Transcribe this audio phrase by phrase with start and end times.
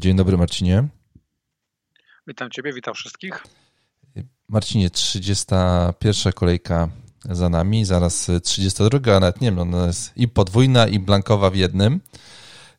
[0.00, 0.88] Dzień dobry, Marcinie.
[2.26, 3.44] Witam Ciebie, witam wszystkich.
[4.48, 6.88] Marcinie, 31 kolejka
[7.24, 11.56] za nami, zaraz 32, a nawet nie wiem, ona jest i podwójna, i blankowa w
[11.56, 12.00] jednym.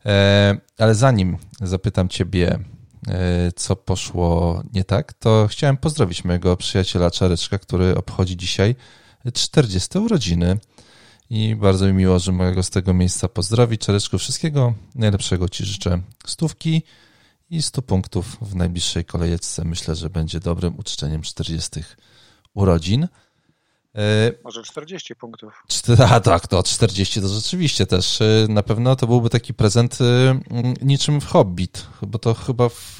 [0.05, 2.59] E, ale zanim zapytam Ciebie,
[3.07, 8.75] e, co poszło nie tak, to chciałem pozdrowić mojego przyjaciela Czareczka, który obchodzi dzisiaj
[9.33, 10.57] 40 urodziny.
[11.29, 13.81] I bardzo mi miło, że mogę go z tego miejsca pozdrowić.
[13.81, 16.01] Czareczku, wszystkiego najlepszego Ci życzę.
[16.25, 16.83] Stówki
[17.51, 19.65] i 100 punktów w najbliższej kolejce.
[19.65, 21.83] Myślę, że będzie dobrym uczczeniem 40
[22.53, 23.07] urodzin.
[23.95, 25.63] E, Może 40 punktów.
[26.09, 28.21] A tak, to 40 to rzeczywiście też.
[28.21, 30.39] E, na pewno to byłby taki prezent e,
[30.81, 32.99] niczym w Hobbit, bo to chyba w,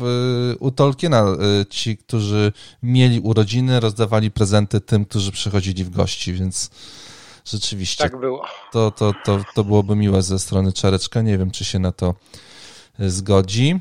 [0.60, 1.26] u Tolkiena
[1.70, 2.52] ci, którzy
[2.84, 6.70] mieli urodziny, rozdawali prezenty tym, którzy przychodzili w gości, więc
[7.46, 8.04] rzeczywiście.
[8.04, 8.46] Tak było.
[8.72, 11.22] To, to, to, to byłoby miłe ze strony Czareczka.
[11.22, 12.16] Nie wiem, czy się na to
[13.00, 13.80] zgodzi.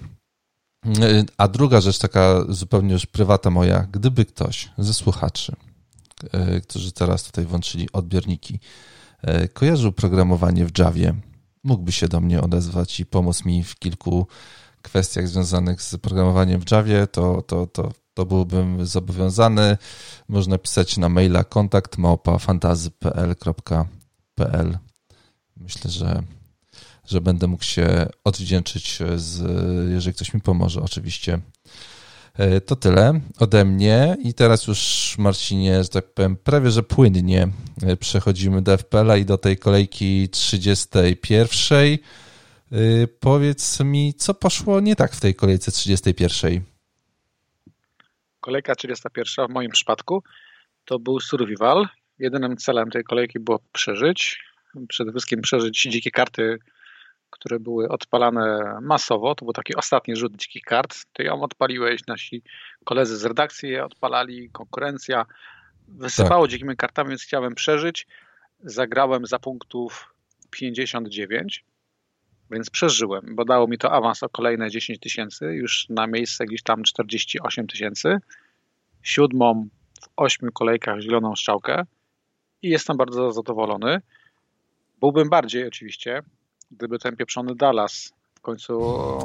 [1.36, 5.56] A druga rzecz, taka zupełnie już prywata moja, gdyby ktoś ze słuchaczy,
[6.32, 8.60] e, którzy teraz tutaj włączyli odbiorniki,
[9.22, 11.14] e, kojarzył programowanie w Javie,
[11.64, 14.26] mógłby się do mnie odezwać i pomóc mi w kilku
[14.82, 19.76] kwestiach związanych z programowaniem w Javie, to, to, to, to byłbym zobowiązany.
[20.28, 22.38] Można pisać na maila kontakt małpa.
[25.56, 26.22] Myślę, że
[27.10, 29.42] że będę mógł się odwdzięczyć, z,
[29.92, 31.40] jeżeli ktoś mi pomoże, oczywiście.
[32.38, 37.48] E, to tyle ode mnie i teraz już Marcinie, że tak powiem, prawie że płynnie
[37.82, 41.78] e, przechodzimy do FPL-a i do tej kolejki 31.
[41.84, 41.98] E,
[43.20, 46.60] powiedz mi, co poszło nie tak w tej kolejce 31?
[48.40, 50.22] Kolejka 31 w moim przypadku
[50.84, 51.88] to był survival.
[52.18, 54.38] Jedynym celem tej kolejki było przeżyć.
[54.88, 56.58] Przede wszystkim przeżyć dzikie karty
[57.40, 59.34] które były odpalane masowo.
[59.34, 60.96] To był taki ostatni rzut dzikich kart.
[61.12, 62.42] Ty ją odpaliłeś, nasi
[62.84, 65.26] koledzy z redakcji je odpalali, konkurencja.
[65.88, 66.50] Wysypało tak.
[66.50, 68.06] dzikimi kartami, więc chciałem przeżyć.
[68.64, 70.14] Zagrałem za punktów
[70.50, 71.64] 59,
[72.50, 76.62] więc przeżyłem, bo dało mi to awans o kolejne 10 tysięcy, już na miejsce gdzieś
[76.62, 78.18] tam 48 tysięcy.
[79.02, 79.68] Siódmą
[80.02, 81.84] w ośmiu kolejkach zieloną strzałkę
[82.62, 84.00] i jestem bardzo zadowolony.
[85.00, 86.22] Byłbym bardziej oczywiście,
[86.70, 88.78] gdyby ten pieprzony Dallas w końcu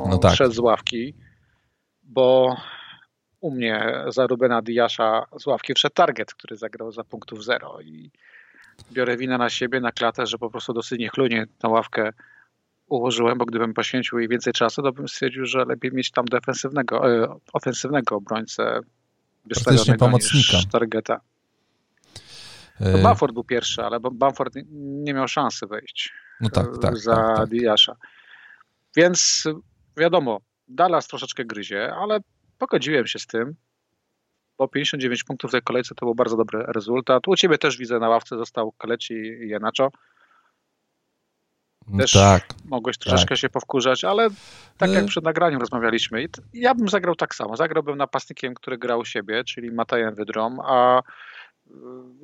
[0.10, 0.36] no tak.
[0.36, 1.14] szedł z ławki,
[2.04, 2.58] bo
[3.40, 8.12] u mnie za Rubena Diasza z ławki wszedł Target, który zagrał za punktów zero i
[8.92, 12.14] biorę winę na siebie, na klatę, że po prostu dosyć niechlujnie tę ławkę
[12.88, 17.24] ułożyłem, bo gdybym poświęcił jej więcej czasu, to bym stwierdził, że lepiej mieć tam defensywnego,
[17.24, 18.80] e, ofensywnego obrońcę
[19.46, 20.58] wystawionego pomocnika.
[20.58, 21.22] niż Targeta.
[22.80, 27.16] To e, Bamford był pierwszy, ale Bamford nie miał szansy wejść no tak, tak, za
[27.16, 27.50] tak, tak.
[27.50, 27.96] Diasza.
[28.96, 29.44] Więc
[29.98, 32.20] wiadomo, Dallas troszeczkę gryzie, ale
[32.58, 33.56] pogodziłem się z tym,
[34.58, 37.28] bo 59 punktów w tej kolejce to był bardzo dobry rezultat.
[37.28, 39.90] U ciebie też widzę na ławce został Kaleci i Janaczo.
[41.88, 43.38] No też tak, mogłeś troszeczkę tak.
[43.38, 44.28] się powkurzać, ale
[44.78, 47.58] tak jak y- przed nagraniem rozmawialiśmy, ja bym zagrał tak samo.
[47.58, 51.02] Zagrałbym napastnikiem, który grał u siebie, czyli Matajem Wydrom, a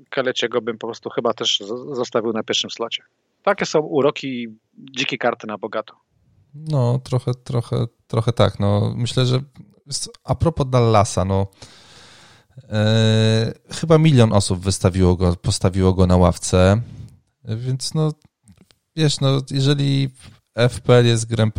[0.09, 1.59] Kaleciego bym po prostu chyba też
[1.91, 3.03] zostawił na pierwszym slocie.
[3.43, 4.47] Takie są uroki
[4.97, 5.93] dzikie karty na bogato.
[6.53, 8.59] No, trochę, trochę, trochę tak.
[8.59, 9.41] No, myślę, że
[10.23, 11.47] a propos Dallasa, no
[12.69, 16.81] e, chyba milion osób wystawiło go, postawiło go na ławce,
[17.43, 18.11] więc no
[18.95, 20.09] wiesz, no jeżeli
[20.69, 21.51] FPL jest grą,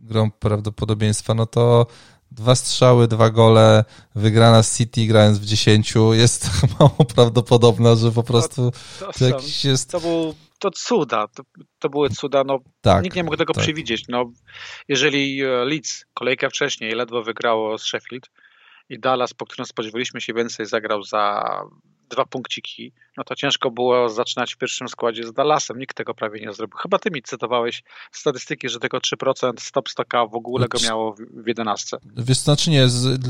[0.00, 1.86] grą prawdopodobieństwa, no to
[2.30, 3.84] dwa strzały, dwa gole,
[4.14, 6.50] wygrana z City grając w dziesięciu jest
[6.80, 9.90] mało prawdopodobna, że po prostu to, to, jakiś jest...
[9.90, 11.42] To był to cuda, to,
[11.78, 13.62] to były cuda, no tak, nikt nie mógł tego tak.
[13.62, 14.08] przewidzieć.
[14.08, 14.32] No,
[14.88, 18.30] jeżeli e, Leeds kolejkę wcześniej ledwo wygrało z Sheffield
[18.88, 21.44] i Dallas, po którym spodziewaliśmy się więcej, zagrał za
[22.10, 25.78] dwa punkciki, no to ciężko było zaczynać w pierwszym składzie z Dallasem.
[25.78, 26.76] Nikt tego prawie nie zrobił.
[26.76, 27.82] Chyba ty mi cytowałeś
[28.12, 31.14] statystyki, że tylko 3% stop stocka w ogóle go miało
[31.44, 31.96] w 11.
[32.16, 33.20] Wiesz, znaczy nie, z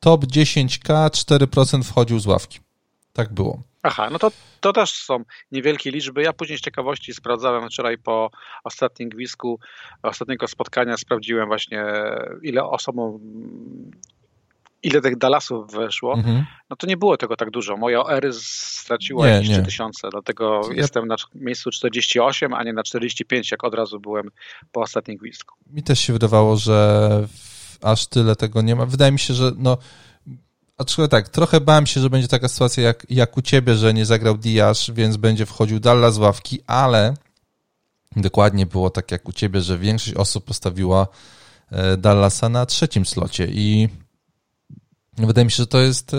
[0.00, 2.58] top 10k 4% wchodził z ławki.
[3.12, 3.62] Tak było.
[3.86, 6.22] Aha, no to, to też są niewielkie liczby.
[6.22, 8.30] Ja później z ciekawości sprawdzałem wczoraj po
[8.64, 9.60] ostatnim gwizdku
[10.02, 11.84] ostatniego spotkania, sprawdziłem właśnie
[12.42, 13.20] ile osobom
[14.82, 16.44] ile tych Dallasów weszło, mhm.
[16.70, 17.76] no to nie było tego tak dużo.
[17.76, 20.74] Moja OR straciła nie, jakieś 3000, dlatego ja...
[20.76, 24.30] jestem na miejscu 48, a nie na 45, jak od razu byłem
[24.72, 25.54] po ostatnim gwizdku.
[25.66, 27.28] Mi też się wydawało, że
[27.82, 28.86] aż tyle tego nie ma.
[28.86, 29.78] Wydaje mi się, że no
[30.76, 34.06] Aczkolwiek tak, trochę bałem się, że będzie taka sytuacja jak, jak u ciebie, że nie
[34.06, 37.14] zagrał Diasz, więc będzie wchodził Dallas z ławki, ale
[38.16, 41.06] dokładnie było tak jak u ciebie, że większość osób postawiła
[41.98, 43.88] Dallasa na trzecim slocie i
[45.18, 46.16] wydaje mi się, że to jest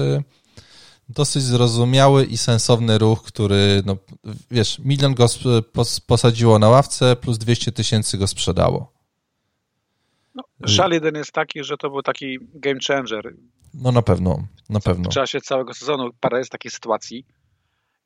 [1.09, 3.97] dosyć zrozumiały i sensowny ruch, który, no,
[4.51, 5.25] wiesz, milion go
[6.07, 8.93] posadziło na ławce, plus 200 tysięcy go sprzedało.
[10.35, 13.35] No, żal jeden jest taki, że to był taki game changer.
[13.81, 15.09] No na pewno, na pewno.
[15.09, 17.25] W czasie całego sezonu parę jest takiej sytuacji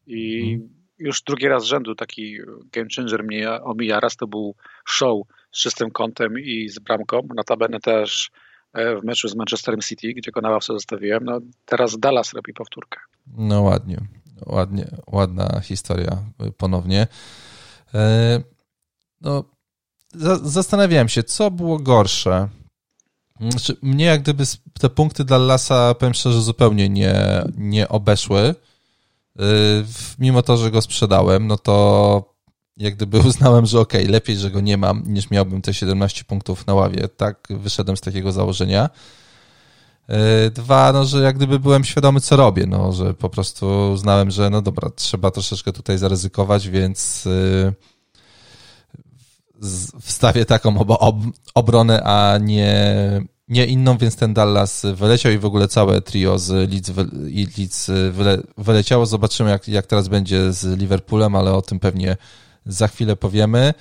[0.07, 0.69] i hmm.
[0.99, 2.37] już drugi raz z rzędu taki
[2.71, 3.99] game changer mnie omija.
[3.99, 4.55] Raz to był
[4.85, 8.31] show z czystym kątem i z bramką, notabene też
[8.73, 11.23] E, w meczu z Manchesterem City, gdzie go na ławce zostawiłem.
[11.23, 12.99] No, teraz Dallas robi powtórkę.
[13.37, 13.97] No ładnie,
[14.45, 16.23] ładnie, ładna historia
[16.57, 17.07] ponownie.
[17.93, 18.41] E,
[19.21, 19.43] no,
[20.43, 22.49] zastanawiałem się, co było gorsze.
[23.39, 24.43] Znaczy, mnie jak gdyby
[24.79, 28.39] te punkty Dallasa, powiem szczerze, zupełnie nie, nie obeszły.
[28.39, 28.55] E,
[30.19, 32.39] mimo to, że go sprzedałem, no to
[32.77, 36.23] jak gdyby uznałem, że okej, okay, lepiej, że go nie mam, niż miałbym te 17
[36.23, 37.07] punktów na ławie.
[37.07, 38.89] Tak wyszedłem z takiego założenia.
[40.07, 44.31] E, dwa, no, że jak gdyby byłem świadomy, co robię, no, że po prostu uznałem,
[44.31, 47.73] że no dobra, trzeba troszeczkę tutaj zaryzykować, więc e,
[50.01, 51.15] wstawię taką ob ob
[51.53, 52.95] obronę, a nie,
[53.47, 56.91] nie inną, więc ten Dallas wyleciał i w ogóle całe trio z Leeds,
[57.57, 59.05] Leeds wyle wyleciało.
[59.05, 62.17] Zobaczymy, jak, jak teraz będzie z Liverpoolem, ale o tym pewnie
[62.65, 63.73] za chwilę powiemy.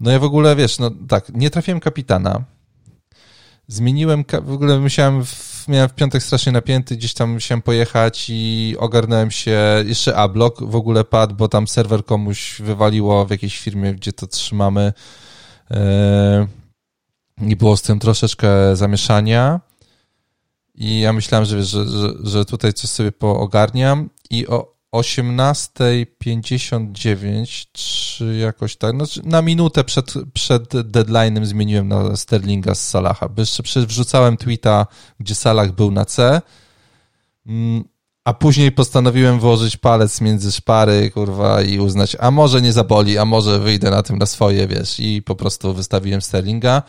[0.00, 2.44] No ja w ogóle, wiesz, no tak, nie trafiłem kapitana.
[3.68, 8.74] Zmieniłem, w ogóle musiałem, w, miałem w piątek strasznie napięty, gdzieś tam musiałem pojechać i
[8.78, 13.94] ogarnąłem się, jeszcze A-blok w ogóle padł, bo tam serwer komuś wywaliło w jakiejś firmie,
[13.94, 14.92] gdzie to trzymamy.
[15.70, 16.46] E,
[17.46, 19.60] i było z tym troszeczkę zamieszania.
[20.74, 24.10] I ja myślałem, że, wiesz, że, że, że tutaj coś sobie poogarniam.
[24.30, 32.74] I o 18.59, czy jakoś tak, no, na minutę przed, przed deadline'em zmieniłem na Sterlinga
[32.74, 34.86] z Salaha, bo jeszcze wrzucałem tweeta,
[35.20, 36.42] gdzie Salah był na C,
[37.46, 37.84] mm,
[38.24, 43.24] a później postanowiłem włożyć palec między szpary, kurwa, i uznać, a może nie zaboli, a
[43.24, 46.82] może wyjdę na tym na swoje, wiesz, i po prostu wystawiłem Sterlinga.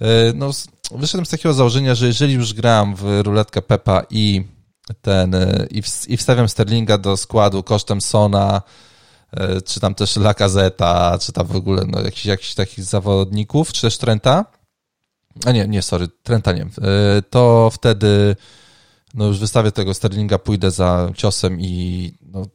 [0.00, 0.50] E, no,
[0.90, 4.44] wyszedłem z takiego założenia, że jeżeli już gram w ruletkę Pepa i
[5.00, 8.62] ten e, i, w, i wstawiam Sterlinga do składu kosztem Sona,
[9.32, 13.82] e, czy tam też Lakazeta, czy tam w ogóle no, jakichś, jakichś takich zawodników, czy
[13.82, 14.44] też Trenta.
[15.46, 16.62] A nie, nie, sorry, Trenta nie.
[16.62, 18.36] E, to wtedy
[19.14, 22.46] no już wystawię tego Sterlinga, pójdę za ciosem i no,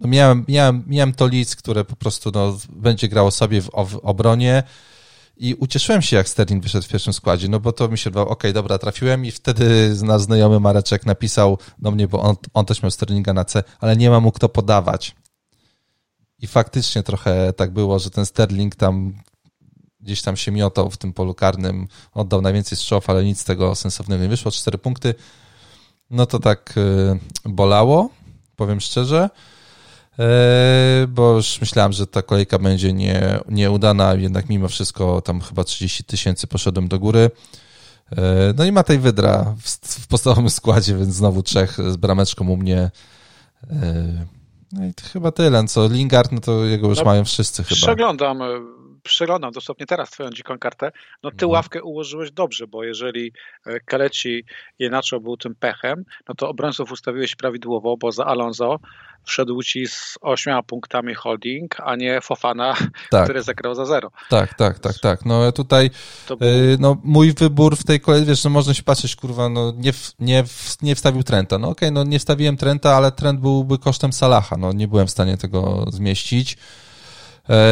[0.00, 4.00] no miałem, miałem, miałem to lic, które po prostu no, będzie grało sobie w, w
[4.02, 4.62] obronie
[5.36, 8.30] i ucieszyłem się, jak Sterling wyszedł w pierwszym składzie, no bo to mi się wydawało,
[8.30, 12.64] okej, okay, dobra, trafiłem i wtedy nasz znajomy Mareczek napisał do mnie, bo on, on
[12.64, 15.16] też miał Sterlinga na C, ale nie ma mu kto podawać.
[16.38, 19.14] I faktycznie trochę tak było, że ten Sterling tam
[20.00, 23.74] gdzieś tam się miotał w tym polu karnym, oddał najwięcej strzałów, ale nic z tego
[23.74, 25.14] sensownego nie wyszło, cztery punkty.
[26.10, 28.10] No to tak y, bolało,
[28.56, 29.30] powiem szczerze.
[30.18, 35.64] E, bo już myślałem, że ta kolejka będzie nie, nieudana, jednak mimo wszystko tam chyba
[35.64, 37.30] 30 tysięcy poszedłem do góry.
[38.12, 39.70] E, no i ma tej Wydra w,
[40.02, 42.90] w podstawowym składzie, więc znowu trzech z brameczką u mnie.
[43.70, 44.26] E,
[44.72, 45.64] no i to chyba tyle.
[45.64, 47.76] Co Lingard, no to jego już no, mają wszyscy chyba.
[47.76, 48.42] Przeglądam,
[49.02, 50.92] przeglądam dosłownie teraz twoją dziką kartę.
[51.22, 51.48] No ty no.
[51.48, 53.32] ławkę ułożyłeś dobrze, bo jeżeli
[53.84, 54.44] Kaleci
[54.78, 58.78] Jenacho był tym pechem, no to obrońców ustawiłeś prawidłowo, bo za Alonso
[59.26, 62.74] wszedł ci z ośmioma punktami holding, a nie Fofana,
[63.10, 63.24] tak.
[63.24, 64.10] który zagrał za zero.
[64.30, 65.24] Tak, tak, tak, tak.
[65.24, 65.90] No tutaj
[66.28, 66.38] był...
[66.42, 69.92] Y, no, mój wybór w tej kolejce, wiesz, no można się patrzeć, kurwa, no nie,
[70.18, 70.44] nie,
[70.82, 71.58] nie wstawił Trenta.
[71.58, 74.56] No okej, okay, no nie wstawiłem Trenta, ale Trent byłby kosztem Salaha.
[74.56, 76.56] No nie byłem w stanie tego zmieścić.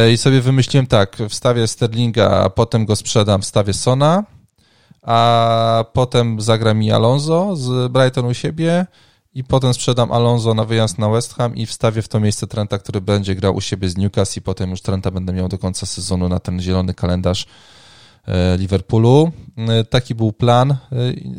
[0.07, 4.23] Y, I sobie wymyśliłem tak, wstawię Sterlinga, a potem go sprzedam, wstawię Sona,
[5.01, 8.85] a potem zagra mi Alonso z Brighton u siebie,
[9.35, 12.77] i potem sprzedam Alonso na wyjazd na West Ham i wstawię w to miejsce Trenta,
[12.77, 15.85] który będzie grał u siebie z Newcastle i potem już Trenta będę miał do końca
[15.85, 17.45] sezonu na ten zielony kalendarz
[18.27, 19.31] e, Liverpoolu.
[19.57, 20.71] E, taki był plan.
[20.71, 20.77] E,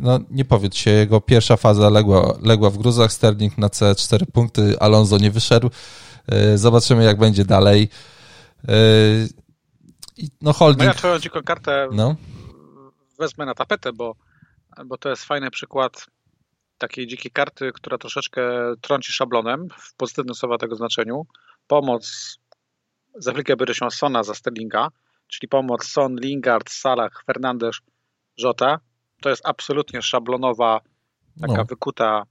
[0.02, 4.78] no, nie powiedz się, jego pierwsza faza legła, legła w gruzach, Sterling na C4 punkty,
[4.80, 5.70] Alonso nie wyszedł.
[6.54, 7.88] Zobaczymy, jak będzie dalej.
[10.42, 10.78] No, holding.
[10.78, 12.16] No ja twoją dziką kartę no.
[13.18, 14.14] wezmę na tapetę, bo,
[14.86, 16.06] bo to jest fajny przykład
[16.78, 18.42] takiej dzikiej karty, która troszeczkę
[18.80, 21.26] trąci szablonem w pozytywnym słowa tego znaczeniu.
[21.66, 22.36] Pomoc
[23.14, 24.88] za chwilkę będę się Sona za Sterlinga,
[25.28, 27.76] czyli pomoc Son, Lingard, Salah, Fernandes,
[28.38, 28.80] Jota.
[29.20, 30.80] To jest absolutnie szablonowa,
[31.40, 31.64] taka no.
[31.64, 32.22] wykuta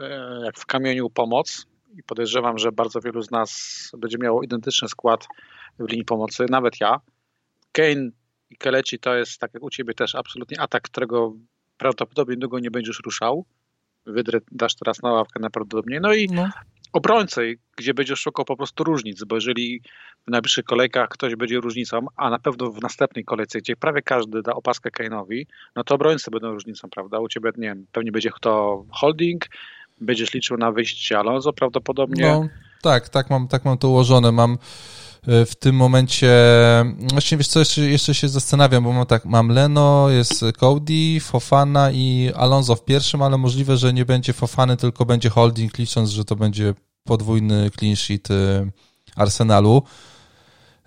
[0.00, 1.66] e, jak w kamieniu pomoc
[1.96, 5.26] i podejrzewam, że bardzo wielu z nas będzie miało identyczny skład
[5.78, 7.00] w linii pomocy, nawet ja.
[7.72, 8.10] Kane
[8.50, 11.32] i Keleci to jest, tak jak u ciebie też, absolutnie atak, którego
[11.84, 13.44] prawdopodobnie długo nie będziesz ruszał.
[14.06, 16.00] Wydrę dasz teraz na ławkę najprawdopodobniej.
[16.00, 16.48] No i no.
[16.92, 19.80] obrońcy, gdzie będziesz szukał po prostu różnic, bo jeżeli
[20.26, 24.42] w najbliższych kolejkach ktoś będzie różnicą, a na pewno w następnej kolejce, gdzie prawie każdy
[24.42, 27.18] da opaskę Kane'owi, no to obrońcy będą różnicą, prawda?
[27.18, 29.46] U ciebie, nie wiem, pewnie będzie kto holding,
[30.00, 32.22] będziesz liczył na wyjście Alonso prawdopodobnie.
[32.22, 32.48] No,
[32.82, 34.32] tak, tak mam, tak mam to ułożone.
[34.32, 34.58] Mam
[35.26, 36.32] w tym momencie,
[37.12, 41.90] właśnie wiesz co, jeszcze, jeszcze się zastanawiam, bo mam tak, mam Leno, jest Cody, Fofana
[41.90, 46.24] i Alonso w pierwszym, ale możliwe, że nie będzie Fofany, tylko będzie holding, licząc, że
[46.24, 48.70] to będzie podwójny clean sheet e,
[49.16, 49.82] Arsenalu.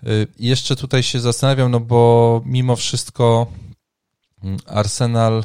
[0.02, 0.06] E,
[0.38, 3.46] jeszcze tutaj się zastanawiam, no bo mimo wszystko
[4.42, 5.44] mm, Arsenal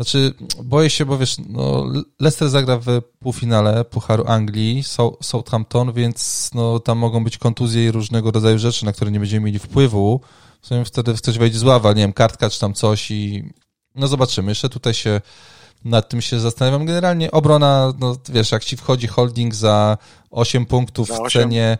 [0.00, 1.86] znaczy, boję się, bo wiesz, no,
[2.20, 2.86] Leicester zagra w
[3.18, 4.84] półfinale Pucharu Anglii,
[5.22, 9.46] Southampton, więc no, tam mogą być kontuzje i różnego rodzaju rzeczy, na które nie będziemy
[9.46, 10.20] mieli wpływu.
[10.60, 13.44] W sumie wtedy ktoś wejdzie z ława, nie wiem, kartka czy tam coś i
[13.94, 14.50] no zobaczymy.
[14.50, 15.20] Jeszcze tutaj się
[15.84, 16.86] nad tym się zastanawiam.
[16.86, 19.98] Generalnie obrona, no wiesz, jak ci wchodzi holding za
[20.30, 21.28] 8 punktów za 8.
[21.28, 21.78] w cenie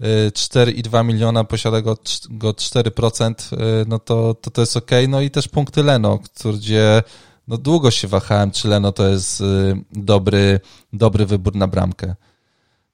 [0.00, 1.98] 4,2 y, miliona, posiada go,
[2.30, 4.90] go 4%, y, no to, to to jest ok.
[5.08, 6.18] No i też punkty Leno,
[6.54, 7.02] gdzie
[7.50, 9.44] no długo się wahałem, czy Leno to jest y,
[9.92, 10.60] dobry,
[10.92, 12.14] dobry wybór na bramkę.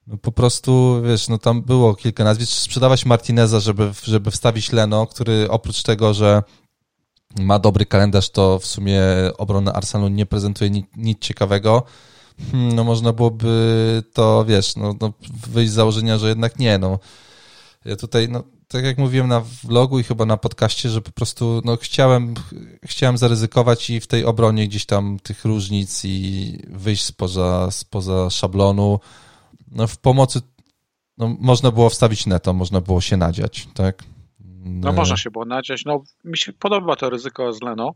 [0.07, 2.51] No po prostu, wiesz, no tam było kilka nazwisk.
[2.51, 6.43] Sprzedawać Martineza, żeby, żeby wstawić Leno, który oprócz tego, że
[7.39, 9.01] ma dobry kalendarz, to w sumie
[9.37, 11.83] obrona Arsenalu nie prezentuje nic, nic ciekawego.
[12.51, 15.13] Hmm, no można byłoby to, wiesz, no, no
[15.47, 16.99] wyjść z założenia, że jednak nie, no.
[17.85, 21.61] Ja tutaj, no, tak jak mówiłem na vlogu i chyba na podcaście, że po prostu
[21.65, 22.33] no, chciałem,
[22.83, 28.99] chciałem zaryzykować i w tej obronie gdzieś tam tych różnic i wyjść spoza, spoza szablonu.
[29.71, 30.41] No, w pomocy
[31.17, 34.03] no, można było wstawić neto, można było się nadziać, tak?
[34.65, 35.85] No można się było nadziać.
[35.85, 37.95] No, mi się podoba to ryzyko z Leno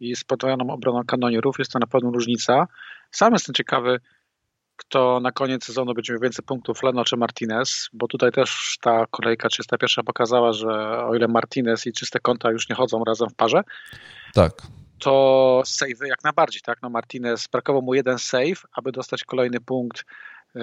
[0.00, 1.58] i z podwojoną obroną kanonierów.
[1.58, 2.66] Jest to na pewno różnica.
[3.10, 4.00] Sam jestem ciekawy,
[4.78, 9.06] kto na koniec sezonu będzie miał więcej punktów, Leno czy Martinez, bo tutaj też ta
[9.10, 13.34] kolejka 301 pokazała, że o ile Martinez i czyste konta już nie chodzą razem w
[13.34, 13.62] parze,
[14.34, 14.52] tak.
[14.98, 16.78] to save'y jak najbardziej, tak?
[16.82, 20.04] No Martinez, brakował mu jeden save, aby dostać kolejny punkt
[20.54, 20.62] yy,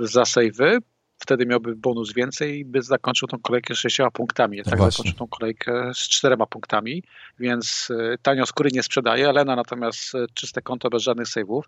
[0.00, 0.78] za save'y,
[1.18, 4.58] wtedy miałby bonus więcej i by zakończył tą kolejkę z sześcioma punktami.
[4.58, 4.96] No tak właśnie.
[4.96, 7.02] zakończył tą kolejkę z czterema punktami,
[7.38, 9.28] więc y, tanio skóry nie sprzedaje.
[9.28, 11.62] Elena natomiast y, czyste konto bez żadnych save'ów.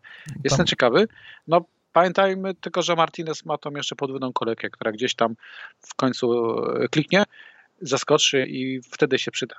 [0.45, 0.67] Jestem tam.
[0.67, 1.09] ciekawy.
[1.47, 5.35] No pamiętajmy tylko, że Martinez ma tą jeszcze podwójną kolejkę, która gdzieś tam
[5.81, 7.25] w końcu y, kliknie,
[7.81, 9.57] zaskoczy i wtedy się przyda.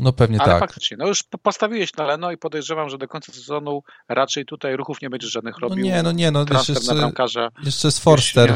[0.00, 0.60] No pewnie Ale tak.
[0.60, 5.02] faktycznie, no już postawiłeś na Leno i podejrzewam, że do końca sezonu raczej tutaj ruchów
[5.02, 5.84] nie będziesz żadnych no robił.
[5.84, 8.54] No nie, no nie, no jeszcze, bramkarza jeszcze jest Forster.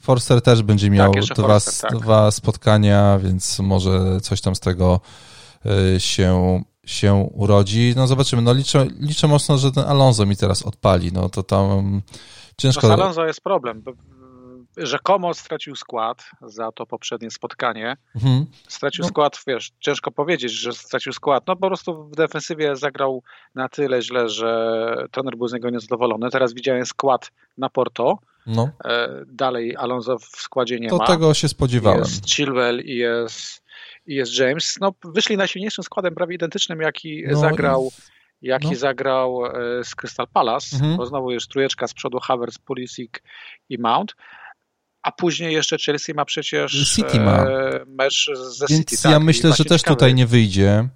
[0.00, 2.00] Forster też będzie miał tak, dwa, Forster, tak.
[2.00, 5.00] dwa spotkania, więc może coś tam z tego
[5.96, 7.92] y, się, się urodzi.
[7.96, 8.42] No zobaczymy.
[8.42, 11.12] No liczę, liczę mocno, że ten Alonso mi teraz odpali.
[11.12, 12.02] No to tam
[12.56, 12.88] ciężko.
[12.88, 13.82] No z Alonso jest problem
[14.76, 17.96] rzekomo stracił skład za to poprzednie spotkanie.
[18.14, 18.46] Mhm.
[18.68, 19.08] Stracił no.
[19.08, 21.44] skład, wiesz, ciężko powiedzieć, że stracił skład.
[21.46, 23.22] No po prostu w defensywie zagrał
[23.54, 26.30] na tyle źle, że trener był z niego niezadowolony.
[26.30, 28.18] Teraz widziałem skład na Porto.
[28.46, 28.70] No.
[28.84, 31.06] E, dalej Alonso w składzie nie to ma.
[31.06, 32.00] To tego się spodziewałem.
[32.00, 33.62] Jest Chilwell i jest,
[34.06, 34.76] jest James.
[34.80, 37.90] No, wyszli najsilniejszym składem, prawie identycznym, jaki no, zagrał
[38.42, 38.74] jaki no.
[38.74, 40.96] zagrał e, z Crystal Palace, mhm.
[40.96, 43.12] bo znowu jest trójeczka z przodu Havertz, Pulisic
[43.68, 44.14] i Mount
[45.02, 47.44] a później jeszcze Chelsea ma przecież City ma.
[47.44, 49.02] E, mecz ze Więc City.
[49.02, 49.96] Tak, ja myślę, że też ciekawe.
[49.96, 50.88] tutaj nie wyjdzie.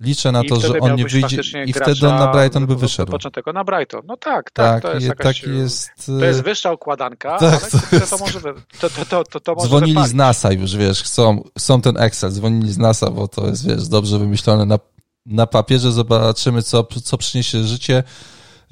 [0.00, 3.12] Liczę na I to, że on nie wyjdzie i wtedy on na Brighton by wyszedł.
[3.12, 4.02] Początek na Brighton.
[4.06, 5.90] No tak, tak, tak to jest je, jakaś, tak jest...
[6.06, 8.10] To jest wyższa układanka, tak, ale to, jest...
[8.10, 8.40] to, może,
[8.80, 10.10] to, to, to, to może Dzwonili wypalić.
[10.10, 13.88] z NASA już, wiesz, chcą, chcą ten Excel, dzwonili z NASA, bo to jest, wiesz,
[13.88, 14.78] dobrze wymyślone na,
[15.26, 18.02] na papierze, zobaczymy, co, co przyniesie życie.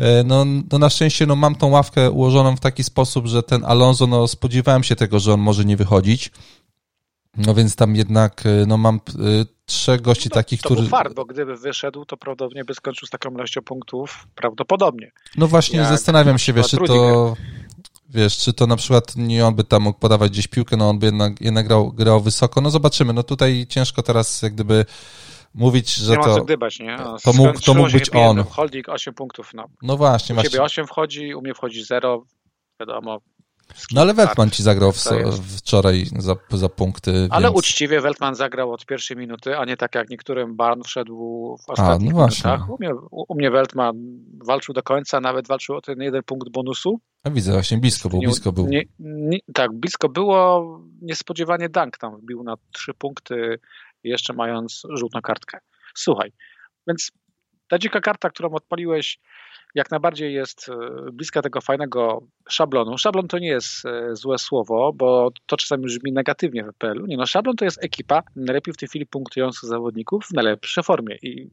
[0.01, 3.65] E, no, no na szczęście no, mam tą ławkę ułożoną w taki sposób, że ten
[3.65, 6.31] Alonso, no spodziewałem się tego, że on może nie wychodzić.
[7.37, 9.01] No więc tam jednak e, no, mam e,
[9.67, 10.77] trzech gości no, takich, którzy...
[10.77, 15.13] To był fart, bo gdyby wyszedł, to prawdopodobnie by skończył z taką ilością punktów, prawdopodobnie.
[15.37, 17.37] No właśnie, Jak zastanawiam się, wiesz, czy to...
[18.15, 20.99] Wiesz, czy to na przykład nie on by tam mógł podawać gdzieś piłkę, no on
[20.99, 22.61] by jednak, jednak grał, grał wysoko.
[22.61, 24.85] No zobaczymy, no tutaj ciężko teraz jak gdyby
[25.55, 26.35] mówić, że nie to...
[26.35, 26.97] Nie gdybać, nie?
[26.97, 28.45] No, to mógł, to mógł być on.
[28.45, 29.67] Holding 8 punktów, no.
[29.83, 30.35] No właśnie.
[30.35, 30.47] U masz...
[30.47, 32.25] ciebie 8 wchodzi, u mnie wchodzi 0,
[32.81, 33.21] wiadomo.
[33.93, 34.99] No ale Weltman ci zagrał w,
[35.59, 37.29] wczoraj za, za punkty.
[37.31, 37.59] Ale więc...
[37.59, 41.17] uczciwie Weltman zagrał od pierwszej minuty, a nie tak jak niektórym Barn wszedł
[41.67, 42.71] w ostatnich a, no minutach.
[42.71, 43.97] U mnie, u, mnie Weltman
[44.47, 47.01] walczył do końca, nawet walczył o ten jeden punkt bonusu.
[47.25, 48.67] A widzę, właśnie blisko był, blisko był.
[48.67, 53.59] Nie, nie, tak, blisko było, niespodziewanie Dank tam wbił na trzy punkty
[54.05, 55.59] jeszcze mając żółtą kartkę.
[55.95, 56.33] Słuchaj,
[56.87, 57.13] więc
[57.69, 59.19] ta dzika karta, którą odpaliłeś,
[59.75, 62.99] jak najbardziej jest e, bliska tego fajnego szablonu.
[62.99, 67.07] Szablon to nie jest e, złe słowo, bo to czasami brzmi negatywnie w PL-u.
[67.07, 71.17] Nie no, szablon to jest ekipa najlepiej w tej chwili punktujących zawodników w najlepszej formie
[71.23, 71.51] i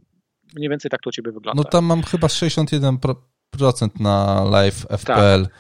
[0.56, 1.64] mniej więcej tak to u ciebie wygląda.
[1.64, 3.16] No tam mam chyba 61%
[4.00, 5.44] na live FPL.
[5.44, 5.54] Tak.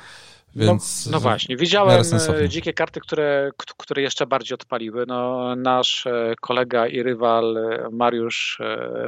[0.66, 2.02] Więc no, no właśnie, widziałem
[2.44, 5.06] e, dzikie karty, które, które jeszcze bardziej odpaliły.
[5.08, 6.08] No, nasz
[6.42, 7.58] kolega i rywal
[7.92, 8.62] Mariusz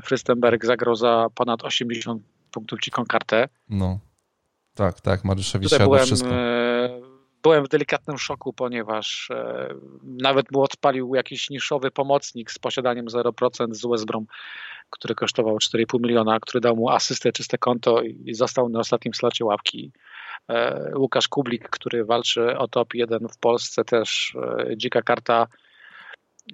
[0.03, 3.49] Frystenberg zagrał za ponad 80 punktów dziką kartę.
[3.69, 3.99] No,
[4.75, 6.29] tak, tak, Mariuszowi siadło byłem, wszystko.
[6.29, 7.01] E,
[7.43, 13.73] byłem w delikatnym szoku, ponieważ e, nawet mu odpalił jakiś niszowy pomocnik z posiadaniem 0%
[13.73, 14.25] z Westbrom,
[14.89, 19.45] który kosztował 4,5 miliona, który dał mu asystę, czyste konto i został na ostatnim slocie
[19.45, 19.91] łapki.
[20.47, 24.37] E, Łukasz Kublik, który walczy o top 1 w Polsce, też
[24.77, 25.47] dzika karta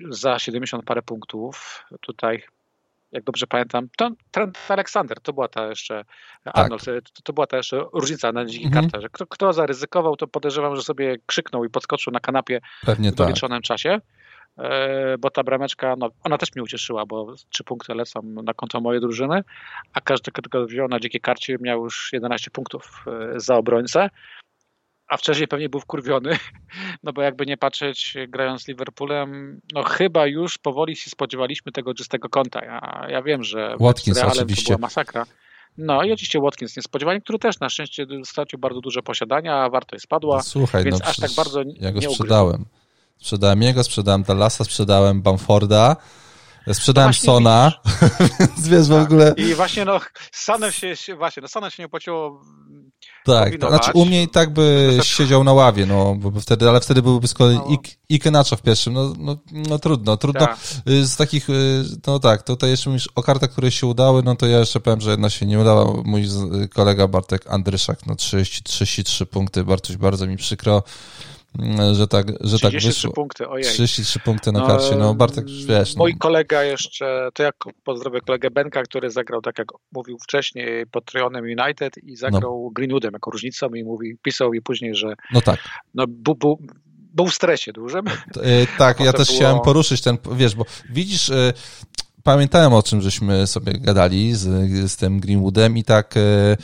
[0.10, 1.86] za 70 parę punktów.
[2.01, 2.44] Tutaj
[3.12, 6.06] jak dobrze pamiętam, to Trent Alexander, to była ta jeszcze,
[6.44, 6.58] tak.
[6.58, 8.84] Arnold, to, to, była ta jeszcze różnica na dzikich mhm.
[8.84, 13.12] kartach, że kto, kto zaryzykował, to podejrzewam, że sobie krzyknął i podskoczył na kanapie Pewnie
[13.12, 13.65] w doliczonym tak.
[13.65, 14.01] czasie, e,
[15.19, 19.01] bo ta brameczka, no, ona też mnie ucieszyła, bo trzy punkty lecą na konto mojej
[19.01, 19.41] drużyny,
[19.93, 24.09] a każdy, kto wziął na dzikiej karcie miał już 11 punktów e, za obrońcę,
[25.07, 26.38] a wcześniej pewnie był wkurwiony,
[27.03, 31.93] no bo jakby nie patrzeć, grając z Liverpoolem, no chyba już powoli się spodziewaliśmy tego
[31.93, 32.65] czystego konta.
[32.65, 34.63] Ja, ja wiem, że Watkins oczywiście.
[34.63, 35.25] to była masakra.
[35.77, 40.03] No i oczywiście Watkins niespodziewanie, który też na szczęście stracił bardzo duże posiadania, a wartość
[40.03, 42.65] spadła, Słuchaj, więc no aż tak bardzo ja go nie sprzedałem.
[43.19, 45.95] Sprzedałem jego, sprzedałem Dallasa, sprzedałem Bamforda,
[46.74, 47.72] Sprzedałem no Sona,
[48.39, 48.98] więc wiesz tak.
[48.98, 49.34] w ogóle...
[49.38, 50.00] I właśnie no,
[50.31, 52.41] Sanem się, właśnie, no Sanem się nie płaciło
[53.25, 56.81] tak, to znaczy u mnie i tak by siedział na ławie, no, bo wtedy, ale
[56.81, 57.77] wtedy byłby z kolei no.
[58.10, 60.40] Ikenacho w pierwszym, no, no, no trudno, trudno.
[60.40, 60.57] Tak.
[60.90, 64.35] Y, z takich, y, no tak, tutaj jeszcze mówisz o kartach, które się udały, no
[64.35, 66.01] to ja jeszcze powiem, że jedna się nie udała.
[66.05, 66.27] Mój
[66.74, 70.83] kolega Bartek Andryszak, no 30, 33 punkty, Bartuś, bardzo mi przykro
[71.94, 73.13] że tak, że tak wyszło.
[73.13, 73.65] punkty, ojej.
[73.65, 75.96] 33 punkty na karcie, no Bartek, wiesz.
[75.96, 76.00] No.
[76.00, 81.05] Mój kolega jeszcze, to jak pozdrowię kolegę Benka, który zagrał, tak jak mówił wcześniej, pod
[81.05, 82.70] Trionem United i zagrał no.
[82.70, 85.59] Greenwoodem jako różnicą i mówi, pisał mi później, że no tak.
[85.94, 86.59] No, bu, bu,
[87.13, 88.07] był w stresie dużym.
[88.07, 89.39] E, tak, ja też było...
[89.39, 91.53] chciałem poruszyć ten, wiesz, bo widzisz, e,
[92.24, 94.44] pamiętałem o czym żeśmy sobie gadali z,
[94.91, 96.57] z tym Greenwoodem i tak e,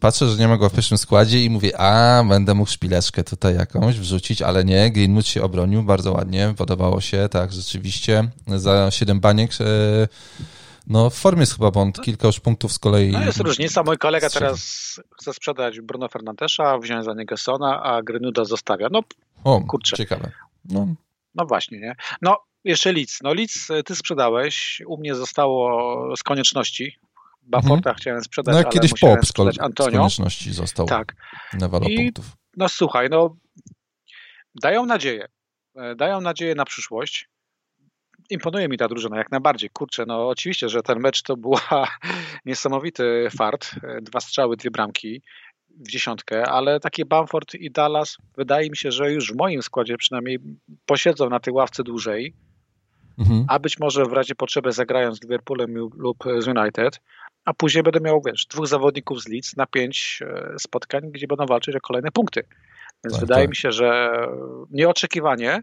[0.00, 3.54] patrzę, że nie ma go w pierwszym składzie i mówię, a będę mógł szpileczkę tutaj
[3.54, 9.20] jakąś wrzucić, ale nie, Greenwood się obronił bardzo ładnie, podobało się, tak, rzeczywiście, za 7
[9.20, 10.08] baniek e,
[10.86, 13.12] no w formie jest chyba, bądź kilka już punktów z kolei.
[13.12, 14.60] No jest różnica, mój kolega teraz
[15.20, 18.88] chce sprzedać Bruno Fernandesza, wziąć za niego Sona, a Greenwooda zostawia.
[18.90, 19.00] No
[19.44, 19.96] o, kurczę.
[19.96, 20.32] Ciekawe.
[20.64, 20.86] No.
[21.34, 21.96] no właśnie, nie?
[22.22, 23.18] No jeszcze Lidz.
[23.22, 26.98] No Lidz ty sprzedałeś, u mnie zostało z konieczności,
[27.50, 27.96] Baforta mhm.
[27.96, 29.90] chciałem sprzedać, no, ale kiedyś Pop sprzedać Antonio.
[29.90, 31.14] z konieczności został tak.
[31.52, 32.24] na I, punktów.
[32.56, 33.36] No słuchaj, no
[34.54, 35.26] dają nadzieję.
[35.76, 37.28] E, dają nadzieję na przyszłość.
[38.30, 39.70] Imponuje mi ta drużyna jak najbardziej.
[39.70, 41.88] Kurczę, no oczywiście, że ten mecz to była
[42.46, 43.70] niesamowity fart.
[43.82, 45.22] E, dwa strzały, dwie bramki
[45.78, 49.96] w dziesiątkę, ale takie Bamford i Dallas wydaje mi się, że już w moim składzie
[49.96, 50.38] przynajmniej
[50.86, 52.34] posiedzą na tej ławce dłużej,
[53.18, 53.44] mhm.
[53.48, 57.00] a być może w razie potrzeby zagrają z Liverpoolem lub z United,
[57.44, 61.46] a później będę miał, wiesz, dwóch zawodników z Leeds na pięć e, spotkań, gdzie będą
[61.46, 62.42] walczyć o kolejne punkty.
[63.04, 63.50] Więc tak, wydaje tak.
[63.50, 64.10] mi się, że
[64.70, 65.62] nieoczekiwanie,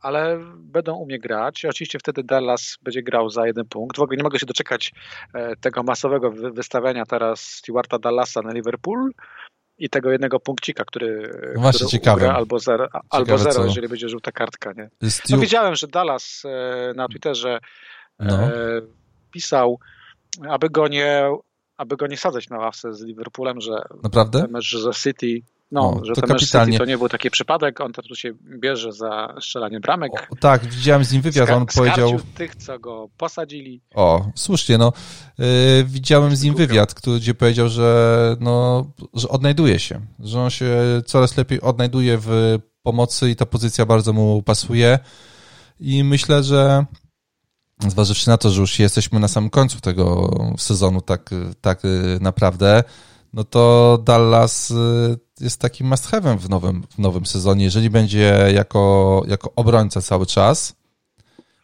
[0.00, 1.64] ale będą u mnie grać.
[1.64, 3.96] Oczywiście wtedy Dallas będzie grał za jeden punkt.
[3.96, 4.92] W ogóle nie mogę się doczekać
[5.34, 9.12] e, tego masowego wystawiania teraz Stewarta Dallasa na Liverpool
[9.78, 14.08] i tego jednego punkcika, który, no Właśnie który albo zero, ciekawe albo zero jeżeli będzie
[14.08, 14.72] żółta kartka.
[14.72, 14.90] Nie?
[15.30, 17.58] No, widziałem, że Dallas e, na Twitterze
[18.18, 18.38] no.
[19.30, 19.78] pisał
[20.48, 21.30] aby go nie,
[21.76, 24.46] aby go nie sadzać na ławce z Liverpoolem, że Naprawdę?
[24.48, 25.42] mecz ze City
[25.72, 28.92] no, o, że to ten City to nie był taki przypadek, on tu się bierze
[28.92, 30.12] za strzelanie bramek.
[30.30, 32.20] O, tak, widziałem z nim wywiad, on powiedział...
[32.34, 33.80] tych, co go posadzili.
[33.94, 34.92] O, słusznie, no.
[35.38, 35.46] Yy,
[35.84, 40.76] widziałem z nim wywiad, który, gdzie powiedział, że, no, że odnajduje się, że on się
[41.06, 44.98] coraz lepiej odnajduje w pomocy i ta pozycja bardzo mu pasuje
[45.80, 46.84] i myślę, że
[47.78, 51.30] zważywszy na to, że już jesteśmy na samym końcu tego sezonu tak,
[51.60, 51.82] tak
[52.20, 52.82] naprawdę,
[53.32, 54.74] no to Dallas y,
[55.40, 56.06] jest takim must
[56.38, 60.76] w nowym, w nowym sezonie, jeżeli będzie jako, jako obrońca cały czas.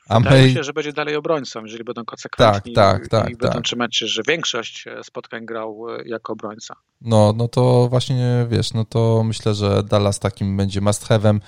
[0.08, 0.54] A Wydaje my...
[0.54, 3.64] się, że będzie dalej obrońcą, jeżeli będą konsekwentni tak, tak, tak, i będą tak.
[3.64, 6.74] trzymać się, że większość spotkań grał y, jako obrońca.
[7.00, 11.40] No, no to właśnie, wiesz, no to myślę, że Dallas takim będzie must have'em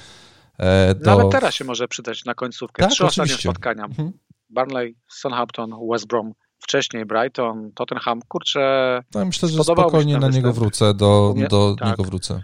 [0.94, 1.04] do...
[1.04, 2.82] No ale teraz się może przydać na końcówkę.
[2.82, 3.84] Tak, Trzy ostatnie spotkania.
[3.84, 4.12] Mhm.
[4.50, 9.00] Burnley, Southampton, West Brom, wcześniej Brighton, Tottenham, kurczę.
[9.14, 11.88] No, myślę, że spokojnie na niego wrócę, do, do tak.
[11.88, 12.42] niego wrócę.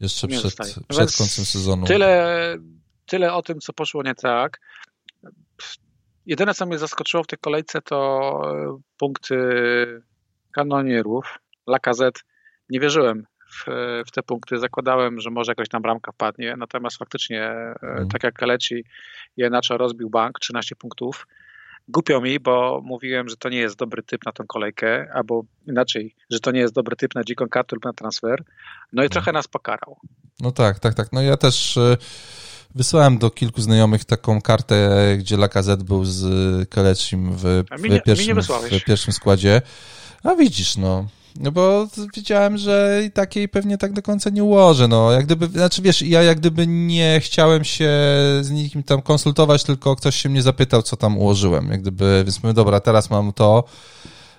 [0.00, 0.54] Jeszcze przed,
[0.88, 1.86] przed końcem sezonu.
[1.86, 2.56] Tyle,
[3.06, 4.60] tyle o tym, co poszło nie tak.
[6.26, 9.36] Jedyne, co mnie zaskoczyło w tej kolejce, to e, punkty
[10.52, 11.38] kanonierów.
[11.66, 12.20] Lacazette
[12.70, 13.64] nie wierzyłem w,
[14.06, 14.58] w, te punkty.
[14.58, 17.42] Zakładałem, że może jakaś tam bramka wpadnie, natomiast faktycznie,
[17.82, 18.08] mm.
[18.08, 18.84] tak jak Kaleci
[19.36, 21.26] Jenacza rozbił bank, 13 punktów.
[21.88, 26.14] Głupio mi, bo mówiłem, że to nie jest dobry typ na tą kolejkę, albo inaczej,
[26.30, 28.44] że to nie jest dobry typ na dziką kartę lub na transfer.
[28.92, 29.10] No i mm.
[29.10, 29.96] trochę nas pokarał.
[30.40, 31.12] No tak, tak, tak.
[31.12, 31.96] No ja też e,
[32.74, 38.42] wysłałem do kilku znajomych taką kartę, gdzie Lacazette był z Kalecim w, w, pierwszym,
[38.80, 39.62] w pierwszym składzie.
[40.24, 41.06] A widzisz, no.
[41.36, 41.86] No bo
[42.16, 45.12] wiedziałem, że i takiej pewnie tak do końca nie ułożę, no.
[45.12, 47.90] Jak gdyby, znaczy wiesz, ja jak gdyby nie chciałem się
[48.40, 51.70] z nikim tam konsultować, tylko ktoś się mnie zapytał, co tam ułożyłem.
[51.70, 53.64] Jak gdyby, więc mówię, dobra, teraz mam to.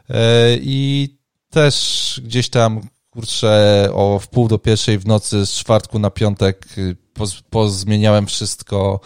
[0.10, 0.16] Yy,
[0.62, 1.10] I
[1.50, 6.66] też gdzieś tam, kurczę, o w pół do pierwszej w nocy z czwartku na piątek
[6.78, 9.00] y, poz, pozmieniałem wszystko.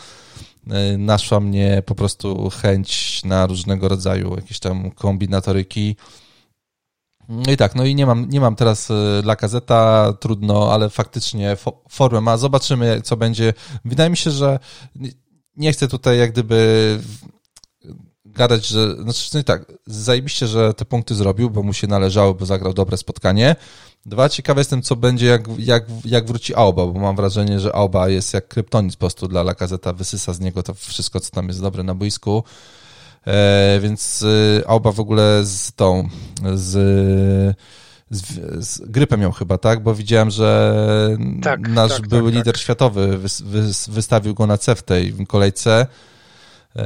[0.68, 5.96] Yy, naszła mnie po prostu chęć na różnego rodzaju jakieś tam kombinatoryki
[7.30, 8.92] no i tak, no i nie mam, nie mam teraz
[9.24, 11.58] dla kazeta, trudno, ale faktycznie
[11.90, 12.38] formę ma.
[12.38, 13.54] Zobaczymy, co będzie.
[13.86, 14.60] Wydaje mi się, że
[15.58, 17.00] nie chcę tutaj jak gdyby
[18.26, 22.34] gadać, że, znaczy no i tak, zajebiście, że te punkty zrobił, bo mu się należało,
[22.34, 23.56] bo zagrał dobre spotkanie.
[24.06, 28.10] Dwa, ciekawe jestem, co będzie, jak, jak, jak wróci Auba, bo mam wrażenie, że Auba
[28.10, 31.62] jest jak kryptonit po prostu dla Lakazeta, wysysa z niego to wszystko, co tam jest
[31.62, 32.44] dobre na boisku.
[33.28, 34.26] E, więc
[34.60, 36.10] e, Auba w ogóle z tą,
[36.56, 36.72] z,
[38.10, 38.24] z,
[38.66, 39.84] z grypę miał chyba, tak?
[39.84, 42.62] Bo widziałem, że tak, nasz tak, były tak, lider tak.
[42.62, 43.20] światowy
[43.88, 45.88] wystawił go na C w tej kolejce
[46.76, 46.86] e,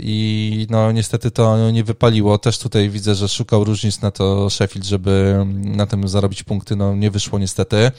[0.00, 2.38] i no niestety to nie wypaliło.
[2.38, 6.76] Też tutaj widzę, że szukał różnic na to Sheffield, żeby na tym zarobić punkty.
[6.76, 7.90] No nie wyszło niestety.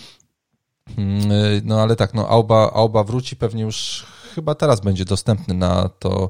[0.98, 1.22] Mm,
[1.64, 6.30] no ale tak, no Auba, Auba wróci pewnie już chyba teraz będzie dostępny na to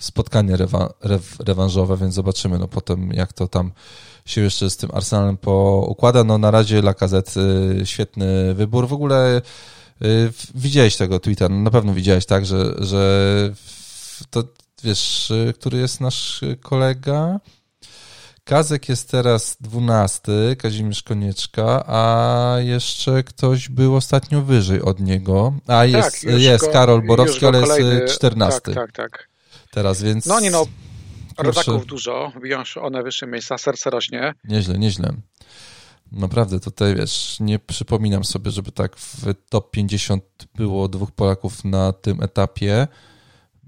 [0.00, 3.72] spotkanie rewa, rew, rewanżowe, więc zobaczymy no potem, jak to tam
[4.24, 6.24] się jeszcze z tym Arsenalem poukłada.
[6.24, 7.40] No na razie Lacazette
[7.80, 8.88] y, świetny wybór.
[8.88, 9.42] W ogóle
[10.02, 13.52] y, widziałeś tego tweeta, no, na pewno widziałeś, tak, że, że
[14.30, 14.44] to
[14.84, 17.40] wiesz, y, który jest nasz kolega?
[18.44, 25.52] Kazek jest teraz dwunasty, Kazimierz Konieczka, a jeszcze ktoś był ostatnio wyżej od niego.
[25.66, 28.74] A tak, jest, jest go, Karol Borowski, ale jest czternasty.
[28.74, 29.29] Tak, tak, tak
[29.70, 30.26] teraz, więc...
[30.26, 30.66] No nie no,
[31.38, 34.34] rodaków dużo, biją się one wyższe miejsca, serce rośnie.
[34.44, 35.12] Nieźle, nieźle.
[36.12, 41.92] Naprawdę, tutaj wiesz, nie przypominam sobie, żeby tak w top 50 było dwóch Polaków na
[41.92, 42.88] tym etapie,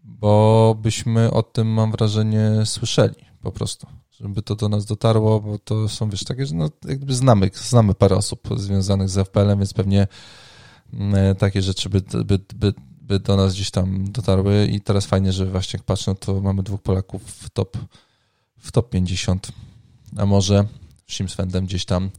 [0.05, 3.87] bo byśmy o tym, mam wrażenie, słyszeli po prostu.
[4.11, 7.95] Żeby to do nas dotarło, bo to są, wiesz, takie, że no, jakby znamy, znamy
[7.95, 10.07] parę osób związanych z FPL-em, więc pewnie
[10.93, 15.33] mm, takie rzeczy by, by, by by do nas gdzieś tam dotarły i teraz fajnie,
[15.33, 17.77] że właśnie jak patrzę, no to mamy dwóch Polaków w top,
[18.59, 19.53] w top 50,
[20.19, 20.65] a może
[21.11, 22.11] Simswendem gdzieś tam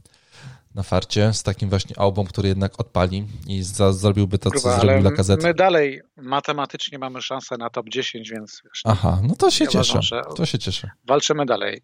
[0.74, 4.80] na farcie z takim właśnie album, który jednak odpali i za, zrobiłby to, Kurwa, co
[4.80, 5.46] zrobił dla kazety.
[5.46, 9.70] My dalej matematycznie mamy szansę na top 10, więc wiesz, Aha, no to się ja
[9.70, 10.00] cieszę.
[10.36, 10.90] to się cieszę.
[11.04, 11.82] Walczymy dalej.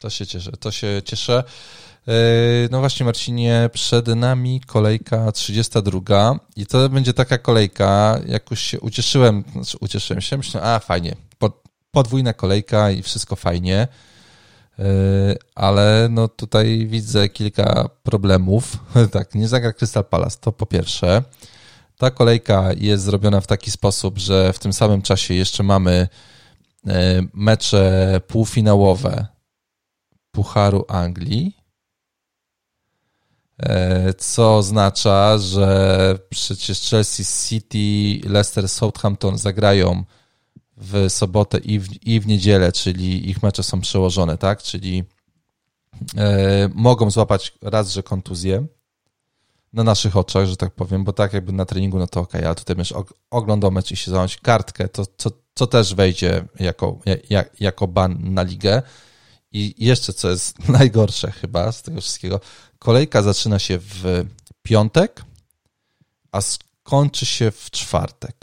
[0.00, 1.44] To się cieszę, to się cieszę.
[2.08, 2.12] E,
[2.70, 9.44] no właśnie, Marcinie, przed nami kolejka 32 i to będzie taka kolejka, jakoś się ucieszyłem,
[9.52, 11.16] znaczy ucieszyłem się, myślę, a fajnie,
[11.90, 13.88] podwójna kolejka i wszystko fajnie,
[14.78, 14.84] e,
[15.54, 18.76] ale no tutaj widzę kilka problemów.
[19.12, 21.22] Tak, nie zagra Crystal Palace, to po pierwsze.
[21.98, 26.08] Ta kolejka jest zrobiona w taki sposób, że w tym samym czasie jeszcze mamy
[26.86, 29.35] e, mecze półfinałowe
[30.36, 31.56] Pucharu Anglii,
[33.58, 40.04] E, co oznacza, że przecież Chelsea City, Leicester, Southampton zagrają
[40.76, 44.62] w sobotę i w, i w niedzielę, czyli ich mecze są przełożone, tak?
[44.62, 45.04] Czyli
[46.16, 48.66] e, mogą złapać raz, że kontuzję
[49.72, 52.54] na naszych oczach, że tak powiem, bo tak jakby na treningu, no to ok, ale
[52.54, 52.98] tutaj będziesz
[53.30, 56.98] oglądał mecz i się zająć kartkę, to co, co też wejdzie jako,
[57.30, 58.82] jak, jako ban na ligę.
[59.56, 62.40] I jeszcze co jest najgorsze chyba z tego wszystkiego,
[62.78, 64.24] Kolejka zaczyna się w
[64.62, 65.22] piątek,
[66.32, 68.36] a skończy się w czwartek.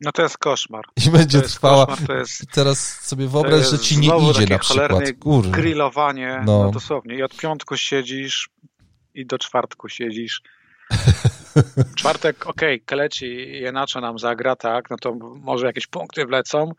[0.00, 0.84] No to jest koszmar.
[1.06, 1.86] I będzie trwała.
[1.86, 5.04] Koszmar, jest, teraz sobie wyobraź, że ci nie idzie na przykład.
[5.20, 5.50] Kurde.
[5.50, 6.62] Grillowanie, no.
[6.64, 7.14] no dosłownie.
[7.14, 8.50] I od piątku siedzisz
[9.14, 10.42] i do czwartku siedzisz.
[11.98, 16.72] czwartek, okej, okay, Keleci Jenacza nam zagra, tak, no to może jakieś punkty wlecą.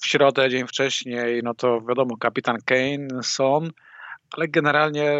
[0.00, 3.70] W środę, dzień wcześniej, no to wiadomo, kapitan Kane, Son,
[4.30, 5.12] ale generalnie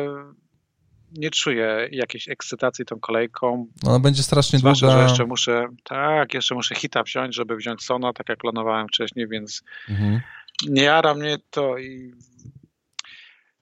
[1.13, 3.67] nie czuję jakiejś ekscytacji tą kolejką.
[3.83, 4.99] No, ona będzie strasznie Zwłaszcza, długa.
[5.01, 9.29] że jeszcze muszę, tak, jeszcze muszę hita wziąć, żeby wziąć Sona, tak jak planowałem wcześniej,
[9.29, 10.21] więc mhm.
[10.69, 12.15] nie jara mnie to i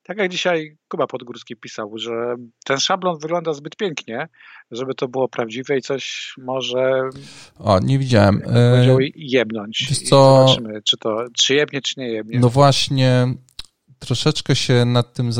[0.06, 4.28] tak jak dzisiaj Kuba Podgórski pisał, że ten szablon wygląda zbyt pięknie,
[4.70, 7.00] żeby to było prawdziwe i coś może
[7.58, 8.40] o, nie widziałem.
[8.40, 9.86] Powiedział, jebnąć.
[9.88, 10.46] Wiesz co?
[10.46, 12.38] Zobaczymy, czy to czy jebnie, czy nie jebnie.
[12.38, 13.34] No właśnie,
[13.98, 15.32] troszeczkę się nad tym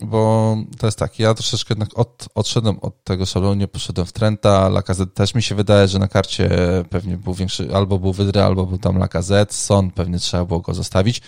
[0.00, 4.68] bo to jest tak, ja troszeczkę jednak od, odszedłem od tego szablonu, poszedłem w Trenta,
[4.68, 6.50] Lacazette też mi się wydaje, że na karcie
[6.90, 10.74] pewnie był większy, albo był Wydry, albo był tam Lacazette, Son pewnie trzeba było go
[10.74, 11.22] zostawić.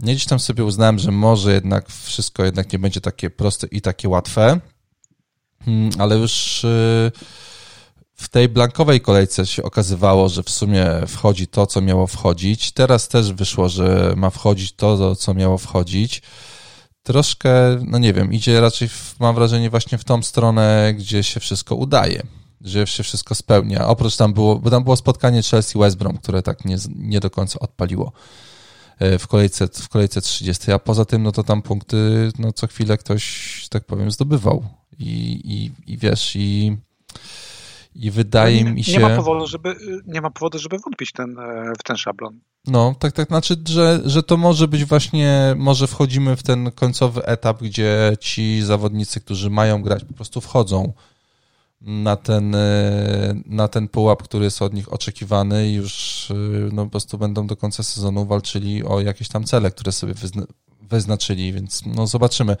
[0.00, 3.80] Nie gdzieś tam sobie uznałem, że może jednak wszystko jednak nie będzie takie proste i
[3.80, 4.60] takie łatwe,
[5.64, 7.12] hmm, ale już y,
[8.14, 12.72] w tej blankowej kolejce się okazywało, że w sumie wchodzi to, co miało wchodzić.
[12.72, 16.22] Teraz też wyszło, że ma wchodzić to, co miało wchodzić
[17.02, 17.50] troszkę,
[17.86, 21.74] no nie wiem, idzie raczej, w, mam wrażenie, właśnie w tą stronę, gdzie się wszystko
[21.74, 22.22] udaje,
[22.60, 23.86] że się wszystko spełnia.
[23.86, 27.58] Oprócz tam było, bo tam było spotkanie Chelsea-West Brom, które tak nie, nie do końca
[27.58, 28.12] odpaliło
[29.18, 32.98] w kolejce, w kolejce 30, a poza tym, no to tam punkty, no co chwilę
[32.98, 34.64] ktoś, tak powiem, zdobywał
[34.98, 36.76] i, i, i wiesz, i
[37.94, 38.92] i wydaje nie, mi się...
[38.92, 42.40] Nie ma powodu, żeby, nie ma powodu, żeby wątpić ten, e, w ten szablon.
[42.66, 47.24] No, tak, tak, znaczy, że, że to może być właśnie, może wchodzimy w ten końcowy
[47.24, 50.92] etap, gdzie ci zawodnicy, którzy mają grać, po prostu wchodzą
[51.80, 56.34] na ten, e, na ten pułap, który jest od nich oczekiwany i już e,
[56.72, 60.42] no, po prostu będą do końca sezonu walczyli o jakieś tam cele, które sobie wyzna
[60.90, 62.56] wyznaczyli, więc no zobaczymy.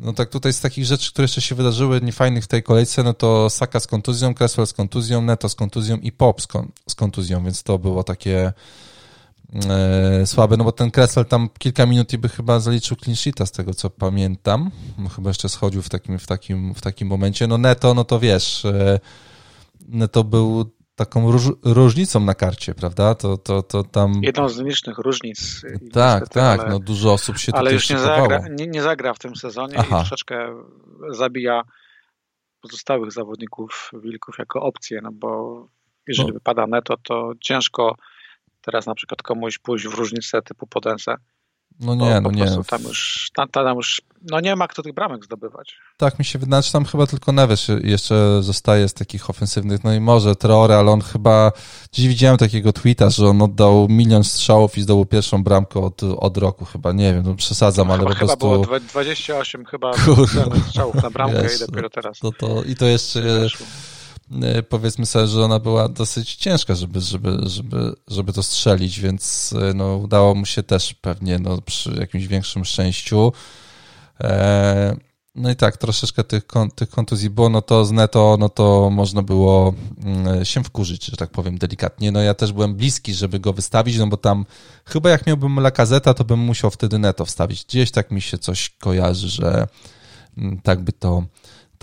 [0.00, 3.14] No tak tutaj z takich rzeczy, które jeszcze się wydarzyły niefajnych w tej kolejce, no
[3.14, 6.94] to Saka z kontuzją, Cresswell z kontuzją, Neto z kontuzją i Pop z, kon z
[6.94, 8.52] kontuzją, więc to było takie
[9.54, 13.46] e, słabe, no bo ten Cresswell tam kilka minut i by chyba zaliczył clean sheeta
[13.46, 14.70] z tego, co pamiętam.
[14.98, 17.46] No, chyba jeszcze schodził w takim, w takim, w takim momencie.
[17.46, 19.00] No Neto, no to wiesz, e,
[19.88, 23.14] Neto był taką róż, różnicą na karcie, prawda?
[23.14, 24.12] To, to, to tam...
[24.22, 25.62] Jedną z licznych różnic.
[25.92, 29.14] Tak, niestety, tak, ale, no dużo osób się Ale już nie zagra, nie, nie, zagra
[29.14, 29.86] w tym sezonie Aha.
[29.86, 30.64] i troszeczkę
[31.10, 31.62] zabija
[32.60, 35.68] pozostałych zawodników Wilków jako opcję, no bo
[36.08, 36.34] jeżeli no.
[36.34, 37.96] wypada neto, to ciężko
[38.64, 41.16] teraz na przykład komuś pójść w różnicę typu Podensę.
[41.80, 42.46] No nie, no nie.
[42.66, 45.76] Tam już, tam, tam już, no nie ma kto tych bramek zdobywać.
[45.96, 49.94] Tak, mi się wydaje, że tam chyba tylko Neves jeszcze zostaje z takich ofensywnych, no
[49.94, 51.52] i może Traore, ale on chyba,
[51.92, 56.36] dziś widziałem takiego tweeta, że on oddał milion strzałów i zdobył pierwszą bramkę od, od
[56.36, 58.50] roku chyba, nie wiem, no przesadzam, ale chyba, po prostu...
[58.50, 59.92] Chyba było 28 chyba
[60.68, 62.18] strzałów na bramkę wiesz, i dopiero teraz.
[62.18, 63.20] To, to, I to jeszcze...
[63.20, 63.93] E,
[64.68, 69.74] powiedzmy sobie, że ona była dosyć ciężka, żeby, żeby, żeby, żeby to strzelić, więc e,
[69.74, 73.32] no, udało mu się też pewnie no, przy jakimś większym szczęściu.
[74.20, 74.96] E,
[75.34, 76.42] no i tak, troszeczkę tych,
[76.74, 81.16] tych kontuzji było, no to z neto, no to można było mm, się wkurzyć, że
[81.16, 82.12] tak powiem delikatnie.
[82.12, 84.46] No ja też byłem bliski, żeby go wystawić, no bo tam
[84.84, 87.64] chyba jak miałbym Lakazeta, to bym musiał wtedy neto wstawić.
[87.64, 89.66] Gdzieś tak mi się coś kojarzy, że
[90.38, 91.24] mm, tak by to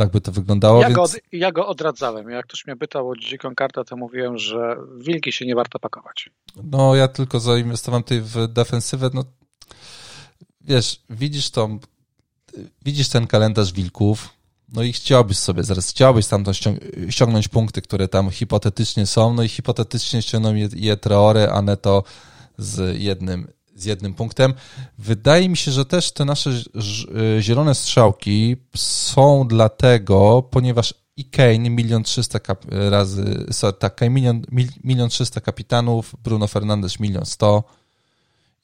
[0.02, 0.82] tak by to wyglądało.
[0.82, 0.96] Ja, więc...
[0.96, 2.30] go, od, ja go odradzałem.
[2.30, 6.30] Jak ktoś mnie pytał o dziką kartę, to mówiłem, że wilki się nie warto pakować.
[6.64, 9.10] No, ja tylko zainwestowałem tutaj w defensywę.
[9.14, 9.24] No,
[10.62, 11.80] wiesz, widzisz tą,
[12.86, 14.30] widzisz ten kalendarz wilków,
[14.74, 16.44] no i chciałbyś sobie zaraz, chciałbyś tam
[17.10, 22.04] ściągnąć punkty, które tam hipotetycznie są, no i hipotetycznie ściągną je, je Traore, a neto
[22.58, 23.48] z jednym
[23.82, 24.54] z jednym punktem.
[24.98, 31.70] Wydaje mi się, że też te nasze y, zielone strzałki są dlatego, ponieważ i Kane
[31.70, 32.40] milion trzysta
[32.70, 33.46] razy,
[33.80, 34.42] tak, Kane milion,
[34.84, 37.64] milion trzysta kapitanów, Bruno Fernandes milion sto.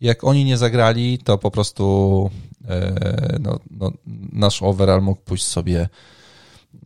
[0.02, 2.30] Jak oni nie zagrali, to po prostu
[2.68, 3.92] e, no, no,
[4.32, 5.90] nasz overall mógł pójść sobie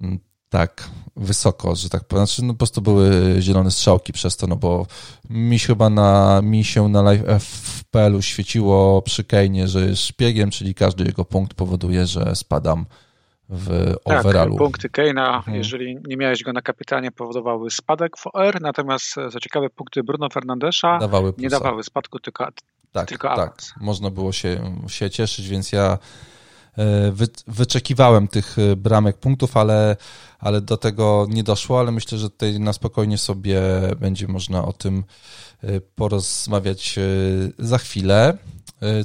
[0.01, 0.19] mm,
[0.51, 2.25] tak wysoko, że tak powiem.
[2.25, 4.85] Znaczy, no po prostu były zielone strzałki przez to, no bo
[5.29, 10.51] mi się chyba na, mi się na live FPL-u świeciło przy Kejnie, że jest szpiegiem,
[10.51, 12.85] czyli każdy jego punkt powoduje, że spadam
[13.49, 14.57] w tak, overallu.
[14.57, 15.57] punkty Keina, mhm.
[15.57, 20.29] jeżeli nie miałeś go na kapitanie, powodowały spadek w OR, natomiast za ciekawe punkty Bruno
[20.29, 22.47] Fernandesza dawały nie dawały spadku, tylko,
[22.91, 23.39] tak, tylko tak.
[23.39, 23.73] awans.
[23.73, 26.30] Tak, można było się, się cieszyć, więc ja E,
[27.47, 29.97] wyczekiwałem tych e, bramek punktów, ale,
[30.39, 33.61] ale do tego nie doszło, ale myślę, że tutaj na spokojnie sobie
[33.99, 35.03] będzie można o tym
[35.61, 36.99] e, porozmawiać
[37.59, 38.37] za chwilę.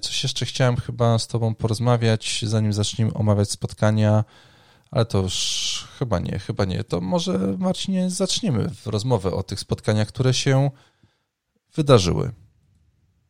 [0.03, 4.25] Coś jeszcze chciałem chyba z Tobą porozmawiać, zanim zaczniemy omawiać spotkania,
[4.91, 6.85] Ale to już chyba nie, chyba nie.
[6.85, 10.71] To może Marcinie zaczniemy rozmowę o tych spotkaniach, które się
[11.75, 12.31] wydarzyły.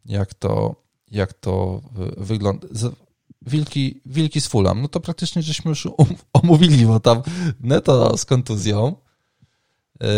[0.04, 0.74] Jak to,
[1.10, 1.80] jak to
[2.16, 2.68] wygląda.
[3.46, 5.96] Wilki, wilki z Fulham, no to praktycznie żeśmy już um,
[6.42, 7.22] omówili, bo tam
[7.60, 8.96] Neto z kontuzją.
[10.00, 10.08] Yy...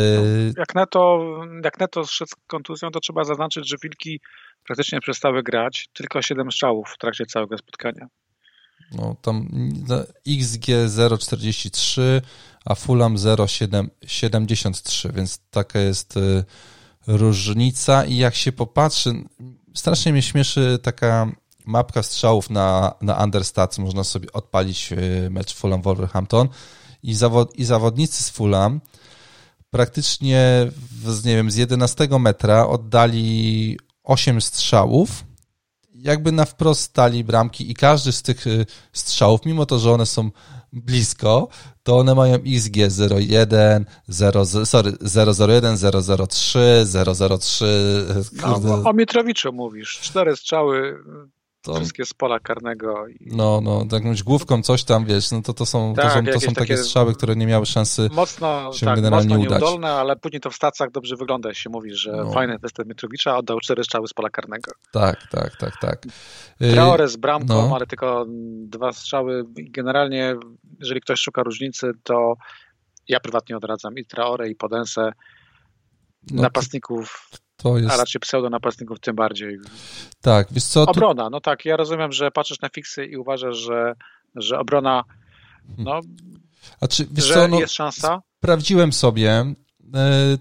[0.56, 1.20] Jak, neto,
[1.64, 4.20] jak Neto zszedł z kontuzją, to trzeba zaznaczyć, że Wilki
[4.64, 5.88] praktycznie przestały grać.
[5.92, 8.06] Tylko 7 strzałów w trakcie całego spotkania.
[8.92, 9.48] No tam
[10.26, 12.02] XG 0,43,
[12.64, 16.44] a Fulham 0,73, więc taka jest y,
[17.06, 19.10] różnica i jak się popatrzy,
[19.74, 21.32] strasznie mnie śmieszy taka
[21.68, 26.48] mapka strzałów na, na Understats, można sobie odpalić y, mecz Fulham-Wolverhampton
[27.02, 28.80] i, zawod, i zawodnicy z Fulham
[29.70, 30.70] praktycznie
[31.04, 35.24] z, nie wiem, z 11 metra oddali 8 strzałów,
[35.94, 40.06] jakby na wprost stali bramki i każdy z tych y, strzałów, mimo to, że one
[40.06, 40.30] są
[40.72, 41.48] blisko,
[41.82, 42.76] to one mają XG
[43.10, 44.92] 01, 0, sorry,
[45.48, 45.76] 001,
[46.28, 46.86] 003,
[47.38, 47.64] 003.
[48.62, 49.98] No, o Mitrowiczu mówisz.
[50.00, 51.04] Cztery strzały
[51.62, 51.74] to...
[51.74, 53.08] Wszystkie z pola karnego.
[53.08, 53.28] I...
[53.36, 56.32] No, no, jakąś główką coś tam, wiesz, no to, to są, tak, to są, to
[56.32, 59.60] są takie, takie strzały, które nie miały szansy mocno, się tak, generalnie mocno udać.
[59.60, 62.32] nieudolne, ale później to w stacjach dobrze wygląda, się mówi, że no.
[62.32, 64.72] fajny występ Mitrowicza oddał cztery strzały z pola karnego.
[64.92, 66.06] Tak, tak, tak, tak.
[66.62, 67.74] Y, Traore z bramką, no.
[67.76, 68.26] ale tylko
[68.62, 69.44] dwa strzały.
[69.54, 70.36] Generalnie,
[70.80, 72.34] jeżeli ktoś szuka różnicy, to
[73.08, 75.12] ja prywatnie odradzam i Traore, i Podensę.
[76.30, 77.30] No, napastników
[77.62, 77.90] to jest...
[77.90, 79.58] A raczej pseudo-napastników tym bardziej.
[80.20, 80.82] Tak, wiesz co...
[80.82, 83.94] Obrona, no tak, ja rozumiem, że patrzysz na fiksy i uważasz, że,
[84.34, 85.04] że obrona,
[85.78, 86.00] no,
[86.80, 88.22] A czy, wiesz że co, no, jest szansa.
[88.38, 89.54] Sprawdziłem sobie e,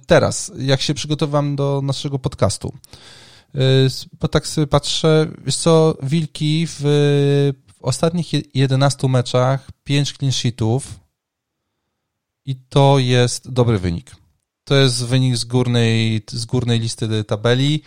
[0.07, 2.73] teraz, jak się przygotowałem do naszego podcastu.
[3.55, 3.59] E,
[4.19, 6.81] bo tak sobie patrzę, wiesz co, Wilki w,
[7.73, 10.99] w ostatnich 11 meczach 5 clean sheetów
[12.45, 14.11] i to jest dobry wynik.
[14.67, 17.83] To jest wynik z górnej, z górnej listy tabeli,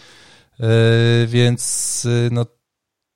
[0.61, 0.67] e,
[1.27, 2.47] więc e, no,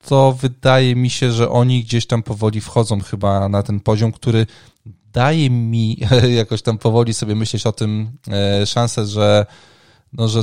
[0.07, 4.47] to wydaje mi się, że oni gdzieś tam powoli wchodzą chyba na ten poziom, który
[5.13, 5.99] daje mi
[6.37, 9.47] jakoś tam powoli sobie myśleć o tym e, szansę, że,
[10.13, 10.41] no, że,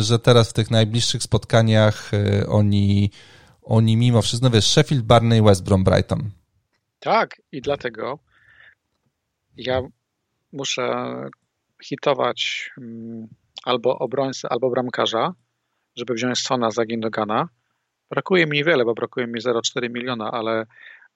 [0.00, 2.10] że teraz w tych najbliższych spotkaniach
[2.48, 3.10] oni,
[3.62, 6.30] oni mimo wszystko, no wiesz, Sheffield, Barney, West Brom, Brighton.
[7.00, 8.18] Tak, i dlatego
[9.56, 9.82] ja
[10.52, 10.84] muszę
[11.84, 13.28] hitować mm,
[13.64, 15.34] albo obrońcę, albo bramkarza,
[15.96, 17.48] żeby wziąć Sona za Gindogana.
[18.10, 20.66] Brakuje mi niewiele, bo brakuje mi 0,4 miliona, ale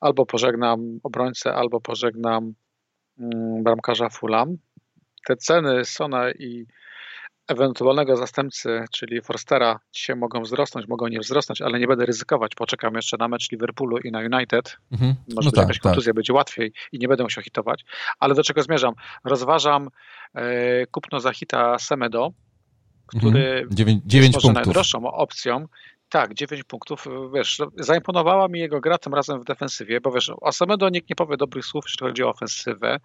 [0.01, 2.55] albo pożegnam obrońcę, albo pożegnam
[3.19, 4.57] mm, bramkarza Fulham.
[5.27, 6.67] Te ceny Sona i
[7.49, 12.55] ewentualnego zastępcy, czyli Forstera, dzisiaj mogą wzrosnąć, mogą nie wzrosnąć, ale nie będę ryzykować.
[12.55, 14.77] Poczekam jeszcze na mecz Liverpoolu i na United.
[14.93, 15.15] Mhm.
[15.35, 15.83] Może no tak, jakaś tak.
[15.83, 17.85] kontuzja, będzie łatwiej i nie będę musiał hitować.
[18.19, 18.95] Ale do czego zmierzam?
[19.25, 19.89] Rozważam
[20.35, 22.33] e, kupno za hita Semedo,
[23.07, 23.69] który mhm.
[23.71, 24.67] 9, 9 jest może punktów.
[24.67, 25.67] najdroższą opcją.
[26.09, 27.07] Tak, 9 punktów.
[27.35, 31.17] Wiesz, zaimponowała mi jego gra tym razem w defensywie, bo wiesz, o Semedo nikt nie
[31.17, 32.99] powie dobrych słów, jeśli chodzi o ofensywę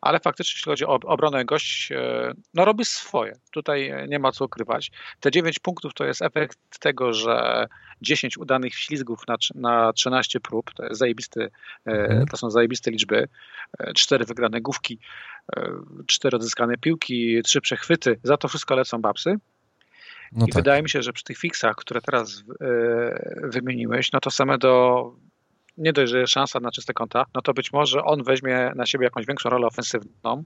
[0.00, 3.32] ale faktycznie jeśli chodzi o obronę, gość e, no, robi swoje.
[3.50, 4.90] Tutaj nie ma co ukrywać.
[5.20, 7.66] Te 9 punktów to jest efekt tego, że
[8.02, 11.50] 10 udanych ślizgów na, na 13 prób, to, jest zajebisty,
[11.86, 12.26] e, mhm.
[12.26, 13.28] to są zajebiste liczby,
[13.94, 14.98] 4 e, wygrane główki,
[16.06, 19.36] 4 odzyskane piłki, 3 przechwyty, za to wszystko lecą babsy.
[20.32, 20.62] No I tak.
[20.62, 22.42] wydaje mi się, że przy tych fixach, które teraz
[23.42, 25.12] wymieniłeś, no to same do
[25.76, 28.86] nie dość, że jest szansa na czyste konta, no to być może on weźmie na
[28.86, 30.44] siebie jakąś większą rolę ofensywną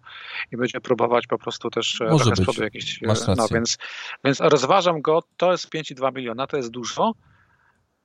[0.52, 3.02] i będzie próbować po prostu też e, może trochę z przodu jakieś.
[3.02, 3.78] E, no więc,
[4.24, 7.12] więc rozważam go, to jest 5,2 miliona, to jest dużo,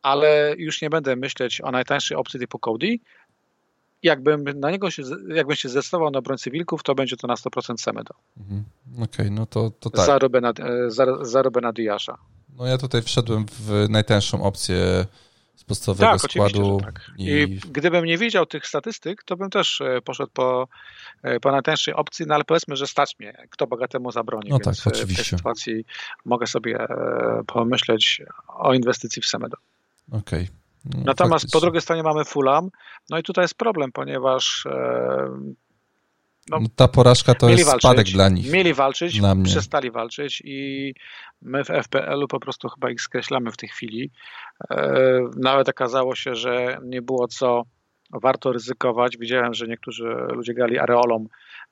[0.01, 2.95] ale już nie będę myśleć o najtańszej opcji typu Cody.
[4.03, 7.77] Jakbym na niego się, jakbym się zdecydował na obrońcy wilków, to będzie to na 100%
[7.77, 8.13] Semedo.
[8.37, 8.63] Mhm.
[8.93, 10.05] Okej, okay, no to, to tak.
[11.21, 12.17] Za Rubena Diasza.
[12.57, 15.05] No ja tutaj wszedłem w najtańszą opcję
[15.67, 16.81] podstawowego tak, składu.
[16.81, 17.11] Tak.
[17.17, 17.25] I...
[17.25, 17.59] I...
[17.59, 20.67] gdybym nie wiedział tych statystyk, to bym też e, poszedł po,
[21.23, 24.49] e, po najtańszej opcji, no ale powiedzmy, że stać mnie, kto bogatemu zabroni.
[24.49, 25.23] No tak, oczywiście.
[25.23, 25.85] W tej sytuacji
[26.25, 29.57] mogę sobie e, pomyśleć o inwestycji w Semedo.
[30.11, 30.43] Okej.
[30.43, 30.47] Okay.
[30.85, 31.59] No, Natomiast faktycznie.
[31.59, 32.69] po drugiej stronie mamy Fulham,
[33.09, 34.67] no i tutaj jest problem, ponieważ
[36.49, 38.51] no, no, ta porażka to jest walczyć, spadek dla nich.
[38.51, 40.93] Mieli walczyć, przestali walczyć i
[41.41, 44.11] my w FPL-u po prostu chyba ich skreślamy w tej chwili.
[44.71, 47.63] E, nawet okazało się, że nie było co
[48.13, 49.17] warto ryzykować.
[49.17, 51.25] Widziałem, że niektórzy ludzie grali areolą,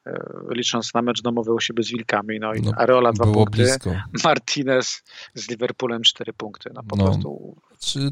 [0.05, 2.39] e, licząc na mecz domowy u siebie z Wilkami.
[2.39, 3.95] No i no, Areola dwa punkty, blisko.
[4.23, 5.03] Martinez
[5.33, 6.69] z Liverpoolem cztery punkty.
[6.73, 7.55] No po no, prostu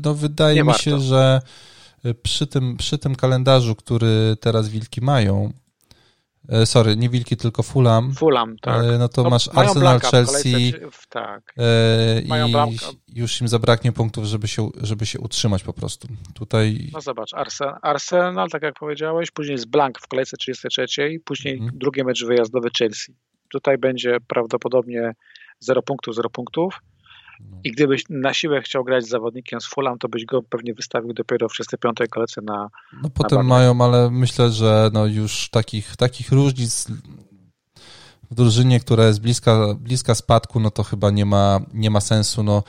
[0.03, 0.82] no wydaje mi warto.
[0.82, 1.41] się, że
[2.24, 5.61] przy tym, przy tym kalendarzu, który teraz Wilki mają, E,
[6.65, 8.13] sorry, nie Wilki, tylko Fulham.
[8.13, 8.83] Fulham, tak.
[8.83, 10.73] E, no to no, masz Arsenal, Chelsea
[11.09, 11.53] tak.
[11.57, 12.77] E, i
[13.19, 16.07] już im zabraknie punktów, żeby się, żeby się utrzymać po prostu.
[16.33, 16.89] Tutaj...
[16.93, 21.77] No zobacz, Arsenal, Arsenal, tak jak powiedziałeś, później jest Blank w kolejce 33, później mhm.
[21.77, 23.13] drugi mecz wyjazdowy Chelsea.
[23.51, 25.11] Tutaj będzie prawdopodobnie
[25.59, 26.81] 0 punktów, 0 punktów.
[27.51, 27.57] No.
[27.63, 31.13] I gdybyś na siłę chciał grać z zawodnikiem z Fulham, to byś go pewnie wystawił
[31.13, 31.97] dopiero w 35.
[32.09, 32.69] kolejce na.
[33.03, 36.87] No potem mają, ale myślę, że no już takich, takich różnic
[38.31, 42.43] w drużynie, która jest bliska, bliska spadku, no to chyba nie ma, nie ma sensu.
[42.43, 42.63] No,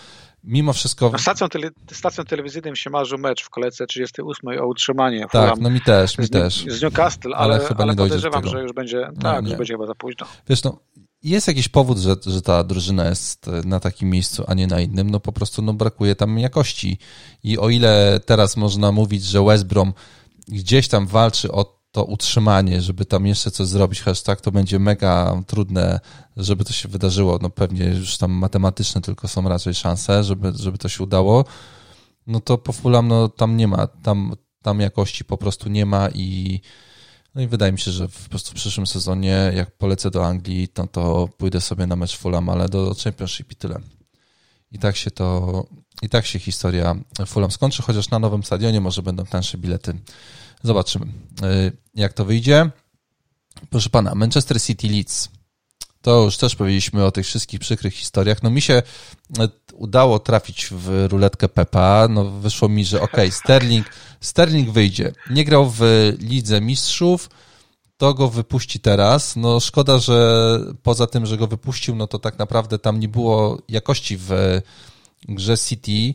[0.44, 1.10] mimo wszystko.
[1.12, 5.20] No stacją, tele, stacją telewizyjną się marzył mecz w kolejce 38 o utrzymanie.
[5.20, 6.64] Tak, Fulham no mi też, mi z, też.
[6.68, 9.86] Z Newcastle, ale, ale, chyba ale podejrzewam, że już będzie, no, tak, już będzie chyba
[9.86, 10.26] za późno.
[10.48, 10.78] Wiesz, no,
[11.22, 15.10] jest jakiś powód, że, że ta drużyna jest na takim miejscu, a nie na innym.
[15.10, 16.98] No po prostu no, brakuje tam jakości.
[17.44, 19.92] I o ile teraz można mówić, że West Brom
[20.48, 25.42] gdzieś tam walczy o to utrzymanie, żeby tam jeszcze coś zrobić, hashtag, to będzie mega
[25.46, 26.00] trudne,
[26.36, 27.38] żeby to się wydarzyło.
[27.42, 31.44] No pewnie już tam matematyczne tylko są raczej szanse, żeby, żeby to się udało.
[32.26, 36.08] No to po Fulham, no tam nie ma, tam, tam jakości po prostu nie ma
[36.14, 36.60] i
[37.35, 40.68] no i wydaje mi się, że po prostu w przyszłym sezonie, jak polecę do Anglii,
[40.78, 43.80] no to pójdę sobie na mecz Fulham, ale do Championship i tyle.
[44.72, 45.66] I tak się to,
[46.03, 49.95] i tak się historia Fulham skończy, chociaż na nowym stadionie może będą tańsze bilety.
[50.62, 52.70] Zobaczymy, y, jak to wyjdzie.
[53.70, 55.28] Proszę pana, Manchester City Leeds.
[56.03, 58.42] To już też powiedzieliśmy o tych wszystkich przykrych historiach.
[58.42, 58.82] No mi się
[59.38, 62.09] e, udało trafić w ruletkę Pepa.
[62.11, 63.86] No wyszło mi, że okej, okay, Sterling,
[64.20, 65.12] Sterling wyjdzie.
[65.30, 65.82] Nie grał w
[66.18, 67.30] Lidze Mistrzów,
[67.96, 69.36] to go wypuści teraz.
[69.36, 73.59] No szkoda, że poza tym, że go wypuścił, no to tak naprawdę tam nie było
[73.68, 74.61] jakości w
[75.28, 76.14] grze City,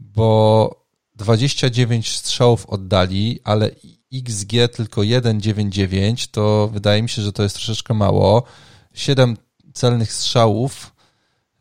[0.00, 0.70] bo
[1.16, 3.70] 29 strzałów oddali, ale
[4.14, 8.42] XG tylko 1,99, to wydaje mi się, że to jest troszeczkę mało.
[8.94, 9.36] 7
[9.74, 10.92] celnych strzałów.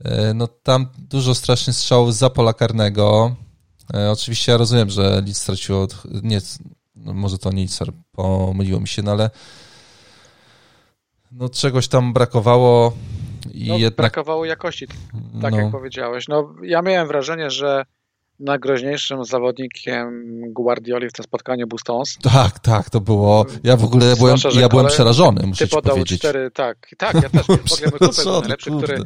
[0.06, 3.36] E, no tam dużo strasznych strzałów za pola karnego.
[3.94, 6.42] E, oczywiście ja rozumiem, że Leeds straciło, od, nie,
[6.96, 7.80] no może to nie Leeds,
[8.12, 9.30] pomyliło mi się, no ale
[11.32, 12.94] no czegoś tam brakowało
[13.54, 13.96] i no, jednak...
[13.96, 14.88] Brakowało jakości,
[15.42, 15.58] tak no.
[15.58, 16.28] jak powiedziałeś.
[16.28, 17.86] No ja miałem wrażenie, że
[18.40, 22.18] najgroźniejszym zawodnikiem Guardioli w tym spotkaniu był Stones.
[22.34, 23.46] Tak, tak, to było.
[23.64, 26.20] Ja w ogóle byłem, ja byłem przerażony, muszę ty podał powiedzieć.
[26.20, 27.46] Cztery, tak, tak, ja też.
[27.48, 28.98] W ogóle mój kupel był najlepszy, który.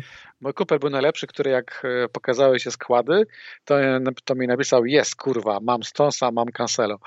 [0.41, 3.25] Mój kupel był najlepszy, który jak e, pokazały się składy,
[3.65, 3.75] to,
[4.23, 6.97] to mi napisał: Jest, kurwa, mam Stonesa, mam Cancelo.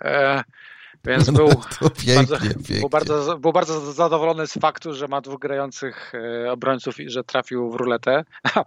[0.00, 0.42] E,
[1.04, 1.48] więc był,
[1.80, 2.80] no, pięknie, bardzo, pięknie.
[2.80, 7.24] Był, bardzo, był bardzo zadowolony z faktu, że ma dwóch grających e, obrońców i że
[7.24, 8.24] trafił w ruletę.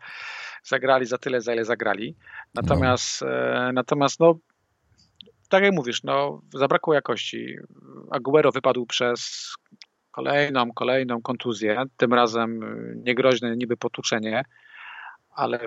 [0.64, 2.16] zagrali za tyle, za ile zagrali.
[2.56, 3.28] Natomiast, no.
[3.28, 4.40] E, natomiast no,
[5.50, 7.56] tak jak mówisz, no, zabrakło jakości.
[8.12, 9.52] Aguero wypadł przez
[10.12, 12.60] kolejną, kolejną kontuzję, tym razem
[13.06, 14.44] niegroźne niby potuczenie,
[15.30, 15.60] ale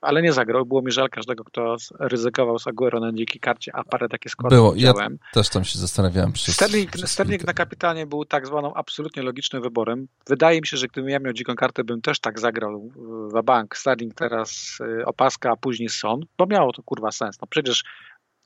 [0.00, 0.66] ale nie zagrał.
[0.66, 4.56] Było mi żal każdego, kto ryzykował z Aguero na dzikiej karcie, a parę takie składy
[4.56, 5.12] Było, widziałem.
[5.12, 6.32] ja też tam się zastanawiałem.
[6.32, 10.08] Przez, Sterling, przez Sterling na kapitanie był tak zwaną absolutnie logicznym wyborem.
[10.26, 12.90] Wydaje mi się, że gdybym ja miał dziką kartę, bym też tak zagrał
[13.34, 13.76] w bank.
[13.76, 17.40] Sterling teraz y, opaska, a później Son, bo miało to kurwa sens.
[17.40, 17.84] No przecież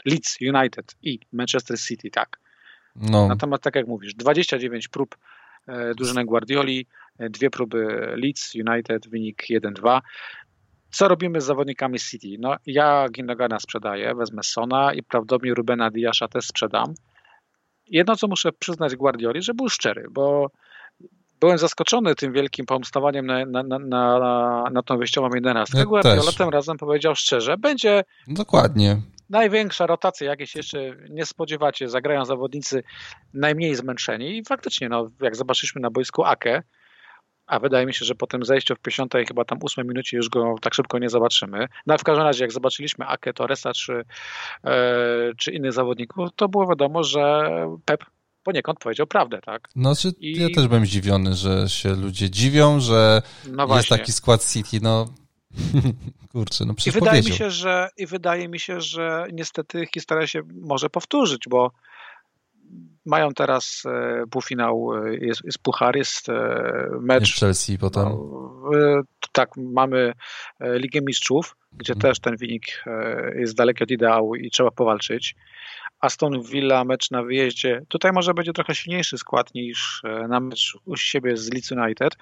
[0.04, 2.38] Leeds United i Manchester City, tak.
[2.96, 3.28] No.
[3.28, 5.16] Natomiast tak jak mówisz, 29 prób
[5.66, 6.86] e, drużyny Guardioli,
[7.18, 7.86] e, dwie próby
[8.16, 10.00] Leeds United, wynik 1-2.
[10.94, 12.28] Co robimy z zawodnikami City?
[12.38, 16.94] No, ja Gindogana sprzedaję, wezmę Sona i prawdopodobnie Rubena Diasza też sprzedam.
[17.86, 20.50] Jedno, co muszę przyznać Guardioli, że był szczery, bo
[21.40, 25.78] byłem zaskoczony tym wielkim pomstowaniem na, na, na, na, na tą wyjściową jedenastkę.
[25.78, 28.96] Ja Guardiola tym razem powiedział szczerze, będzie Dokładnie.
[29.30, 30.78] największa rotacja, jakiej się jeszcze
[31.10, 31.88] nie spodziewacie.
[31.88, 32.82] Zagrają zawodnicy
[33.34, 36.62] najmniej zmęczeni i faktycznie, no, jak zobaczyliśmy na boisku Ake,
[37.46, 40.28] a wydaje mi się, że po tym zejściu w 50 chyba tam 8 minucie już
[40.28, 41.66] go tak szybko nie zobaczymy.
[41.86, 44.04] No w każdym razie jak zobaczyliśmy Ake, Torresa czy,
[44.64, 47.50] e, czy innych zawodników, to było wiadomo, że
[47.84, 48.04] Pep
[48.42, 49.68] poniekąd powiedział prawdę, tak?
[49.76, 50.40] No, czy I...
[50.40, 55.06] ja też byłem zdziwiony, że się ludzie dziwią, że no jest taki skład City, no
[56.32, 60.26] kurczę, no przecież I wydaje mi się, że I wydaje mi się, że niestety historia
[60.26, 61.72] się może powtórzyć, bo
[63.06, 67.40] mają teraz e, półfinał, e, jest, jest puchar, jest e, mecz.
[67.40, 68.04] Chelsea potem.
[68.04, 68.60] No,
[69.32, 70.12] tak, mamy
[70.60, 72.00] Ligę Mistrzów, gdzie hmm.
[72.00, 72.84] też ten wynik
[73.34, 75.34] jest daleki od ideału i trzeba powalczyć.
[76.00, 77.82] Aston Villa, mecz na wyjeździe.
[77.88, 82.16] Tutaj może będzie trochę silniejszy skład niż na mecz u siebie z Leeds United,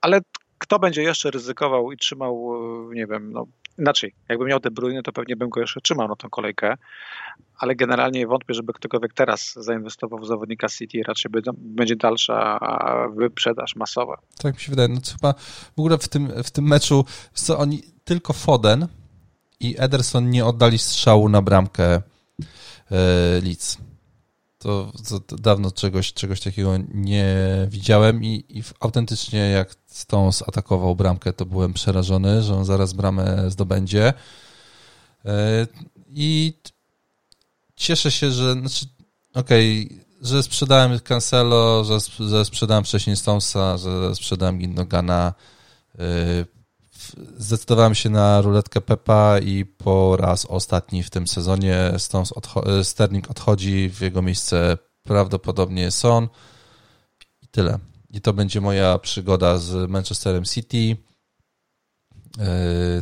[0.00, 0.20] ale
[0.60, 2.52] kto będzie jeszcze ryzykował i trzymał,
[2.92, 3.46] nie wiem, no
[3.78, 6.74] inaczej, jakbym miał te Bruyne, to pewnie bym go jeszcze trzymał na tą kolejkę,
[7.58, 12.58] ale generalnie wątpię, żeby ktokolwiek teraz zainwestował w zawodnika City, raczej będzie dalsza
[13.16, 14.18] wyprzedaż masowa.
[14.38, 15.34] Tak mi się wydaje, no chyba
[15.76, 17.04] w ogóle w tym, w tym meczu,
[17.34, 18.88] co oni, tylko Foden
[19.60, 22.02] i Ederson nie oddali strzału na bramkę e,
[23.44, 23.78] Leeds.
[24.60, 24.92] To,
[25.26, 27.36] to, dawno czegoś, czegoś takiego nie
[27.68, 33.50] widziałem i, i autentycznie jak Stones atakował bramkę, to byłem przerażony, że on zaraz bramę
[33.50, 34.12] zdobędzie.
[35.24, 35.66] E,
[36.08, 36.54] I
[37.76, 38.86] cieszę się, że znaczy,
[39.34, 41.98] okej, okay, że sprzedałem Cancelo, że,
[42.28, 45.34] że sprzedałem wcześniej Stonesa, że sprzedałem Gindogana.
[47.18, 52.84] E, zdecydowałem się na ruletkę Pepa i po raz ostatni w tym sezonie Stones odcho
[52.84, 56.28] Sterling odchodzi, w jego miejsce prawdopodobnie Son
[57.42, 57.78] i tyle.
[58.10, 60.76] I to będzie moja przygoda z Manchesterem City.
[60.76, 60.96] Yy,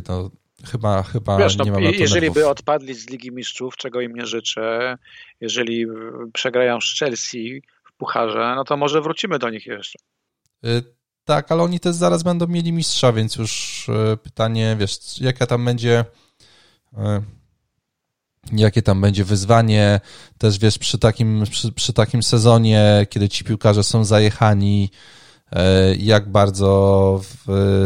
[0.09, 0.31] no,
[0.65, 2.35] chyba, chyba Wiesz, no, nie mam Jeżeli nerwów.
[2.35, 4.97] by odpadli z Ligi Mistrzów, czego im nie życzę,
[5.41, 5.85] jeżeli
[6.33, 9.99] przegrają z Chelsea w pucharze, no to może wrócimy do nich jeszcze.
[11.29, 15.65] Tak, ale oni też zaraz będą mieli mistrza, więc już yy, pytanie, wiesz, jaka tam
[15.65, 16.05] będzie
[18.51, 19.99] jakie tam będzie wyzwanie.
[20.37, 24.89] Też wiesz, przy takim, przy, przy takim sezonie, kiedy ci piłkarze są zajechani,
[25.51, 27.21] e, jak bardzo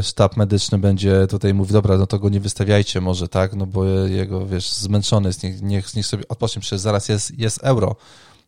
[0.02, 3.86] sztab medyczny będzie tutaj mówił, dobra, no to go nie wystawiajcie może, tak, no bo
[4.06, 7.96] jego, wiesz, zmęczony jest, niech, niech, niech sobie odpocznie, przecież zaraz jest, jest euro,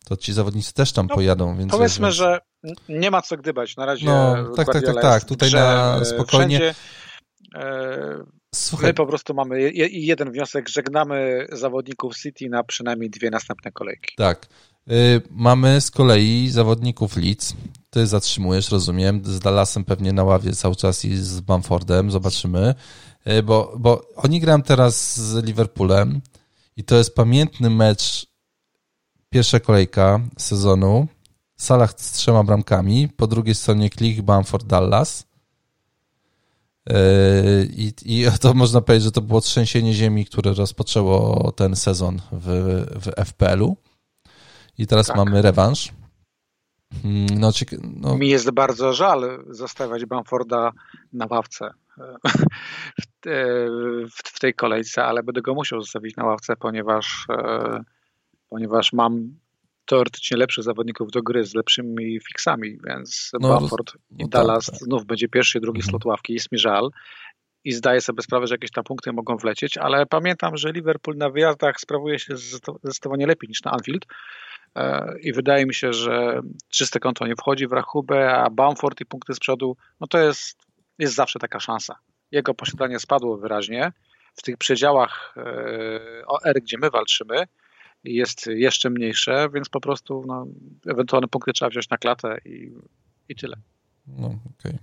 [0.08, 1.72] to ci zawodnicy też tam no, pojadą, więc...
[1.72, 2.40] Powiedzmy, że
[2.88, 6.58] nie ma co gdybać, na razie No, tak, tak, tak, tak, tutaj na spokojnie...
[6.58, 6.74] Wszędzie,
[7.54, 8.86] e, Słuchaj.
[8.86, 14.14] My po prostu mamy jeden wniosek, żegnamy zawodników City na przynajmniej dwie następne kolejki.
[14.16, 14.46] Tak.
[14.90, 17.54] Y, mamy z kolei zawodników Leeds.
[17.90, 19.20] Ty zatrzymujesz, rozumiem.
[19.24, 22.10] Z Dallasem pewnie na ławie cały czas i z Bamfordem.
[22.10, 22.74] Zobaczymy.
[23.26, 26.20] Y, bo, bo oni grają teraz z Liverpoolem
[26.76, 28.26] i to jest pamiętny mecz,
[29.36, 31.06] pierwsza kolejka sezonu.
[31.56, 33.08] Salah z trzema bramkami.
[33.16, 35.26] Po drugiej stronie Klich, Bamford, Dallas.
[36.86, 36.94] Yy,
[37.76, 42.46] I, I to można powiedzieć, że to było trzęsienie ziemi, które rozpoczęło ten sezon w,
[43.00, 43.76] w FPL-u.
[44.78, 45.16] I teraz tak.
[45.16, 45.92] mamy rewanż.
[47.02, 47.50] Hmm, no,
[47.82, 48.16] no.
[48.16, 50.72] Mi jest bardzo żal zostawiać Bamforda
[51.12, 51.70] na ławce
[54.08, 57.80] w, w tej kolejce, ale będę go musiał zostawić na ławce, ponieważ, e,
[58.56, 59.38] ponieważ mam
[59.86, 64.74] teoretycznie lepszych zawodników do gry z lepszymi fixami, więc no, Bamford no, i Dallas tak,
[64.74, 64.84] tak.
[64.84, 65.90] znów będzie pierwszy, drugi mhm.
[65.90, 66.32] slot ławki.
[66.32, 66.90] Jest mi żal
[67.64, 71.30] i zdaję sobie sprawę, że jakieś tam punkty mogą wlecieć, ale pamiętam, że Liverpool na
[71.30, 74.06] wyjazdach sprawuje się zdecydowanie lepiej niż na Anfield
[74.74, 79.06] e, i wydaje mi się, że czyste konto nie wchodzi w rachubę, a Bamford i
[79.06, 80.58] punkty z przodu, no to jest,
[80.98, 81.98] jest zawsze taka szansa.
[82.30, 83.92] Jego posiadanie spadło wyraźnie
[84.34, 87.46] w tych przedziałach e, OR, gdzie my walczymy,
[88.06, 90.46] jest jeszcze mniejsze, więc po prostu no,
[90.86, 92.72] ewentualne punkty trzeba wziąć na klatę i,
[93.28, 93.56] i tyle.
[94.06, 94.38] No.
[94.58, 94.78] Okay.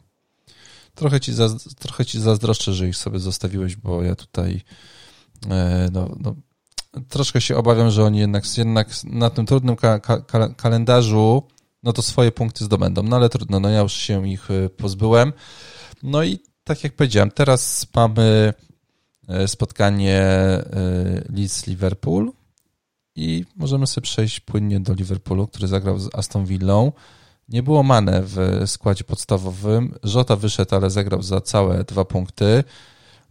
[0.96, 1.32] Trochę ci,
[1.80, 4.62] trochę ci zazdroszczę, że ich sobie zostawiłeś, bo ja tutaj
[5.50, 6.36] e, no, no,
[7.10, 11.44] troszkę się obawiam, że oni jednak, jednak na tym trudnym ka ka kalendarzu
[11.84, 15.34] no to swoje punkty zdobędą, no ale trudno, no ja już się ich e, pozbyłem.
[16.04, 18.54] No i tak jak powiedziałem, teraz mamy
[19.28, 20.22] e, spotkanie
[21.30, 22.32] Leeds-Liverpool,
[23.16, 26.92] i możemy sobie przejść płynnie do Liverpoolu, który zagrał z Aston Villą.
[27.50, 29.96] Nie było Mane w składzie podstawowym.
[30.04, 32.64] Żota wyszedł, ale zagrał za całe dwa punkty.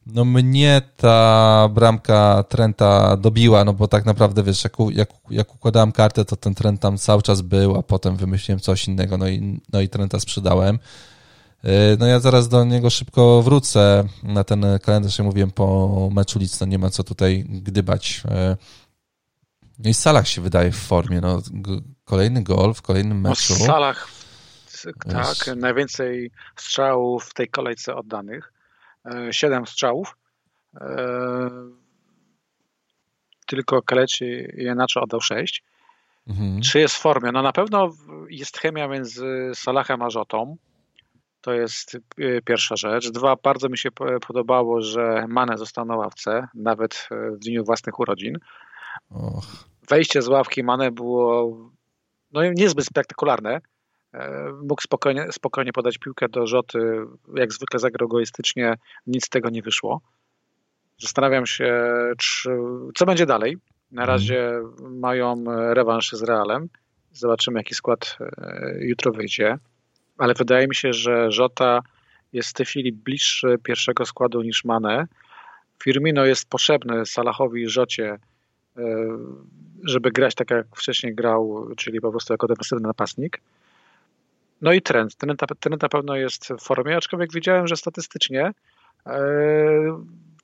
[0.06, 5.92] No mnie ta bramka Trenta dobiła, no bo tak naprawdę wiesz, jak, jak, jak układałem
[5.92, 9.60] kartę, to ten Trent tam cały czas był, a potem wymyśliłem coś innego, no i,
[9.72, 10.78] no i Trenta sprzedałem.
[11.64, 11.68] Y,
[11.98, 16.60] no ja zaraz do niego szybko wrócę na ten kalendarz, jak mówiłem po meczu Lidz,
[16.60, 18.22] no nie ma co tutaj gdybać.
[19.84, 21.20] No i Salah się wydaje w formie.
[21.20, 21.42] No,
[22.04, 23.54] kolejny gol w kolejnym no, meczu.
[23.60, 24.08] No, Salah,
[25.08, 28.52] tak, najwięcej strzałów w tej kolejce oddanych.
[29.04, 30.16] E, siedem strzałów.
[30.80, 31.50] E,
[33.46, 35.64] tylko Kaleci Janaczo oddał sześć.
[36.28, 36.60] Mhm.
[36.60, 37.32] Czy jest w formie?
[37.32, 37.90] No na pewno
[38.28, 40.56] jest chemia między Salahem a Rzotą.
[41.40, 43.10] To jest e, pierwsza rzecz.
[43.10, 43.90] Dwa, bardzo mi się
[44.26, 48.38] podobało, że Mane został na ławce, nawet w dniu własnych urodzin.
[49.10, 49.71] Och.
[49.88, 51.50] Wejście z ławki Mane było
[52.32, 53.60] no, niezbyt spektakularne.
[54.14, 56.78] E, mógł spokojnie, spokojnie podać piłkę do Rzoty,
[57.34, 58.74] jak zwykle zagrał egoistycznie,
[59.06, 60.00] nic z tego nie wyszło.
[60.98, 61.84] Zastanawiam się,
[62.18, 62.50] czy,
[62.94, 63.56] co będzie dalej.
[63.90, 64.08] Na mhm.
[64.08, 66.68] razie mają rewanż z Realem.
[67.12, 69.58] Zobaczymy, jaki skład e, jutro wyjdzie.
[70.18, 71.80] Ale wydaje mi się, że Żota
[72.32, 75.06] jest w tej chwili bliższy pierwszego składu niż Mane.
[75.82, 78.18] Firmino jest potrzebny Salahowi i Rzocie,
[79.84, 83.40] żeby grać tak jak wcześniej grał, czyli po prostu jako defensywny napastnik.
[84.62, 85.16] No i trend.
[85.16, 88.50] Trend, trend na pewno jest w formie, aczkolwiek widziałem, że statystycznie
[89.06, 89.20] e,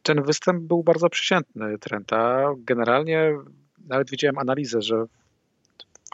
[0.03, 2.53] ten występ był bardzo przeciętny Trenta.
[2.59, 3.39] Generalnie
[3.87, 5.05] nawet widziałem analizę, że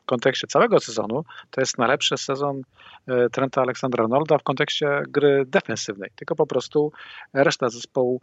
[0.02, 2.62] w kontekście całego sezonu to jest najlepszy sezon
[3.06, 6.10] e, Trenta Aleksandra Arnolda w kontekście gry defensywnej.
[6.16, 6.92] Tylko po prostu
[7.32, 8.20] reszta zespołu,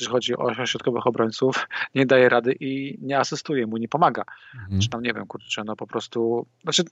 [0.00, 4.24] jeżeli chodzi o środkowych obrońców, nie daje rady i nie asystuje mu, nie pomaga.
[4.54, 4.80] Mhm.
[4.80, 6.46] Czy tam nie wiem, kurczę, no po prostu.
[6.62, 6.82] Znaczy,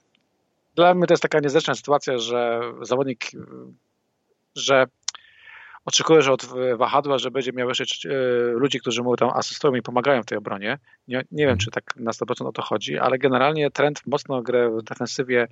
[0.75, 3.31] dla mnie to jest taka niezręczna sytuacja, że zawodnik,
[4.55, 4.85] że
[5.85, 6.45] oczekujesz od
[6.77, 8.13] wahadła, że będzie miał jeszcze e,
[8.51, 10.79] ludzi, którzy mu tam asystują i pomagają w tej obronie.
[11.07, 14.69] Nie, nie wiem, czy tak na 100% o to chodzi, ale generalnie trend mocno grę
[14.69, 15.47] w defensywie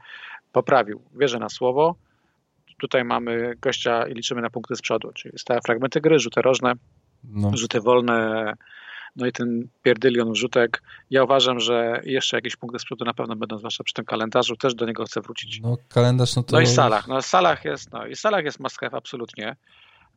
[0.52, 1.02] poprawił.
[1.16, 1.95] Wierzę na słowo.
[2.80, 6.74] Tutaj mamy gościa i liczymy na punkty z przodu, czyli stałe fragmenty gry, rzuty rożne,
[7.24, 7.51] no.
[7.57, 8.53] rzuty wolne,
[9.15, 10.84] no i ten pierdylion rzutek.
[11.09, 14.55] Ja uważam, że jeszcze jakieś punkty z przodu na pewno będą, zwłaszcza przy tym kalendarzu,
[14.55, 15.61] też do niego chcę wrócić.
[15.61, 16.55] No kalendarz, no to...
[16.55, 19.55] No i Salah, no Salah jest, no i Salah jest must have, absolutnie.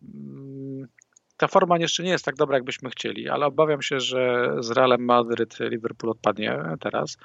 [0.03, 0.89] Mm,
[1.37, 5.05] ta forma jeszcze nie jest tak dobra, jakbyśmy chcieli, ale obawiam się, że z Realem
[5.05, 7.17] Madryt Liverpool odpadnie teraz.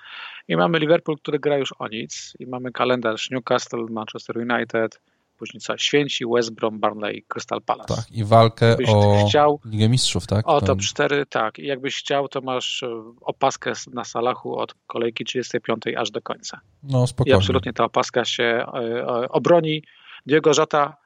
[0.47, 2.34] I mamy Liverpool, który gra już o nic.
[2.39, 4.99] I mamy kalendarz Newcastle, Manchester United,
[5.39, 5.77] później co?
[5.77, 7.95] Święci, West Brom, Barnley, Crystal Palace.
[7.95, 10.47] Tak, i walkę jakbyś o chciał, Ligę Mistrzów, tak?
[10.47, 11.59] O top 4, tak.
[11.59, 16.59] I jakbyś chciał, to masz e, opaskę na Salachu od kolejki 35 aż do końca.
[16.83, 17.35] No, spokojnie.
[17.35, 19.83] I absolutnie ta opaska się e, e, obroni.
[20.25, 20.97] Diego Żota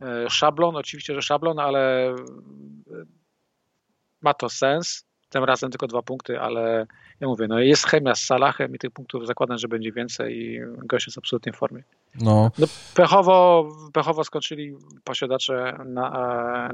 [0.00, 2.14] E, szablon, oczywiście, że szablon, ale
[4.22, 5.04] ma to sens.
[5.28, 6.86] Tym razem tylko dwa punkty, ale
[7.20, 10.60] ja mówię, no jest chemia z Salahem i tych punktów zakładam, że będzie więcej i
[10.76, 11.82] gość jest absolutnie w formie.
[12.20, 12.50] No.
[12.58, 16.10] no pechowo, pechowo skończyli posiadacze na,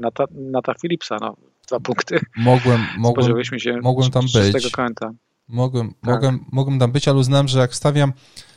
[0.01, 1.35] na, ta, na ta Philipsa, no,
[1.67, 2.19] dwa punkty.
[2.37, 4.73] Mogłem, mogłem, się mogłem tam być.
[5.47, 6.13] Mogłem, tak.
[6.13, 8.13] mogłem, mogłem tam być, ale uznałem, że jak stawiam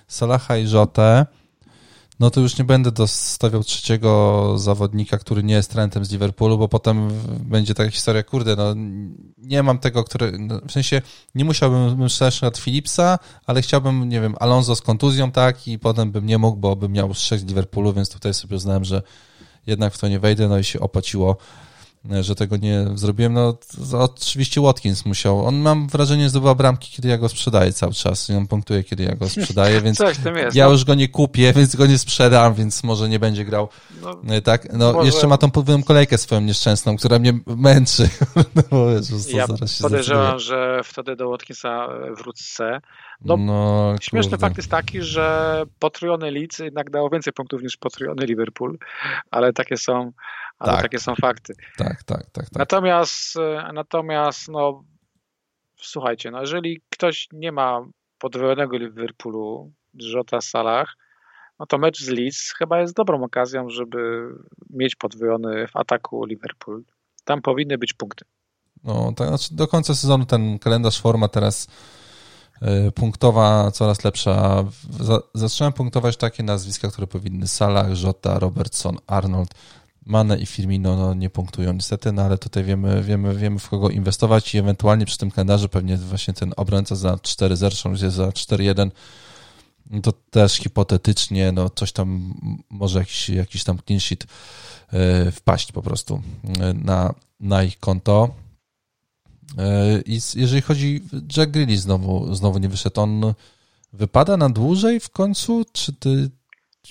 [0.07, 1.27] Salaha i Rzotę,
[2.21, 6.69] no to już nie będę dostawiał trzeciego zawodnika, który nie jest trendem z Liverpoolu, bo
[6.69, 7.09] potem
[7.41, 8.75] będzie taka historia, kurde, no
[9.39, 11.03] nie mam tego, który, no, w sensie
[11.35, 16.13] nie musiałbym strzelać nad Philipsa, ale chciałbym, nie wiem, Alonso z kontuzją, tak, i potem
[16.13, 19.03] bym nie mógł, bo bym miał strzech z Liverpoolu, więc tutaj sobie uznałem, że
[19.67, 21.37] jednak w to nie wejdę, no i się opłaciło
[22.21, 23.33] że tego nie zrobiłem.
[23.33, 23.59] No,
[23.99, 25.47] oczywiście Watkins musiał.
[25.47, 28.31] On mam wrażenie zdobywa bramki, kiedy ja go sprzedaję cały czas.
[28.31, 30.21] I on punktuje, kiedy ja go sprzedaję, więc jest,
[30.55, 30.73] ja no.
[30.73, 33.69] już go nie kupię, więc go nie sprzedam, więc może nie będzie grał.
[34.03, 35.07] No, e, tak, no może...
[35.07, 38.09] jeszcze ma tą podwójną kolejkę swoją nieszczęsną, która mnie męczy.
[38.73, 39.47] no, wiesz, ja
[39.83, 41.89] podejrzewam, że wtedy do Watkinsa
[42.19, 42.81] wrócę.
[43.25, 44.47] No, no śmieszny kurde.
[44.47, 48.79] fakt jest taki, że potrójony Leeds jednak dało więcej punktów niż potrójony Liverpool,
[49.31, 50.13] ale takie są
[50.65, 50.83] ale tak.
[50.83, 51.55] takie są fakty.
[51.77, 52.45] Tak, tak, tak.
[52.51, 52.59] tak.
[52.59, 54.85] Natomiast, e, natomiast no,
[55.77, 57.87] słuchajcie, no, jeżeli ktoś nie ma
[58.19, 60.95] podwojonego Liverpoolu, Żota Salah,
[61.59, 64.29] no to mecz z Leeds chyba jest dobrą okazją, żeby
[64.71, 66.85] mieć podwojony w ataku Liverpool.
[67.25, 68.25] Tam powinny być punkty.
[68.85, 71.69] No, tak, znaczy do końca sezonu ten kalendarz forma teraz
[72.89, 74.65] y, punktowa coraz lepsza.
[75.35, 79.55] Zacząłem punktować takie nazwiska, które powinny Salah, Żota, Robertson, Arnold.
[80.07, 83.91] Mane i Firmino no, nie punktują niestety, no ale tutaj wiemy, wiemy, wiemy w kogo
[83.91, 88.91] inwestować i ewentualnie przy tym kalendarzu pewnie właśnie ten obrońca za 4-0, jest za 4-1,
[89.91, 92.35] no to też hipotetycznie, no coś tam,
[92.71, 94.27] może jakiś, jakiś tam clean sheet
[94.93, 98.35] yy, wpaść po prostu yy, na, na ich konto.
[99.57, 101.03] Yy, I jeżeli chodzi,
[101.37, 103.35] Jack Grealish znowu, znowu nie wyszedł, on
[103.93, 106.31] wypada na dłużej w końcu, czy ty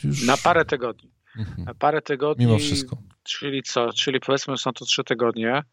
[0.04, 0.26] już...
[0.26, 1.13] Na parę tygodni.
[1.38, 1.76] Mhm.
[1.80, 2.46] Parę tygodni.
[2.46, 2.98] Mimo wszystko.
[3.24, 3.94] Czyli co?
[3.94, 5.64] Czyli powiedzmy, są to trzy tygodnie.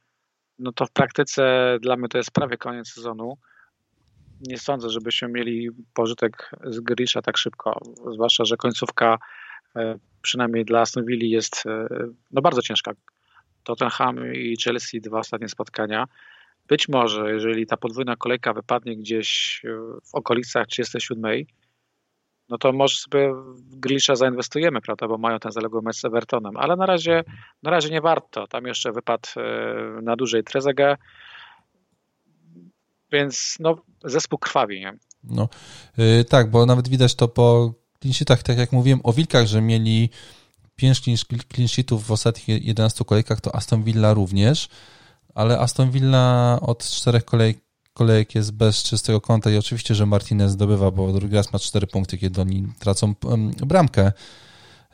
[0.59, 3.39] No to w praktyce dla mnie to jest prawie koniec sezonu.
[4.41, 7.81] Nie sądzę, żebyśmy mieli pożytek z Grisha tak szybko.
[8.13, 9.19] Zwłaszcza, że końcówka
[9.77, 11.89] e, przynajmniej dla Aston Villa jest e,
[12.31, 12.93] no bardzo ciężka.
[13.65, 16.07] Tottenham i Chelsea dwa ostatnie spotkania.
[16.69, 19.69] Być może, jeżeli ta podwójna kolejka wypadnie gdzieś e,
[20.05, 21.45] w okolicach 37,
[22.51, 26.57] no to może sobie w Grisza zainwestujemy, prawda, bo mają ten zaległy mecz z Evertonem,
[26.57, 27.25] ale na razie,
[27.63, 28.47] na razie nie warto.
[28.47, 30.97] Tam jeszcze wypadł e, na dłużej Trezegę,
[33.13, 34.93] więc no, zespół krwawi, nie?
[35.25, 35.49] No,
[35.99, 40.11] yy, tak, bo nawet widać to po clean tak jak mówiłem o Wilkach, że mieli
[40.77, 44.69] 5 clean sheetów w ostatnich 11 kolejkach, to Aston Villa również,
[45.35, 47.59] ale Aston Villa od czterech kolejek
[47.93, 51.87] kolejek jest bez czystego kąta i oczywiście, że Martinez zdobywa, bo drugi raz ma cztery
[51.87, 53.15] punkty, kiedy oni tracą
[53.67, 54.13] bramkę.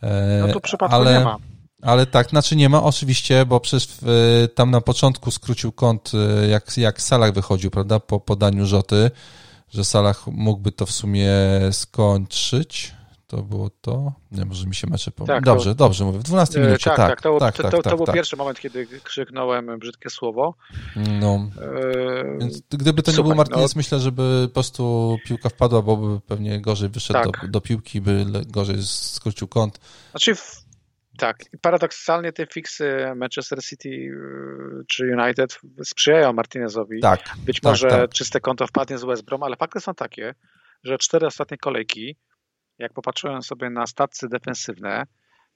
[0.03, 1.37] E, no to przypadku ale, nie ma.
[1.83, 3.89] Ale tak, znaczy nie ma oczywiście, bo przecież
[4.55, 6.13] tam na początku skrócił kąt,
[6.51, 9.11] jak, jak Salah wychodził, prawda, po podaniu Rzoty,
[9.69, 11.31] że Salah mógłby to w sumie
[11.73, 12.95] skończyć.
[13.27, 14.13] To było to?
[14.33, 15.37] Nie, może mi się mecze pomylić.
[15.37, 15.75] Tak, dobrze, to...
[15.75, 16.19] dobrze mówię.
[16.19, 16.97] W 12 minucie, tak.
[16.97, 18.15] Tak, tak, to, tak, to, tak, to, tak, był tak.
[18.15, 20.55] pierwszy moment, kiedy krzyknąłem brzydkie słowo.
[20.97, 21.51] No.
[21.63, 22.39] E...
[22.39, 23.79] Więc gdyby to Super, nie był Martinez, no.
[23.79, 27.43] myślę, żeby po prostu piłka wpadła, bo by pewnie gorzej wyszedł tak.
[27.43, 29.81] do, do, piłki, by gorzej skrócił kąt.
[30.11, 30.65] Znaczy, w...
[31.19, 31.37] tak.
[31.61, 37.01] Paradoksalnie te fiksy Manchester City y, czy United sprzyjają Martinezowi.
[37.01, 37.21] Tak.
[37.39, 40.35] Być może czyste konto wpadnie z West Brom, ale fakty są takie,
[40.85, 42.17] że cztery ostatnie kolejki
[42.79, 45.07] jak popatrzyłem sobie na stacje defensywne,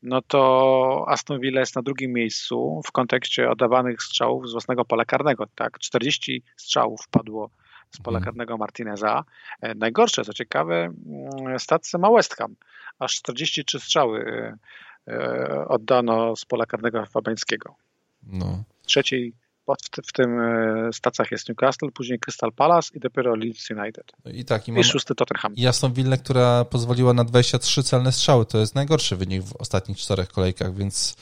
[0.03, 5.05] no to Aston Villa jest na drugim miejscu w kontekście oddawanych strzałów z własnego pola
[5.05, 5.47] karnego.
[5.55, 5.79] Tak?
[5.79, 7.51] 40 strzałów padło
[7.91, 8.25] z pola mhm.
[8.25, 9.25] karnego Martineza.
[9.61, 12.57] E, najgorsze, co ciekawe, mm, stacje ma West Ham.
[12.99, 14.53] Aż 43 strzały
[15.09, 17.75] e, oddano z pola karnego Fabańskiego.
[18.23, 18.65] No.
[18.83, 19.33] Trzeciej
[20.07, 24.13] w, tym e, stacjach jest Newcastle, później Crystal Palace i dopiero Leeds United.
[24.33, 25.55] I tak, i, I szósty Tottenham.
[25.69, 28.47] Aston Villa, która pozwoliła na 23 celne strzały.
[28.47, 31.17] To jest najgorszy wynik w ostatnich czterech kolejkach, więc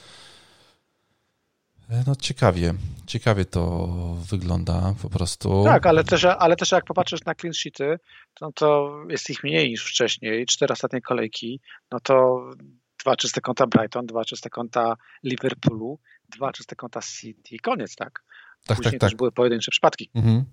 [1.90, 2.74] e, no ciekawie,
[3.06, 3.88] ciekawie to
[4.30, 5.64] wygląda po prostu.
[5.64, 7.98] Tak, ale też, ale też jak popatrzysz na clean sheety,
[8.34, 12.44] to, to jest ich mniej niż wcześniej, cztery ostatnie kolejki, no to
[12.98, 15.98] dwa czyste konta Brighton, dwa czyste konta Liverpoolu,
[16.28, 18.24] dwa czyste konta City, koniec, tak?
[18.66, 19.16] Tak, Później tak, też tak.
[19.16, 20.10] były pojedyncze przypadki.
[20.14, 20.44] Mhm.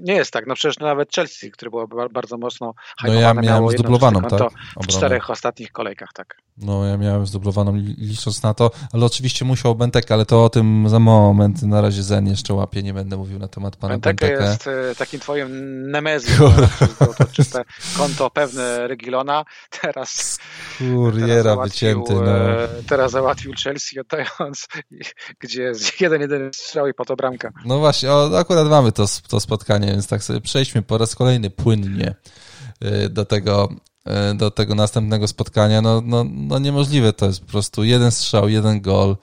[0.00, 0.46] Nie jest tak.
[0.46, 4.52] No przecież nawet Chelsea, który było bardzo mocno no ja miałem zdublowaną, tak?
[4.76, 6.36] w czterech ostatnich kolejkach, tak.
[6.56, 10.88] No ja miałem zdublowaną licząc na to, ale oczywiście musiał Bentek, ale to o tym
[10.88, 11.62] za moment.
[11.62, 14.26] Na razie Zen jeszcze łapie, nie będę mówił na temat pana Benteke.
[14.26, 15.50] Benteke jest e, takim twoim
[15.90, 16.52] nemezją.
[17.18, 17.64] to, czyste
[17.96, 19.44] konto pewne Regilona.
[19.82, 20.38] Teraz
[20.78, 22.14] Kuriera wycięty.
[22.14, 22.50] No.
[22.50, 24.68] E, teraz załatwił Chelsea oddając,
[25.40, 27.47] gdzie jest jeden, jeden strzał i po to bramka.
[27.64, 32.14] No właśnie, akurat mamy to, to spotkanie, więc tak sobie przejdźmy po raz kolejny płynnie
[32.84, 33.68] y, do tego,
[34.32, 35.82] y, do tego następnego spotkania.
[35.82, 39.16] No, no, no niemożliwe to jest po prostu jeden strzał, jeden gol.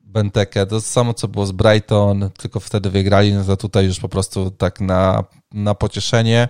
[0.00, 4.08] Benteke, to samo co było z Brighton, tylko wtedy wygrali, no to tutaj już po
[4.08, 6.48] prostu tak na, na pocieszenie.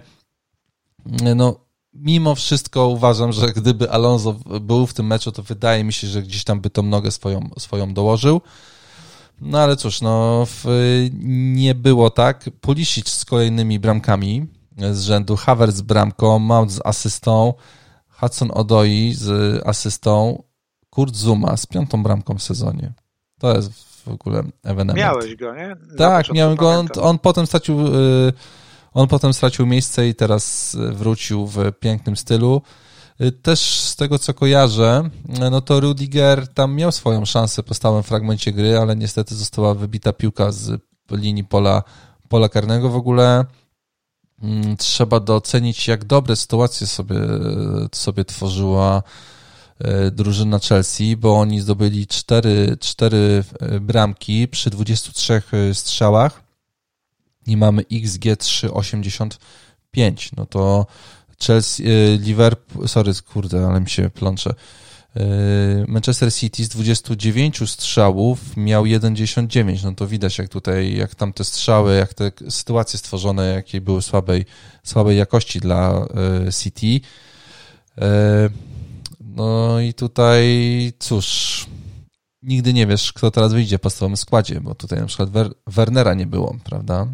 [1.37, 1.61] No,
[1.95, 6.23] mimo wszystko uważam, że gdyby Alonso był w tym meczu, to wydaje mi się, że
[6.23, 8.41] gdzieś tam by tą nogę swoją, swoją dołożył.
[9.41, 10.65] No ale cóż, no w,
[11.55, 12.51] nie było tak.
[12.61, 14.47] Pulisic z kolejnymi bramkami
[14.93, 17.55] z rzędu Havertz z bramką, Mount z asystą,
[18.09, 20.43] Hudson Odoi z asystą,
[20.91, 22.93] Kurt Zuma z piątą bramką w sezonie.
[23.39, 24.99] To jest w ogóle ewenement.
[24.99, 25.69] Miałeś go, nie?
[25.69, 26.71] Na tak, miałem go.
[26.71, 28.33] On, on, potem stracił y,
[28.95, 32.63] on potem stracił miejsce i teraz wrócił w pięknym stylu.
[33.21, 35.11] Y, też z tego, co kojarzę,
[35.47, 39.75] y, no to Rudiger tam miał swoją szansę po stałym fragmencie gry, ale niestety została
[39.75, 41.83] wybita piłka z linii pola,
[42.29, 42.89] pola karnego.
[42.89, 43.45] W ogóle
[44.43, 47.17] mm, trzeba docenić, jak dobre sytuacje sobie,
[47.93, 49.03] sobie tworzyła
[50.07, 53.45] y, drużyna Chelsea, bo oni zdobyli 4, 4
[53.81, 55.43] bramki przy 23
[55.75, 56.43] strzałach
[57.47, 60.31] i mamy XG 3,85.
[60.37, 60.87] No to
[61.39, 64.55] Chelsea, y, Liverpool, sorry, kurde, ale mi się plącze.
[65.17, 69.85] Y, Manchester City z 29 strzałów miał 1,99.
[69.85, 74.03] No to widać, jak tutaj, jak tam te strzały, jak te sytuacje stworzone, jakie były
[74.03, 74.45] słabej,
[74.83, 76.07] słabej jakości dla
[76.49, 77.01] y, City.
[79.21, 80.43] No i tutaj,
[80.99, 81.67] cóż,
[82.43, 85.31] nigdy nie wiesz, kto teraz wyjdzie w podstawowym składzie, bo tutaj na przykład
[85.67, 87.07] Wernera nie było, prawda?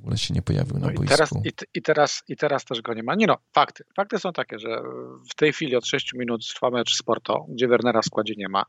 [0.00, 1.04] Ogóle się nie pojawił na no boisku.
[1.04, 3.14] I teraz, i, i, teraz, I teraz też go nie ma.
[3.14, 3.84] Nie no, fakty.
[3.96, 4.82] Fakty są takie, że
[5.30, 8.64] w tej chwili od 6 minut trwa mecz Sporto, gdzie Wernera w składzie nie ma.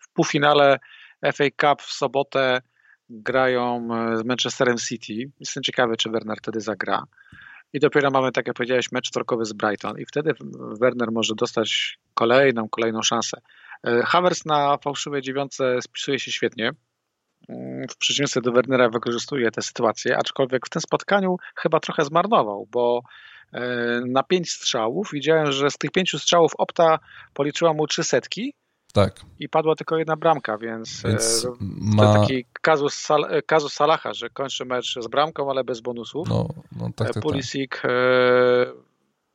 [0.00, 0.78] W półfinale
[1.34, 2.60] FA Cup w sobotę
[3.10, 5.30] grają z Manchesterem City.
[5.40, 7.02] Jestem ciekawy, czy Werner wtedy zagra.
[7.72, 9.98] I dopiero mamy, tak jak powiedziałeś, mecz torkowy z Brighton.
[9.98, 10.34] I wtedy
[10.80, 13.40] Werner może dostać kolejną, kolejną szansę.
[13.86, 16.72] E, Havertz na fałszywej dziewiątce spisuje się świetnie
[17.90, 23.00] w przeciwieństwie do Wernera wykorzystuje tę sytuację, aczkolwiek w tym spotkaniu chyba trochę zmarnował, bo
[23.52, 26.98] e, na pięć strzałów widziałem, że z tych pięciu strzałów Opta
[27.34, 28.54] policzyła mu trzy setki
[28.92, 29.20] tak.
[29.38, 32.14] i padła tylko jedna bramka, więc, e, więc ma...
[32.14, 36.28] to taki kazus, Sal kazus Salaha, że kończy mecz z bramką, ale bez bonusów.
[36.28, 37.82] No, no tak, tak, Pulisic tak.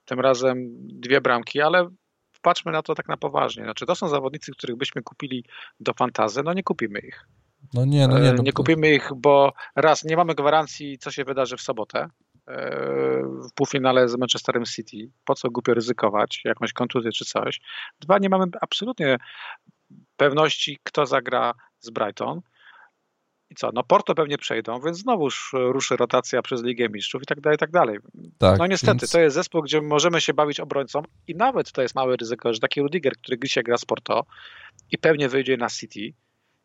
[0.05, 1.89] tym razem dwie bramki, ale
[2.41, 3.63] patrzmy na to tak na poważnie.
[3.63, 5.45] Znaczy, to są zawodnicy, których byśmy kupili
[5.79, 7.27] do fantazy, no nie kupimy ich.
[7.73, 8.29] No nie, no nie.
[8.29, 8.43] E, no.
[8.43, 12.09] Nie kupimy ich, bo raz, nie mamy gwarancji, co się wydarzy w sobotę
[12.47, 15.11] e, w półfinale z Manchesterem City.
[15.25, 17.59] Po co głupio ryzykować, jakąś kontuzję czy coś.
[17.99, 19.17] Dwa, nie mamy absolutnie
[20.17, 22.41] pewności, kto zagra z Brighton.
[23.49, 23.69] I co?
[23.73, 27.59] No Porto pewnie przejdą, więc znowuż ruszy rotacja przez Ligę Mistrzów i tak dalej, i
[27.59, 27.97] tak dalej.
[28.37, 29.11] Tak, no niestety, więc...
[29.11, 32.59] to jest zespół, gdzie możemy się bawić obrońcą i nawet to jest małe ryzyko, że
[32.59, 34.25] taki Rudiger, który dzisiaj gra z Porto
[34.91, 36.13] i pewnie wyjdzie na City,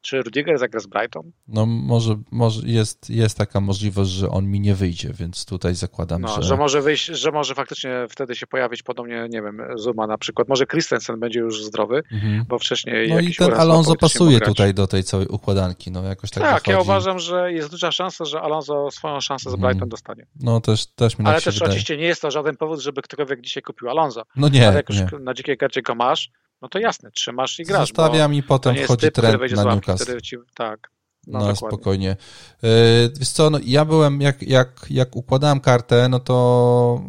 [0.07, 1.33] czy Rudiger zagra z Brighton?
[1.49, 6.23] No może, może jest, jest taka możliwość, że on mi nie wyjdzie, więc tutaj zakładam,
[6.23, 6.43] no, że...
[6.43, 6.57] że...
[6.57, 10.49] może wyjść, że może faktycznie wtedy się pojawić podobnie, nie wiem, Zuma na przykład.
[10.49, 12.45] Może Christensen będzie już zdrowy, mhm.
[12.49, 16.43] bo wcześniej No i ten Alonso pasuje tutaj do tej całej układanki, no jakoś tak
[16.43, 16.71] Tak, wychodzi.
[16.71, 19.71] ja uważam, że jest duża szansa, że Alonso swoją szansę z mhm.
[19.71, 20.27] Brighton dostanie.
[20.41, 21.71] No też, też mi tak Ale też wydaje.
[21.71, 24.23] oczywiście nie jest to żaden powód, żeby ktokolwiek dzisiaj kupił Alonso.
[24.37, 25.01] No nie, Ale jak nie.
[25.01, 26.31] już na dzikiej karcie go masz,
[26.63, 27.89] no to jasne, trzymasz i grasz.
[27.89, 30.21] Zostawiam i potem wchodzi typ, trend na Newcastle.
[30.21, 30.91] Ci, tak.
[31.27, 32.17] No, no spokojnie.
[32.63, 32.71] Yy,
[33.19, 37.05] wiesz co, no, ja byłem, jak, jak, jak układałem kartę, no to,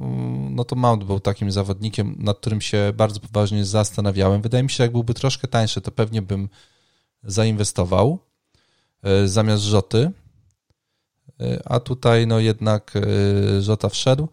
[0.50, 4.42] no to Mount był takim zawodnikiem, nad którym się bardzo poważnie zastanawiałem.
[4.42, 6.50] Wydaje mi się, jak byłby troszkę tańszy, to pewnie bym
[7.24, 8.20] zainwestował
[9.04, 10.12] yy, zamiast Rzoty.
[11.40, 12.94] Yy, a tutaj no jednak
[13.60, 14.28] Rzota wszedł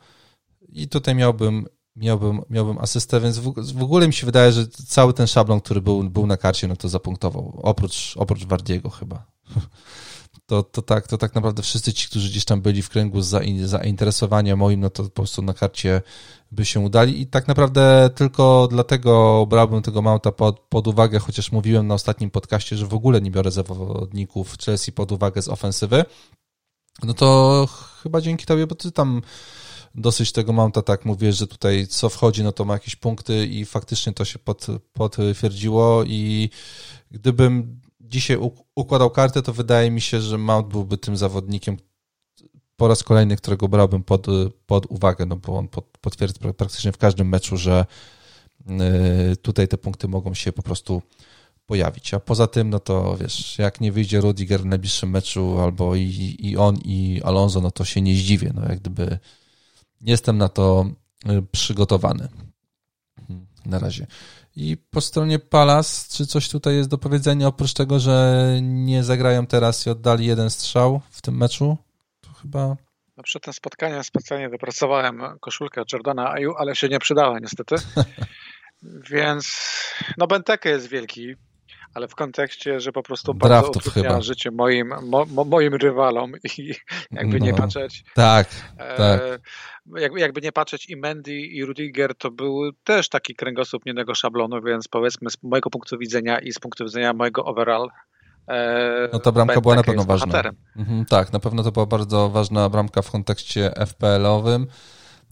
[0.68, 5.12] i tutaj miałbym miałbym, miałbym asystę, więc w, w, ogóle mi się wydaje, że cały
[5.12, 7.60] ten szablon, który był, był na karcie, no to zapunktował.
[7.62, 9.24] Oprócz, oprócz Wardiego chyba.
[10.46, 13.20] To, to, tak, to tak naprawdę wszyscy ci, którzy gdzieś tam byli w kręgu
[13.64, 16.02] zainteresowania moim, no to po prostu na karcie
[16.52, 21.52] by się udali i tak naprawdę tylko dlatego brałbym tego Mounta pod, pod uwagę, chociaż
[21.52, 26.04] mówiłem na ostatnim podcaście, że w ogóle nie biorę zawodników Chelsea pod uwagę z ofensywy,
[27.02, 27.68] no to
[28.02, 29.22] chyba dzięki tobie, bo ty tam
[29.94, 33.64] dosyć tego Mounta tak mówię, że tutaj co wchodzi, no to ma jakieś punkty i
[33.64, 36.50] faktycznie to się pod, potwierdziło i
[37.10, 38.38] gdybym dzisiaj
[38.74, 41.76] układał kartę, to wydaje mi się, że Mount byłby tym zawodnikiem
[42.76, 44.26] po raz kolejny, którego brałbym pod,
[44.66, 47.86] pod uwagę, no bo on pod, potwierdza praktycznie w każdym meczu, że
[49.32, 51.02] y, tutaj te punkty mogą się po prostu
[51.66, 52.14] pojawić.
[52.14, 56.36] A poza tym, no to wiesz, jak nie wyjdzie Rudiger w najbliższym meczu, albo i,
[56.38, 58.52] i on, i Alonso, no to się nie zdziwię.
[58.54, 59.18] No jak gdyby
[60.04, 60.86] jestem na to
[61.30, 62.28] y, przygotowany.
[63.66, 64.06] Na razie.
[64.56, 69.46] I po stronie Palas, czy coś tutaj jest do powiedzenia, oprócz tego, że nie zagrają
[69.46, 71.76] teraz i oddali jeden strzał w tym meczu?
[72.20, 72.76] To chyba.
[73.16, 77.74] No przed tym spotkaniem specjalnie wypracowałem koszulkę Jordana Ayu, ale się nie przydała niestety.
[79.10, 79.58] Więc
[80.18, 81.34] no Benteke jest wielki,
[81.94, 86.74] ale w kontekście, że po prostu bardzo utrudnia życie moim, mo, moim rywalom i
[87.10, 88.04] jakby no, nie patrzeć.
[88.14, 88.48] Tak,
[88.78, 89.20] e, tak.
[89.86, 94.62] Jakby, jakby nie patrzeć i Mendy i Rudiger to był też taki kręgosłup nienego szablonu,
[94.62, 97.88] więc powiedzmy z mojego punktu widzenia i z punktu widzenia mojego overall
[98.48, 100.42] e, no ta bramka była na pewno ważna.
[100.76, 104.66] Mhm, tak, na pewno to była bardzo ważna bramka w kontekście FPL-owym.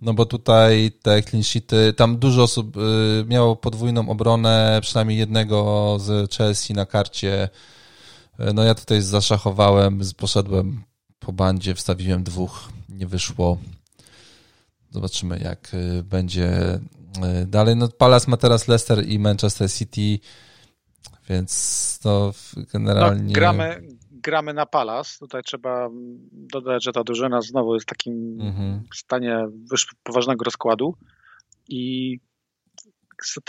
[0.03, 5.97] No bo tutaj te clean sheety, tam dużo osób y, miało podwójną obronę, przynajmniej jednego
[6.01, 7.49] z Chelsea na karcie.
[8.41, 10.83] Y, no ja tutaj zaszachowałem, poszedłem
[11.19, 13.59] po bandzie, wstawiłem dwóch, nie wyszło.
[14.93, 16.51] Zobaczymy, jak y, będzie
[17.47, 17.77] dalej.
[17.77, 20.19] No Palace ma teraz Leicester i Manchester City,
[21.29, 22.33] więc to
[22.73, 23.23] generalnie...
[23.23, 25.19] No, gramy, gramy na Palas.
[25.19, 25.89] Tutaj trzeba
[26.33, 28.83] dodać, że ta drużyna znowu jest w takim mhm.
[28.95, 29.47] stanie
[30.03, 30.97] poważnego rozkładu
[31.69, 32.19] i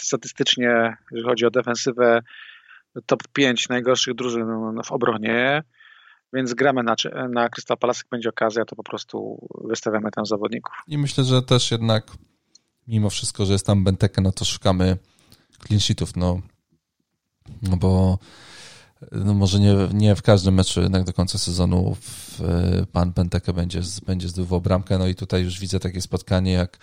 [0.01, 2.21] statystycznie, jeżeli chodzi o defensywę,
[3.05, 4.45] top 5 najgorszych drużyn
[4.85, 5.63] w obronie,
[6.33, 6.95] więc gramy na,
[7.29, 10.73] na Crystal Palace, jak będzie okazja, to po prostu wystawiamy tam zawodników.
[10.87, 12.11] I myślę, że też jednak
[12.87, 14.97] mimo wszystko, że jest tam Benteke, no to szukamy
[15.67, 16.41] clean sheetów, no,
[17.61, 18.17] no bo
[19.11, 22.41] no może nie, nie w każdym meczu jednak do końca sezonu w,
[22.91, 26.77] pan Benteke będzie, będzie zdobywał bramkę, no i tutaj już widzę takie spotkanie jak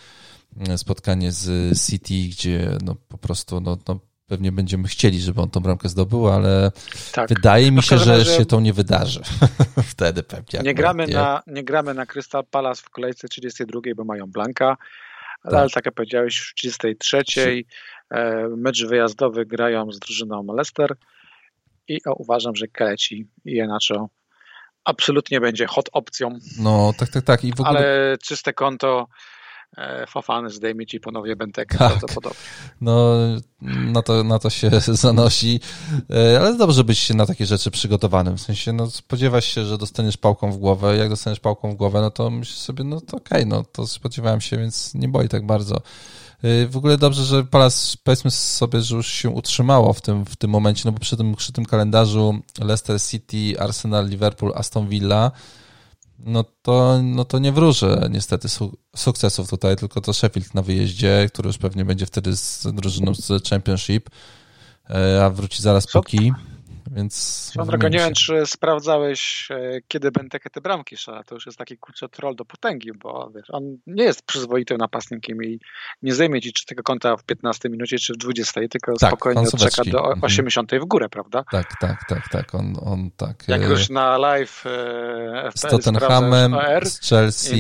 [0.69, 5.51] e, spotkanie z City, gdzie no po prostu no, no pewnie będziemy chcieli, żeby on
[5.51, 6.73] tą bramkę zdobył, ale
[7.13, 7.29] tak.
[7.29, 9.21] wydaje mi no się, że się to nie wydarzy.
[9.93, 10.61] Wtedy pewnie.
[10.61, 11.15] Nie gramy, nie.
[11.15, 14.77] Na, nie gramy na Crystal Palace w kolejce 32, bo mają Blanka,
[15.43, 15.55] tak.
[15.55, 17.25] ale tak jak powiedziałeś, w 33
[18.11, 20.97] e, mecz wyjazdowy grają z drużyną Leicester
[21.89, 24.09] i uważam, że Keleci i Enacho
[24.85, 26.39] absolutnie będzie hot opcją.
[26.59, 27.45] No, tak, tak, tak.
[27.45, 27.79] I w ogóle...
[27.79, 29.07] Ale czyste konto
[29.77, 31.89] e, Fafany zdejmie ci ponownie Bentekę tak.
[31.89, 32.41] prawdopodobnie.
[32.81, 33.15] No,
[33.63, 35.61] na to, na to się zanosi,
[36.11, 38.37] e, ale dobrze być na takie rzeczy przygotowanym.
[38.37, 40.97] W sensie, no spodziewasz się, że dostaniesz pałką w głowę.
[40.97, 43.87] Jak dostaniesz pałką w głowę, no to myślisz sobie, no to okej, okay, no to
[43.87, 45.83] spodziewałem się, więc nie boi tak bardzo.
[46.45, 50.37] Y, w ogóle dobrze, że Palace powiedzmy sobie, że już się utrzymało w tym, w
[50.37, 55.31] tym momencie, no bo przy tym, przy tym kalendarzu Leicester City, Arsenal, Liverpool, Aston Villa,
[56.25, 61.27] no to, no to nie wróży niestety su sukcesów tutaj, tylko to Sheffield na wyjeździe,
[61.33, 64.11] który już pewnie będzie wtedy z drużyną z Championship.
[65.23, 66.33] a wróci zaraz po kij.
[66.91, 71.25] Więc drogą, nie wiem, czy sprawdzałeś, e, kiedy będę te bramki szala.
[71.25, 75.45] To już jest taki kurczę troll do potęgi, bo wiesz, on nie jest przyzwoitym napastnikiem
[75.45, 75.61] i
[76.03, 79.47] nie zajmie ci czy tego konta w 15 minucie, czy w 20, tylko tak, spokojnie
[79.59, 80.87] czeka do 80 mhm.
[80.87, 81.45] w górę, prawda?
[81.51, 82.55] Tak, tak, tak, tak.
[82.55, 83.49] On, on tak.
[83.49, 87.59] Jak e, już na live e, z Tottenhamem, z Chelsea,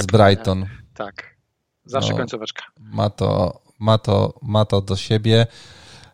[0.00, 0.66] z Brighton.
[0.94, 1.36] Tak.
[1.84, 2.64] Zawsze no, końcóweczka.
[2.80, 5.46] Ma to, ma to, ma to do siebie.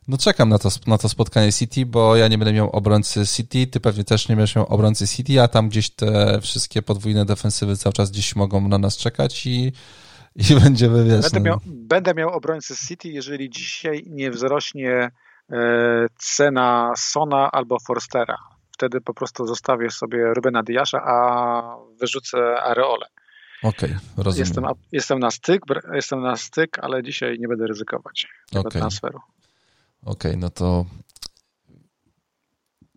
[0.09, 3.66] No czekam na to, na to spotkanie City, bo ja nie będę miał obrońcy City,
[3.66, 7.76] ty pewnie też nie będziesz miał obrońcy City, a tam gdzieś te wszystkie podwójne defensywy
[7.76, 9.72] cały czas gdzieś mogą na nas czekać i,
[10.36, 11.22] i będziemy, wiesz...
[11.22, 11.44] Będę, no...
[11.44, 15.11] miał, będę miał obrońcy City, jeżeli dzisiaj nie wzrośnie
[15.50, 18.36] e, cena Sona albo Forstera.
[18.70, 21.62] Wtedy po prostu zostawię sobie Rubena Diasza, a
[22.00, 23.07] wyrzucę Areole.
[23.62, 24.46] Okej, okay, rozumiem.
[24.46, 25.62] Jestem, jestem, na styk,
[25.94, 28.70] jestem na styk, ale dzisiaj nie będę ryzykować okay.
[28.70, 29.20] transferu.
[30.07, 30.86] Okej, okay, no to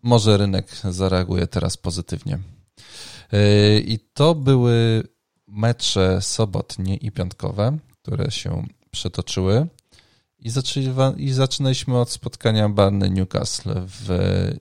[0.02, 2.38] może rynek zareaguje teraz pozytywnie.
[3.32, 5.02] Yy, I to były
[5.46, 9.66] mecze sobotnie i piątkowe, które się przetoczyły.
[11.18, 14.08] I, zaczynaliśmy od spotkania Barney-Newcastle w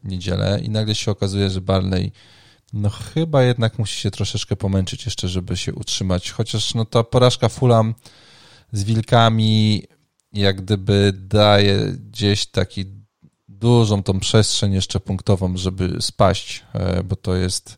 [0.04, 2.12] niedzielę i nagle się okazuje, że Barney
[2.74, 7.50] no chyba jednak musi się troszeczkę pomęczyć jeszcze, żeby się utrzymać, chociaż no ta porażka
[7.50, 7.96] Fulham
[8.72, 9.84] z Wilkami
[10.34, 12.86] jak gdyby daje gdzieś taki
[13.48, 17.78] dużą tą przestrzeń jeszcze punktową, żeby spaść, e, bo to jest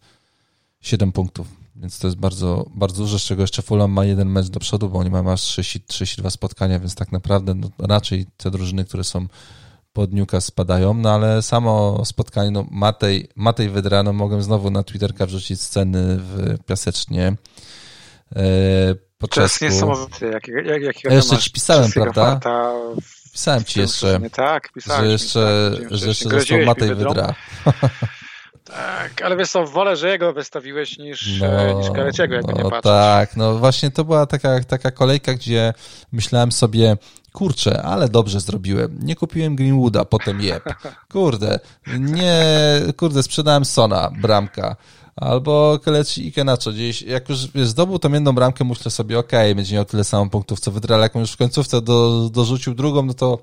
[0.81, 4.47] 7 punktów, więc to jest bardzo, bardzo dużo, z czego jeszcze Fulham ma jeden mecz
[4.47, 8.85] do przodu, bo oni mają aż 32 spotkania, więc tak naprawdę no, raczej te drużyny,
[8.85, 9.27] które są
[9.93, 14.83] pod Newcastle spadają, no ale samo spotkanie, no Matej, Matej Wydra, no mogłem znowu na
[14.83, 17.35] Twitterka wrzucić sceny w Piasecznie,
[18.35, 19.59] e, po to czesku.
[19.59, 20.25] To jest niesamowite.
[20.25, 22.39] Jak, jak, jak, ja jeszcze ci pisałem, prawda?
[23.31, 27.33] Pisałem ci jeszcze, tak, pisałem że jeszcze, że jeszcze został Matej Wydra.
[28.75, 32.57] Tak, ale wiesz co, wolę, że jego wystawiłeś niż, no, e, niż Kareciego, jakby no,
[32.57, 32.83] nie patrzeć.
[32.83, 35.73] Tak, no właśnie to była taka, taka kolejka, gdzie
[36.11, 36.97] myślałem sobie,
[37.33, 38.99] kurczę, ale dobrze zrobiłem.
[39.01, 40.63] Nie kupiłem Greenwooda, potem jeb.
[41.11, 41.59] Kurde,
[41.99, 42.43] nie,
[42.97, 44.75] kurde, sprzedałem Sona, bramka.
[45.15, 46.71] Albo Kelechi i Kenacho.
[46.71, 50.03] Gdzieś, jak już wiesz, zdobył tą jedną bramkę, myślę sobie, okej, okay, będzie miał tyle
[50.03, 53.39] samo punktów, co wydra, jak już w końcówce do, dorzucił drugą, no to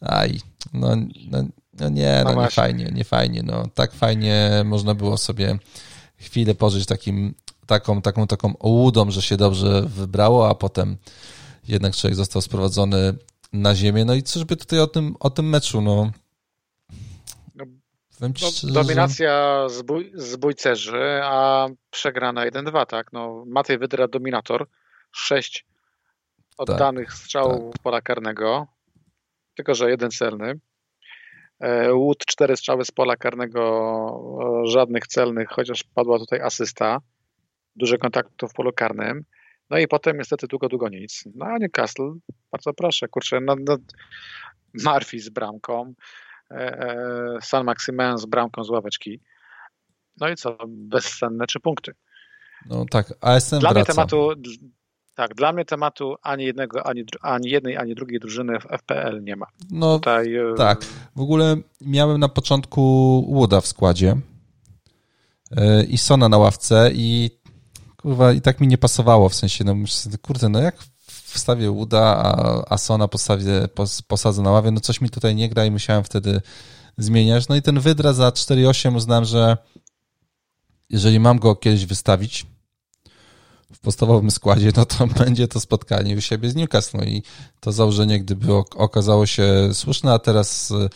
[0.00, 0.40] aj,
[0.72, 0.88] no,
[1.30, 1.44] no,
[1.80, 5.58] no nie, no, no nie fajnie, nie fajnie, no tak fajnie można było sobie
[6.16, 7.34] chwilę pożyć takim,
[7.66, 10.96] taką, taką, taką ołudą, że się dobrze wybrało, a potem
[11.68, 13.14] jednak człowiek został sprowadzony
[13.52, 14.04] na ziemię.
[14.04, 16.10] No i cóż by tutaj o tym, o tym meczu, no
[18.20, 18.26] no,
[18.72, 23.12] dominacja zbój, zbójcerzy, a przegrana 1-2, tak?
[23.12, 24.66] No, Matej Wydra dominator,
[25.12, 25.66] 6
[26.58, 27.82] oddanych tak, strzałów tak.
[27.82, 28.66] pola karnego,
[29.54, 30.60] tylko że jeden celny.
[31.60, 33.62] E, Wood 4 strzały z pola karnego,
[34.64, 36.98] żadnych celnych, chociaż padła tutaj asysta.
[37.76, 39.24] Duże kontaktów w polu karnym.
[39.70, 41.24] No i potem niestety długo, długo nic.
[41.34, 42.12] No a Newcastle,
[42.52, 43.76] bardzo proszę, kurczę, no, no
[44.84, 45.94] Murphy z bramką,
[46.50, 49.20] E, e, San Maximen z bramką z ławeczki.
[50.20, 50.58] No i co?
[50.68, 51.92] Bezcenne trzy punkty.
[52.66, 53.74] No tak, ASM Dla wraca.
[53.74, 54.32] mnie tematu,
[55.14, 59.36] tak, dla mnie tematu ani jednego, ani, ani jednej, ani drugiej drużyny w FPL nie
[59.36, 59.46] ma.
[59.70, 60.84] No Tutaj, e, tak.
[61.16, 62.82] W ogóle miałem na początku
[63.32, 64.16] Wooda w składzie
[65.88, 67.30] i Sona na ławce i
[67.96, 69.74] kurwa, i tak mi nie pasowało, w sensie, no
[70.22, 75.00] kurde, no jak wstawię Uda, a, a Sona postawię, pos, posadzę na ławie, no coś
[75.00, 76.40] mi tutaj nie gra i musiałem wtedy
[76.98, 77.48] zmieniać.
[77.48, 79.56] No i ten Wydra za 4,8 uznałem, że
[80.90, 82.46] jeżeli mam go kiedyś wystawić
[83.74, 86.98] w podstawowym składzie, no to będzie to spotkanie u siebie z Newcastle.
[86.98, 87.22] No i
[87.60, 90.88] to założenie, gdyby okazało się słuszne, a teraz y,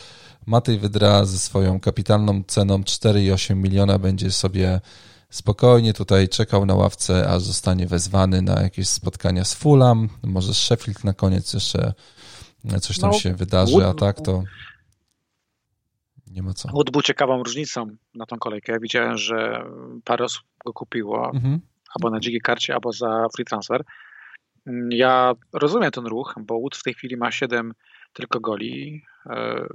[0.45, 4.81] Matej Wydra ze swoją kapitalną ceną 4,8 miliona będzie sobie
[5.29, 10.57] spokojnie tutaj czekał na ławce, aż zostanie wezwany na jakieś spotkania z Fulham, może z
[10.57, 11.93] Sheffield na koniec jeszcze
[12.81, 14.43] coś tam no, się wydarzy, a tak to
[16.27, 16.69] nie ma co.
[16.69, 18.73] Wood był ciekawą różnicą na tą kolejkę.
[18.73, 19.63] Ja widziałem, że
[20.03, 21.59] parę osób go kupiło, mhm.
[21.95, 23.83] Albo na dzikiej karcie, albo za free transfer.
[24.89, 27.73] Ja rozumiem ten ruch, bo Wood w tej chwili ma 7
[28.13, 29.01] tylko goli.
[29.25, 29.65] E,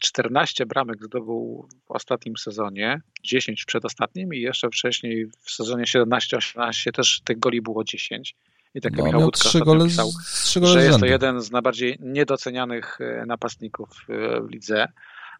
[0.00, 6.92] 14 bramek zdobył w ostatnim sezonie, 10 w przedostatnim i jeszcze wcześniej w sezonie 17-18
[6.92, 8.34] też tych goli było 10.
[8.74, 10.10] I tak no, Michał Łódka gole, pisał,
[10.62, 14.88] że jest to jeden z najbardziej niedocenianych e, napastników e, w lidze.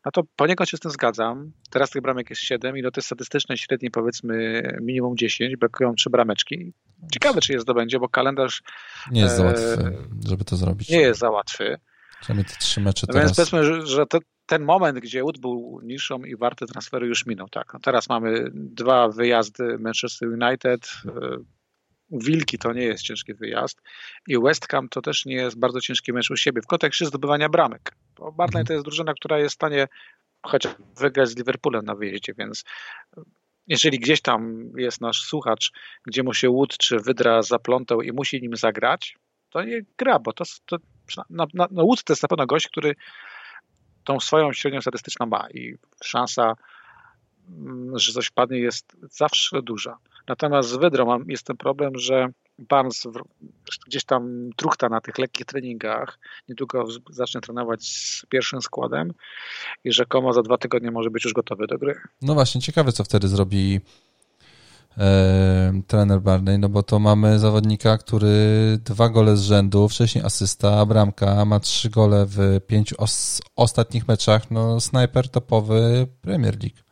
[0.07, 1.53] No to poniekąd się z tym zgadzam.
[1.71, 6.11] Teraz tych bramek jest 7 i do tej statystycznej średniej powiedzmy minimum 10, brakują 3
[6.11, 6.73] brameczki.
[7.13, 8.63] Ciekawe, czy je zdobędzie, bo kalendarz...
[9.11, 9.97] Nie jest za łatwy,
[10.29, 10.89] żeby to zrobić.
[10.89, 11.79] Nie jest za łatwy.
[12.21, 13.27] Przynajmniej te trzy mecze no teraz.
[13.27, 17.49] Więc powiedzmy, że, to, ten moment, gdzie Wood był niższą i warty transferu już minął.
[17.49, 17.75] Tak.
[17.75, 20.91] No teraz mamy dwa wyjazdy Manchester United.
[22.11, 23.83] Wilki to nie jest ciężki wyjazd
[24.29, 27.49] i West Ham to też nie jest bardzo ciężki mecz u siebie w kontekście zdobywania
[27.49, 27.93] bramek.
[28.17, 29.89] Bo Bartley to jest drużyna, która jest w stanie
[30.43, 32.65] chociaż wygrać z Liverpoolem na wyjeździe, więc
[33.67, 35.73] jeżeli gdzieś tam jest nasz słuchacz,
[36.07, 39.17] gdzie mu się łód czy wydra zaplątał i musi nim zagrać,
[39.51, 40.77] to nie gra, bo to, to
[41.31, 42.95] na, na, na łód to jest na pewno gość, który
[44.05, 46.55] tą swoją średnią statystyczną ma i szansa,
[47.95, 49.99] że coś padnie jest zawsze duża.
[50.29, 52.29] Natomiast z Wydrą mam, jest ten problem, że
[52.59, 53.03] Barnes
[53.87, 56.19] gdzieś tam truchta na tych lekkich treningach,
[56.49, 59.13] niedługo zacznie trenować z pierwszym składem
[59.85, 61.95] i rzekomo za dwa tygodnie może być już gotowy do gry.
[62.23, 63.81] No właśnie, ciekawe co wtedy zrobi
[64.99, 68.39] e, trener Barney, no bo to mamy zawodnika, który
[68.85, 74.51] dwa gole z rzędu, wcześniej asysta, bramka, ma trzy gole w pięciu os ostatnich meczach,
[74.51, 76.86] no snajper topowy Premier League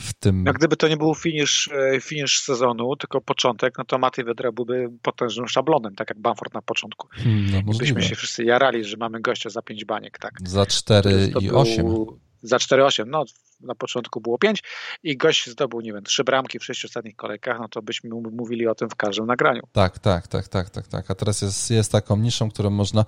[0.00, 0.44] w tym.
[0.46, 4.52] Jak gdyby to nie był finisz, e, finisz sezonu, tylko początek, no to Matej Wedra
[4.52, 7.08] byłby potężnym szablonem, tak jak Bamford na początku.
[7.10, 10.32] Hmm, no, Byśmy się wszyscy jarali, że mamy gościa za pięć baniek, tak.
[10.44, 11.86] Za cztery i osiem.
[12.42, 13.24] Za 4-8, no
[13.60, 14.62] na początku było 5
[15.02, 18.66] i gość zdobył, nie wiem, trzy bramki w sześciu ostatnich kolejkach, no to byśmy mówili
[18.66, 19.62] o tym w każdym nagraniu.
[19.72, 21.10] Tak, tak, tak, tak, tak, tak.
[21.10, 23.04] A teraz jest, jest taką niszą, którą można,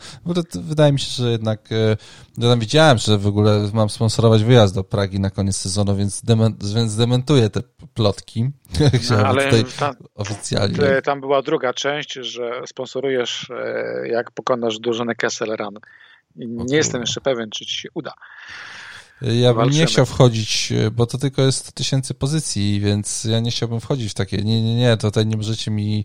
[0.54, 1.96] wydaje mi się, że jednak, e,
[2.38, 6.22] ja tam widziałem, że w ogóle mam sponsorować wyjazd do Pragi na koniec sezonu, więc,
[6.22, 7.60] dement, więc dementuję te
[7.94, 8.50] plotki.
[9.10, 11.02] No, ale tutaj tam, oficjalnie.
[11.04, 15.78] Tam była druga część, że sponsorujesz, e, jak pokonasz drużynę Kessel Run.
[16.36, 18.12] Nie jestem jeszcze pewien, czy ci się uda.
[19.22, 23.50] Ja bym nie chciał wchodzić, bo to tylko jest 100 tysięcy pozycji, więc ja nie
[23.50, 24.36] chciałbym wchodzić w takie.
[24.36, 26.04] Nie, nie, nie, tutaj nie możecie mi.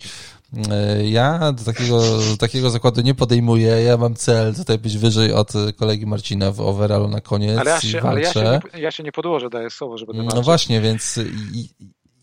[0.72, 3.68] E, ja do takiego, do takiego zakładu nie podejmuję.
[3.68, 7.60] Ja mam cel tutaj być wyżej od kolegi Marcina w overallu na koniec.
[7.60, 10.42] Ale ja się, ale ja się, nie, ja się nie podłożę, daję słowo, żeby No
[10.42, 11.20] właśnie, więc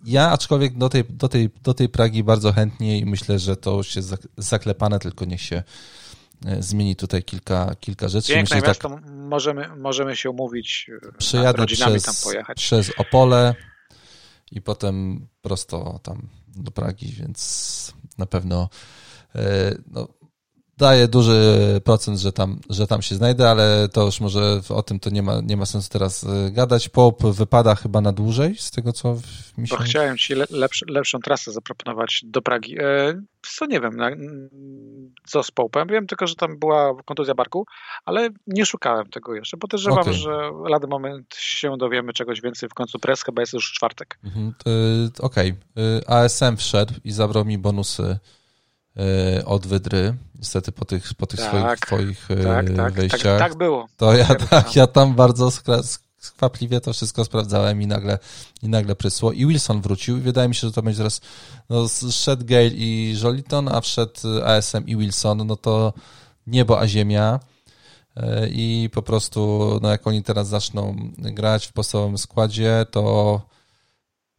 [0.04, 3.76] ja aczkolwiek do tej, do, tej, do tej Pragi bardzo chętnie i myślę, że to
[3.76, 5.62] już jest zaklepane, tylko niech się E,
[6.60, 8.32] zmieni tutaj kilka, kilka rzeczy.
[8.32, 12.56] Piękne Myślę, miasto, tak, możemy, możemy się umówić, e, przejadę przez, tam pojechać.
[12.56, 13.54] przez Opole
[14.52, 18.68] i potem prosto tam do Pragi, więc na pewno
[19.34, 20.08] e, no,
[20.78, 25.00] daje duży procent, że tam, że tam się znajdę, ale to już może o tym
[25.00, 26.88] to nie ma, nie ma sensu teraz e, gadać.
[26.88, 29.16] Pope wypada chyba na dłużej, z tego co
[29.58, 29.76] mi się...
[29.76, 32.76] To chciałem Ci lepsz, lepszą trasę zaproponować do Pragi.
[32.78, 33.96] E, co nie wiem,
[35.26, 35.90] co z Pope'em.
[35.90, 37.66] Wiem tylko, że tam była kontuzja barku,
[38.04, 39.56] ale nie szukałem tego jeszcze.
[39.56, 40.14] Podejrzewam, okay.
[40.14, 42.68] że lada moment się dowiemy czegoś więcej.
[42.68, 44.18] W końcu pres chyba jest już czwartek.
[44.24, 44.54] Mhm,
[45.20, 45.54] Okej.
[45.74, 46.16] Okay.
[46.16, 48.18] ASM wszedł i zabrał mi bonusy
[49.44, 53.22] od Wydry, niestety po tych, po tych tak, swoich twoich e, tak, tak, tak, wejściach.
[53.22, 53.86] Tak, tak było.
[53.96, 55.50] To ja, tak, ja tam bardzo
[56.18, 58.18] skwapliwie to wszystko sprawdzałem i nagle,
[58.62, 59.32] i nagle prysło.
[59.32, 61.20] I Wilson wrócił i wydaje mi się, że to będzie teraz,
[61.70, 65.92] no szedł Gale i Joliton, a wszedł ASM i Wilson, no to
[66.46, 67.40] niebo a ziemia
[68.16, 73.53] e, i po prostu, no jak oni teraz zaczną grać w podstawowym składzie, to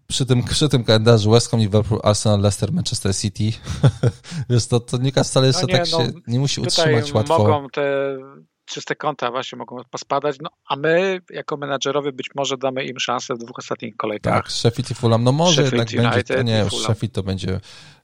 [0.07, 3.51] przy tym, przy tym kalendarzu West Ham, Liverpool, Arsenal, Leicester, Manchester City,
[4.49, 7.37] wiesz, to, to Newcastle wcale jeszcze no nie, tak no, się nie musi utrzymać łatwo.
[7.37, 8.17] mogą te
[8.65, 13.33] czyste konta właśnie mogą pospadać, no a my jako menadżerowie być może damy im szansę
[13.35, 14.33] w dwóch ostatnich kolejkach.
[14.33, 17.23] Tak, Sheffield i Fulham, no może Sheffield jednak United będzie, to nie, już Sheffield to
[17.23, 17.59] będzie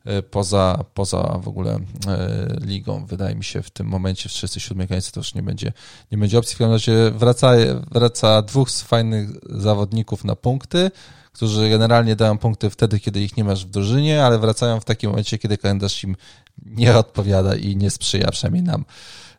[0.06, 4.88] e, poza, poza w ogóle e, ligą, wydaje mi się w tym momencie w 37
[4.88, 5.74] kolejce to już nie będzie,
[6.12, 7.52] nie będzie opcji, w każdym razie wraca,
[7.92, 10.92] wraca dwóch z fajnych zawodników na punkty,
[11.32, 15.10] którzy generalnie dają punkty wtedy, kiedy ich nie masz w drużynie, ale wracają w takim
[15.10, 16.16] momencie, kiedy kalendarz im
[16.66, 18.86] nie odpowiada i nie sprzyja, przynajmniej nam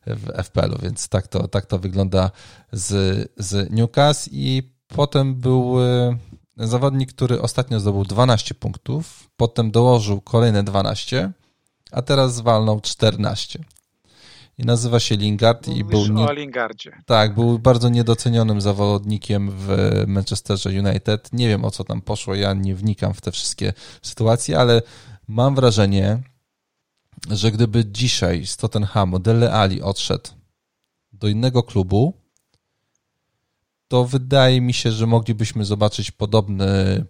[0.06, 2.31] w FPL-u, więc tak to, tak to wygląda
[2.73, 4.31] z, z Newcastle.
[4.32, 6.16] I potem był e,
[6.56, 11.32] zawodnik, który ostatnio zdobył 12 punktów, potem dołożył kolejne 12,
[11.93, 13.64] a teraz zwalnął 14
[14.59, 16.24] i nazywa się Lingard i był nie...
[16.24, 16.93] o Lingardzie.
[17.07, 19.69] Tak, był bardzo niedocenionym zawodnikiem w
[20.07, 21.33] Manchesterze United.
[21.33, 23.73] Nie wiem o co tam poszło, ja nie wnikam w te wszystkie
[24.03, 24.83] sytuacje, ale
[25.29, 26.23] mam wrażenie,
[27.31, 30.31] że gdyby dzisiaj z Tottenhamu Dele Ali odszedł
[31.12, 32.15] do innego klubu,
[33.89, 37.05] to wydaje mi się, że moglibyśmy zobaczyć podobne,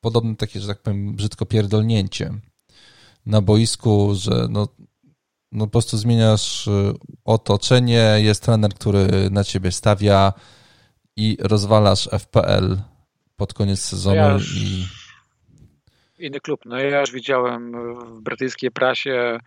[0.00, 2.34] podobne takie, że tak powiem, brzydko pierdolnięcie
[3.26, 4.68] na boisku, że no,
[5.52, 6.92] no po prostu zmieniasz y,
[7.24, 10.32] otoczenie, jest trener, który na ciebie stawia
[11.16, 12.76] i rozwalasz FPL
[13.36, 14.86] pod koniec sezonu ja i...
[16.18, 16.60] Inny klub.
[16.64, 17.72] No ja już widziałem
[18.16, 19.38] w brytyjskiej prasie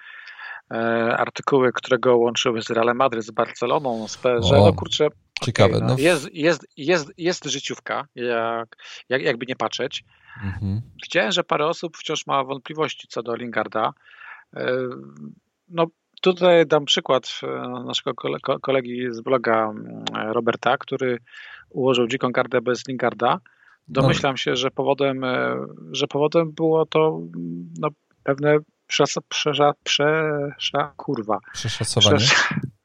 [1.17, 4.53] artykuły, które go łączyły z Realem Madryt, z Barceloną, z PSG.
[4.53, 5.07] O, no kurczę,
[5.43, 5.77] ciekawe.
[5.77, 5.93] Okay, no.
[5.93, 5.99] No.
[5.99, 8.77] Jest, jest, jest, jest życiówka, jak,
[9.09, 10.03] jak, jakby nie patrzeć.
[10.43, 10.81] Mhm.
[11.03, 13.93] Widziałem, że parę osób wciąż ma wątpliwości co do Lingarda.
[15.70, 15.88] No,
[16.22, 17.40] tutaj dam przykład
[17.86, 18.14] naszego
[18.62, 19.74] kolegi z bloga
[20.14, 21.18] Roberta, który
[21.70, 23.40] ułożył dziką kartę bez Lingarda.
[23.88, 25.26] Domyślam się, że powodem,
[25.91, 27.20] że powodem było to
[27.80, 27.90] no,
[28.24, 31.40] pewne przesza, przesza, przesza, kurwa.
[31.54, 32.18] Przeszacowanie.
[32.18, 32.56] Przesza,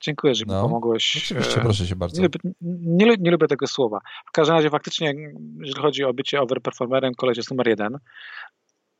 [0.00, 1.16] Dziękuję, że no, mi pomogłeś.
[1.16, 2.16] Oczywiście, proszę się bardzo.
[2.16, 4.00] Nie lubię, nie, nie, lubię tego słowa.
[4.28, 5.14] W każdym razie faktycznie,
[5.60, 7.98] jeżeli chodzi o bycie overperformerem, koleś jest numer jeden.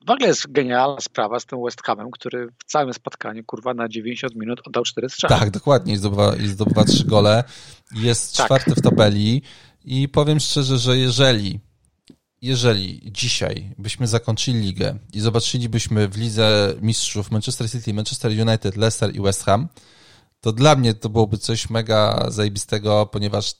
[0.07, 3.89] W ogóle jest genialna sprawa z tym West Hamem, który w całym spotkaniu, kurwa, na
[3.89, 5.41] 90 minut oddał 4 strzały.
[5.41, 5.93] Tak, dokładnie.
[5.93, 7.45] I zdobywa, i zdobywa 3 gole.
[7.95, 8.47] Jest tak.
[8.47, 9.43] czwarty w tabeli.
[9.85, 11.61] I powiem szczerze, że jeżeli
[12.43, 19.17] jeżeli dzisiaj byśmy zakończyli ligę i zobaczylibyśmy w lidze mistrzów Manchester City, Manchester United, Leicester
[19.17, 19.69] i West Ham,
[20.41, 23.55] to dla mnie to byłoby coś mega zajebistego, ponieważ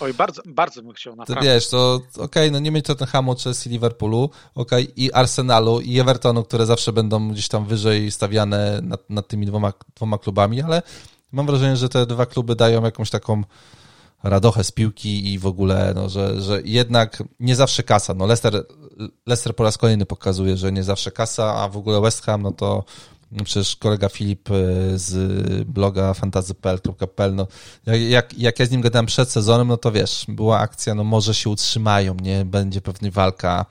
[0.00, 1.42] Oj, bardzo, bardzo bym chciał naprawdę.
[1.42, 5.80] To wiesz, to okej, okay, no nie mieć Tottenhamu, Chelsea, Liverpoolu, okej, okay, i Arsenalu,
[5.80, 10.62] i Evertonu, które zawsze będą gdzieś tam wyżej stawiane nad, nad tymi dwoma, dwoma klubami,
[10.62, 10.82] ale
[11.32, 13.42] mam wrażenie, że te dwa kluby dają jakąś taką
[14.22, 18.14] radochę z piłki i w ogóle, no, że, że jednak nie zawsze kasa.
[18.14, 18.66] No Leicester,
[19.26, 22.52] Leicester po raz kolejny pokazuje, że nie zawsze kasa, a w ogóle West Ham, no
[22.52, 22.84] to
[23.44, 24.54] przecież kolega Filip e,
[24.98, 25.14] z
[25.68, 27.46] bloga fantazypl.pl, no
[27.86, 31.34] jak, jak ja z nim gadałem przed sezonem, no to wiesz, była akcja, no może
[31.34, 33.66] się utrzymają, nie, będzie pewnie walka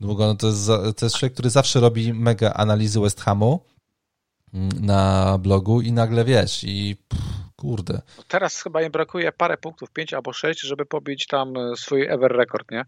[0.00, 0.66] długo, no to jest,
[0.96, 3.64] to jest człowiek, który zawsze robi mega analizy West Hamu
[4.54, 7.22] mm, na blogu i nagle wiesz i pff,
[7.56, 8.02] kurde.
[8.28, 12.32] Teraz chyba im brakuje parę punktów, pięć albo sześć, żeby pobić tam e, swój ever
[12.32, 12.84] rekord, nie?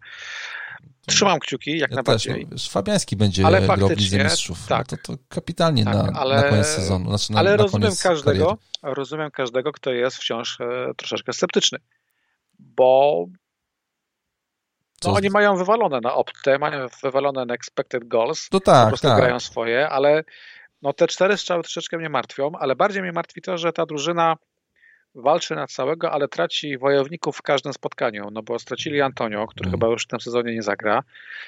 [1.07, 2.47] Trzymam kciuki, jak ja najbardziej.
[2.47, 4.61] Też, no, Fabiański będzie ale grał w Mistrzów.
[4.61, 7.09] No tak, no to, to kapitalnie tak, na, ale, na koniec sezonu.
[7.09, 11.79] Znaczy na, ale na rozumiem każdego, rozumiem każdego, kto jest wciąż e, troszeczkę sceptyczny,
[12.59, 13.25] bo
[15.03, 19.07] no, oni mają wywalone na optę, mają wywalone na expected goals, to tak, po prostu
[19.07, 19.17] tak.
[19.17, 20.23] grają swoje, ale
[20.81, 24.35] no, te cztery strzały troszeczkę mnie martwią, ale bardziej mnie martwi to, że ta drużyna
[25.15, 29.79] walczy na całego, ale traci wojowników w każdym spotkaniu, no bo stracili Antonio, który hmm.
[29.79, 31.03] chyba już w tym sezonie nie zagra.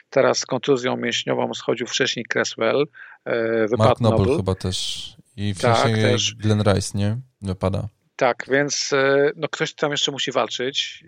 [0.10, 2.88] Teraz z kontuzją mięśniową schodził wcześniej Cresswell,
[3.26, 6.36] e, wypadł Mark Noble, Noble chyba też i wcześniej tak, też.
[6.36, 7.18] Glenn Rice, nie?
[7.42, 7.90] Wypada.
[8.16, 11.04] Tak, więc e, no ktoś tam jeszcze musi walczyć.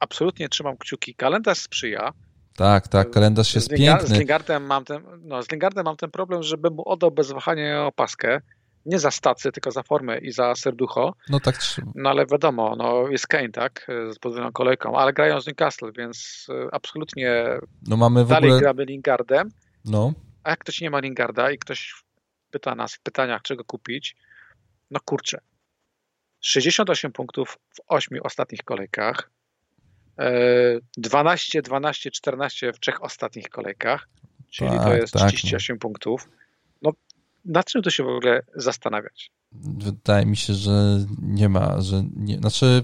[0.00, 1.14] Absolutnie trzymam kciuki.
[1.14, 2.12] Kalendarz sprzyja.
[2.56, 4.08] Tak, tak, kalendarz jest z piękny.
[4.08, 7.86] Z Lingardem mam ten, no, z Lingardem mam ten problem, żeby mu oddał bez wahania
[7.86, 8.40] opaskę
[8.88, 11.14] nie za stację, tylko za formę i za serducho.
[11.28, 11.56] No tak.
[11.94, 16.46] No ale wiadomo, no jest Kane, tak, z podwójną kolejką, ale grają z Newcastle, więc
[16.50, 17.44] e, absolutnie
[17.86, 18.60] no mamy w dalej ogóle...
[18.60, 19.50] gramy Lingardem.
[19.84, 20.12] No.
[20.44, 21.94] A jak ktoś nie ma Lingarda i ktoś
[22.50, 24.16] pyta nas w pytaniach, czego kupić,
[24.90, 25.40] no kurczę,
[26.40, 29.30] 68 punktów w 8 ostatnich kolejkach,
[30.96, 34.08] 12, 12, 14 w trzech ostatnich kolejkach,
[34.50, 35.80] czyli tak, to jest tak, 38 no.
[35.80, 36.28] punktów
[37.48, 39.30] nad czym to się w ogóle zastanawiać?
[39.62, 42.82] Wydaje mi się, że nie ma, że nie, znaczy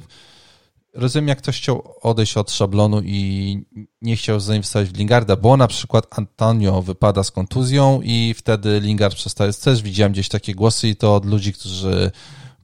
[0.94, 3.58] rozumiem, jak ktoś chciał odejść od szablonu i
[4.02, 9.14] nie chciał zainwestować w Lingarda, bo na przykład Antonio wypada z kontuzją i wtedy Lingard
[9.14, 9.52] przestaje.
[9.52, 12.10] Też widziałem gdzieś takie głosy i to od ludzi, którzy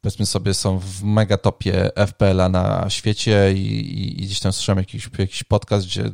[0.00, 5.44] powiedzmy sobie są w megatopie FPL-a na świecie i, i, gdzieś tam słyszałem jakiś, jakiś
[5.44, 6.04] podcast, gdzie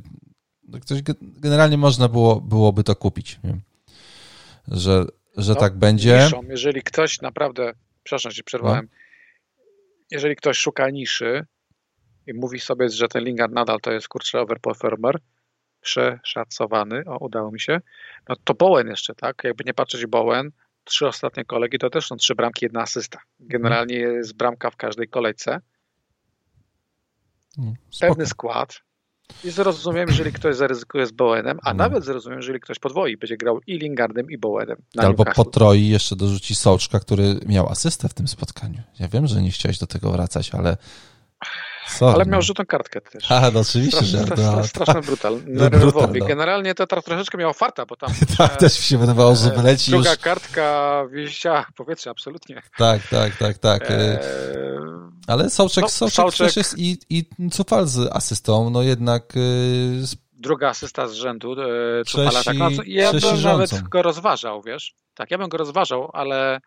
[0.80, 3.40] ktoś generalnie można było, byłoby to kupić.
[3.44, 3.60] Nie?
[4.68, 5.04] Że
[5.36, 6.18] że no, tak będzie.
[6.24, 6.42] Niszą.
[6.48, 7.72] Jeżeli ktoś naprawdę,
[8.02, 9.64] przepraszam, że przerwałem, no.
[10.10, 11.46] jeżeli ktoś szuka niszy
[12.26, 15.18] i mówi sobie, że ten Lingard nadal to jest kurczę overperformer,
[15.80, 17.80] przeszacowany, o udało mi się,
[18.28, 19.44] no to Bowen jeszcze, tak?
[19.44, 20.50] Jakby nie patrzeć Bowen,
[20.84, 23.20] trzy ostatnie kolegi to też są trzy bramki, jedna asysta.
[23.40, 25.60] Generalnie jest bramka w każdej kolejce.
[27.58, 28.82] Mm, Pewny skład,
[29.44, 31.78] i zrozumiem, jeżeli ktoś zaryzykuje z Bowenem, a no.
[31.78, 34.76] nawet zrozumiem, jeżeli ktoś podwoi, będzie grał i Lingardem, i Bowenem.
[34.96, 38.82] Albo potroi jeszcze dorzuci Sołczka, który miał asystę w tym spotkaniu.
[39.00, 40.76] Ja wiem, że nie chciałeś do tego wracać, ale
[41.86, 43.30] Sorry, ale miał żółtą kartkę też.
[43.32, 45.40] A, no oczywiście, straszny, że no, straszny brutal.
[45.46, 46.26] No, brutal no.
[46.26, 48.10] Generalnie to troszeczkę miał farta, bo tam...
[48.38, 50.18] tak, e, też mi się wydawało, że wyleci Druga już...
[50.18, 52.62] kartka wieścia powietrze, absolutnie.
[52.76, 53.90] Tak, tak, tak, tak.
[53.90, 54.18] E...
[55.26, 59.36] Ale Sołczek, no, Sołczek, Sołczek też jest i, i Cufal z asystą, no jednak...
[59.36, 62.44] Y, Druga asysta z rzędu e, Cufala.
[62.44, 64.94] Tak, no, ja bym nawet go rozważał, wiesz?
[65.14, 66.60] Tak, ja bym go rozważał, ale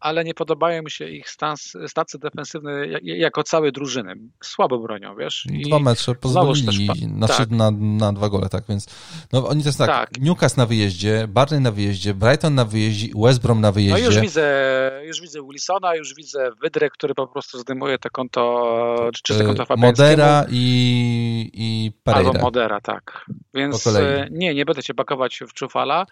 [0.00, 4.14] ale nie podobają mi się ich stans, stacje defensywne jako całe drużyny.
[4.42, 5.46] Słabo bronią, wiesz.
[5.66, 7.50] Dwa mecze pozwolili, znaczy tak.
[7.50, 8.86] na, na dwa gole, tak, więc
[9.32, 10.20] no oni to jest tak, tak.
[10.20, 14.02] Newcastle na wyjeździe, Barney na wyjeździe, Brighton na wyjeździe, West Brom na wyjeździe.
[14.02, 19.10] No już widzę, już widzę Wilsona, już widzę Wydrę, który po prostu zdejmuje te konto,
[19.24, 22.30] czy te konto Modera i, i Pereira.
[22.30, 23.26] Albo Modera, tak.
[23.54, 26.06] Więc e, nie, nie będę cię pakować w czufala.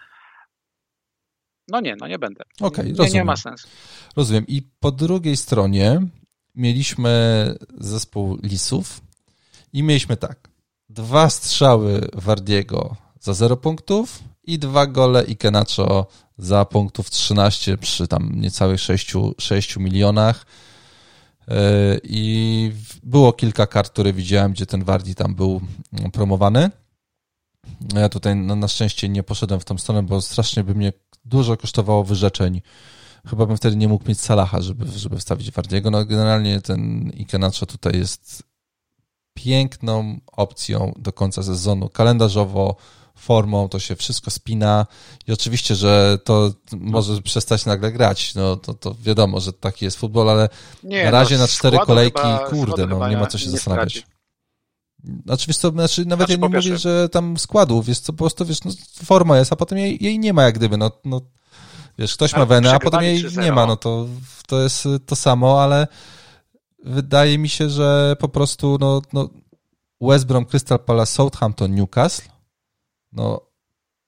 [1.67, 2.43] No nie, no nie będę.
[2.61, 3.13] Okay, nie, rozumiem.
[3.13, 3.67] nie ma sensu.
[4.15, 4.47] Rozumiem.
[4.47, 6.01] I po drugiej stronie
[6.55, 9.01] mieliśmy zespół Lisów
[9.73, 10.49] i mieliśmy tak.
[10.89, 16.07] Dwa strzały Wardiego za 0 punktów i dwa gole Ikenacho
[16.37, 20.45] za punktów 13 przy tam niecałych 6, 6 milionach.
[21.47, 22.71] E, I
[23.03, 25.61] było kilka kart, które widziałem, gdzie ten Wardi tam był
[26.13, 26.69] promowany.
[27.95, 30.93] Ja tutaj no, na szczęście nie poszedłem w tą stronę, bo strasznie by mnie
[31.25, 32.61] dużo kosztowało wyrzeczeń.
[33.27, 35.91] Chyba bym wtedy nie mógł mieć Salaha, żeby, żeby wstawić Wardiego.
[35.91, 38.43] No generalnie ten Ikenacho tutaj jest
[39.33, 41.89] piękną opcją do końca sezonu.
[41.89, 42.75] Kalendarzowo,
[43.17, 44.85] formą, to się wszystko spina
[45.27, 49.97] i oczywiście, że to może przestać nagle grać, no to, to wiadomo, że taki jest
[49.97, 50.49] futbol, ale
[50.83, 54.03] nie, na razie no, na cztery kolejki, chyba, kurde, no nie ma co się zastanawiać.
[55.25, 58.17] Znaczy, wiesz co, znaczy nawet znaczy, ja nie mówię, że tam składów, jest co, po
[58.17, 58.71] prostu, wiesz, no,
[59.05, 61.21] forma jest, a potem jej, jej nie ma jak gdyby, no, no
[61.97, 64.07] wiesz, ktoś ma wenę, a potem jej nie ma, no to,
[64.47, 65.87] to jest to samo, ale
[66.83, 69.29] wydaje mi się, że po prostu, no, no
[70.01, 72.29] West Brom, Crystal Palace, Southampton, Newcastle,
[73.11, 73.47] no...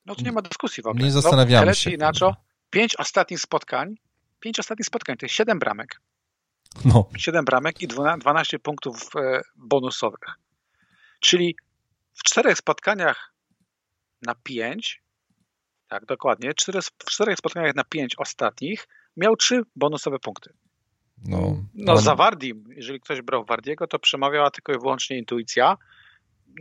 [0.06, 1.06] No to nie ma dyskusji w ogóle.
[1.06, 1.92] Nie zastanawiamy no, się.
[1.92, 2.34] Inaczej,
[2.70, 3.96] pięć ostatnich spotkań,
[4.40, 6.02] pięć ostatnich spotkań, to jest siedem bramek.
[6.86, 7.10] No.
[7.18, 10.40] Siedem bramek i 12 punktów e, bonusowych.
[11.20, 11.56] Czyli
[12.14, 13.34] w czterech spotkaniach
[14.22, 15.04] na pięć,
[15.88, 18.88] tak dokładnie, cztery, w czterech spotkaniach na pięć ostatnich
[19.18, 20.54] miał trzy bonusowe punkty.
[21.26, 22.02] No, no on...
[22.02, 25.78] za Wardim, jeżeli ktoś brał Wardiego, to przemawiała tylko i wyłącznie intuicja,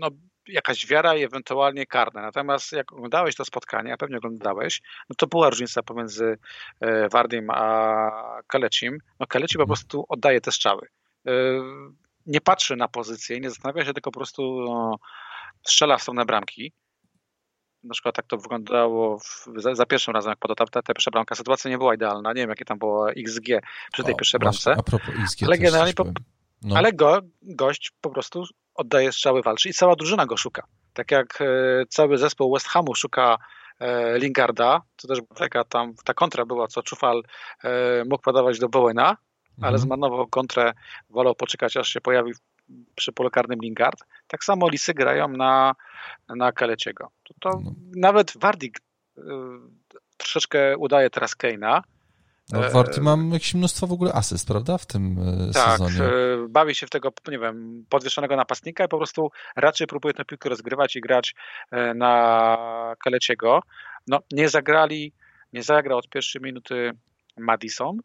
[0.00, 0.10] no
[0.48, 2.22] jakaś wiara i ewentualnie karne.
[2.22, 6.38] Natomiast jak oglądałeś to spotkanie, a pewnie oglądałeś, no to była różnica pomiędzy
[6.80, 8.98] e, Wardim a Kalecim.
[9.20, 9.68] No Kaleci po mhm.
[9.68, 10.88] prostu oddaje te strzały.
[12.28, 14.96] Nie patrzy na pozycję i nie zastanawia się, tylko po prostu no,
[15.66, 16.72] strzela w stronę bramki.
[17.82, 21.10] Na przykład tak to wyglądało w, za, za, pierwszym razem, jak podał ta, ta pierwsza
[21.10, 21.34] bramka.
[21.34, 22.32] Sytuacja nie była idealna.
[22.32, 23.46] Nie wiem, jakie tam było XG
[23.92, 24.74] przy tej o, pierwszej bramce.
[24.78, 26.04] A propos XG ale generalnie, po,
[26.62, 26.76] no.
[26.76, 28.44] ale go, gość po prostu
[28.74, 30.66] oddaje strzały, walczy i cała drużyna go szuka.
[30.92, 31.46] Tak jak e,
[31.88, 33.36] cały zespół West Hamu szuka
[33.80, 37.22] e, Lingarda, to też taka tam, ta kontra była, co Czufal
[37.64, 39.16] e, mógł podawać do Bowena,
[39.60, 39.78] ale mhm.
[39.78, 40.72] zmarnował kontrę,
[41.10, 42.32] wolał poczekać, aż się pojawi
[42.94, 44.04] przy polu karnym Lingard.
[44.26, 45.74] Tak samo Lisy grają na,
[46.28, 47.10] na Kaleciego.
[47.22, 47.72] To, to no.
[47.96, 48.80] Nawet Wardik
[49.18, 49.22] y,
[50.16, 51.82] troszeczkę udaje teraz Keina.
[52.52, 55.18] No, Warty mam jakieś mnóstwo w ogóle asyst, prawda, w tym
[55.48, 55.98] y, tak, sezonie.
[55.98, 60.24] Tak, bawi się w tego, nie wiem, podwieszonego napastnika i po prostu raczej próbuje tę
[60.24, 61.34] piłkę rozgrywać i grać
[61.94, 63.60] na Kaleciego.
[64.06, 65.12] No, nie zagrali,
[65.52, 66.92] nie zagrał od pierwszej minuty
[67.36, 68.00] Madison,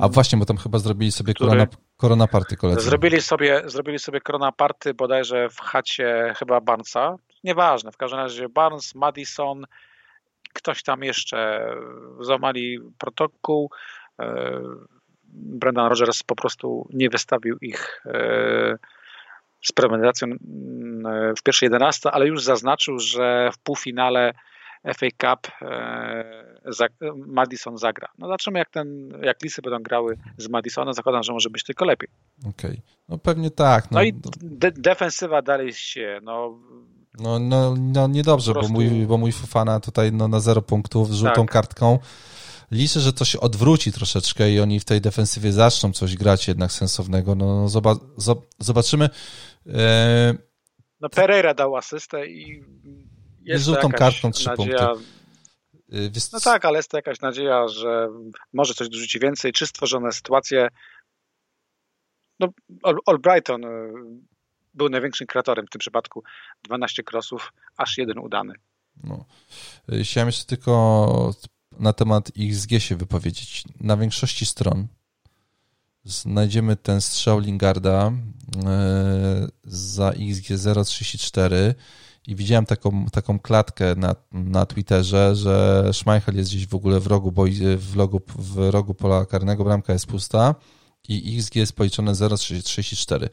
[0.00, 1.66] a właśnie, bo tam chyba zrobili sobie korona,
[1.96, 2.80] korona party koledzy.
[2.80, 7.16] Zrobili sobie, zrobili sobie korona party bodajże w chacie chyba Barnesa.
[7.44, 9.64] Nieważne, w każdym razie Barnes, Madison,
[10.52, 11.68] ktoś tam jeszcze
[12.20, 13.70] złamali protokół.
[14.20, 14.60] E,
[15.34, 18.76] Brendan Rogers po prostu nie wystawił ich e,
[19.62, 24.32] z premedytacją mm, w pierwszej 11, ale już zaznaczył, że w półfinale
[24.84, 26.52] FA Cup e,
[27.26, 28.08] Madison zagra.
[28.18, 30.94] No zobaczymy, jak, ten, jak Lisy będą grały z Madisonem.
[30.94, 32.08] Zakładam, że może być tylko lepiej.
[32.40, 32.82] Okej, okay.
[33.08, 33.90] no pewnie tak.
[33.90, 36.58] No, no i de defensywa dalej się, no...
[37.18, 41.14] No, no, no niedobrze, bo, mój, bo mój Fufana tutaj no, na zero punktów z
[41.14, 41.50] żółtą tak.
[41.50, 41.98] kartką.
[42.70, 46.72] Liczę, że to się odwróci troszeczkę i oni w tej defensywie zaczną coś grać jednak
[46.72, 47.34] sensownego.
[47.34, 47.96] No, zoba
[48.58, 49.10] zobaczymy.
[49.66, 50.34] E...
[51.00, 52.64] No Pereira dał asystę i
[53.44, 55.22] jest żółtą kartą trzy nadzieja, punkty.
[55.92, 58.08] Y, no tak, ale jest to jakaś nadzieja, że
[58.52, 60.68] może coś dorzuci więcej, czy stworzone sytuacje.
[62.40, 62.48] No,
[63.06, 63.68] Albrighton y,
[64.74, 66.22] był największym kreatorem w tym przypadku.
[66.62, 68.54] 12 krosów, aż jeden udany.
[69.04, 69.24] No.
[69.92, 71.34] Y, chciałem jeszcze tylko
[71.78, 73.64] na temat XG się wypowiedzieć.
[73.80, 74.86] Na większości stron
[76.04, 78.12] znajdziemy ten strzał Lingarda
[79.64, 81.74] za XG 0,34
[82.26, 87.06] i widziałem taką, taką klatkę na, na Twitterze, że Schmeichel jest gdzieś w ogóle w
[87.06, 87.44] rogu, bo
[87.76, 90.54] w, logu, w rogu pola karnego, bramka jest pusta
[91.08, 93.28] i XG jest policzone 0,34.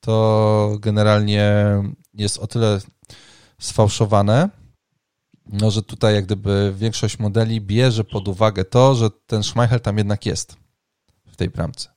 [0.00, 1.54] To generalnie
[2.14, 2.80] jest o tyle
[3.60, 4.50] sfałszowane,
[5.46, 9.98] no, że tutaj jak gdyby większość modeli bierze pod uwagę to, że ten Schmeichel tam
[9.98, 10.56] jednak jest
[11.26, 11.95] w tej bramce.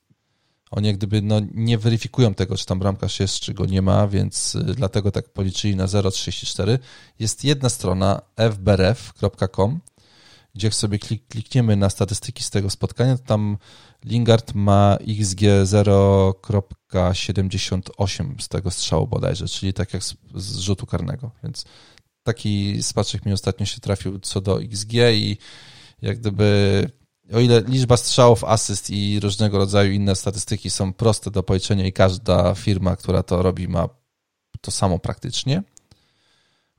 [0.70, 4.08] Oni jak gdyby no, nie weryfikują tego, czy tam bramkarz jest, czy go nie ma,
[4.08, 6.78] więc y, dlatego tak policzyli na 0,34.
[7.18, 9.80] Jest jedna strona fbrf.com,
[10.54, 13.58] gdzie jak sobie klik, klikniemy na statystyki z tego spotkania, to tam
[14.04, 21.30] Lingard ma XG 0,78 z tego strzału bodajże, czyli tak jak z, z rzutu karnego,
[21.42, 21.64] więc
[22.22, 25.36] taki spaczek mi ostatnio się trafił co do XG i
[26.02, 26.90] jak gdyby
[27.32, 31.92] o ile liczba strzałów, asyst i różnego rodzaju inne statystyki są proste do policzenia i
[31.92, 33.88] każda firma, która to robi, ma
[34.60, 35.62] to samo praktycznie.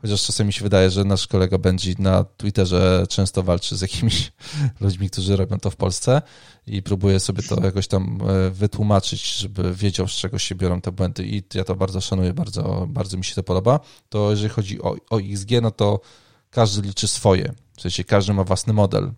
[0.02, 4.32] Chociaż czasem mi się wydaje, że nasz kolega Benji na Twitterze często walczy z jakimiś
[4.82, 6.22] ludźmi, którzy robią to w Polsce
[6.68, 10.92] i próbuje sobie to jakoś tam e, wytłumaczyć, żeby wiedział, z czego się biorą te
[10.92, 13.80] błędy i ja to bardzo szanuję, bardzo, bardzo mi się to podoba.
[14.10, 16.00] To jeżeli chodzi o, o XG, no to
[16.50, 17.54] każdy liczy swoje.
[17.78, 19.12] W sensie każdy ma własny model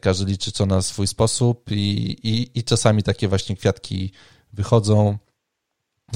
[0.00, 4.12] każdy liczy co na swój sposób i, i, i czasami takie właśnie kwiatki
[4.52, 5.18] wychodzą,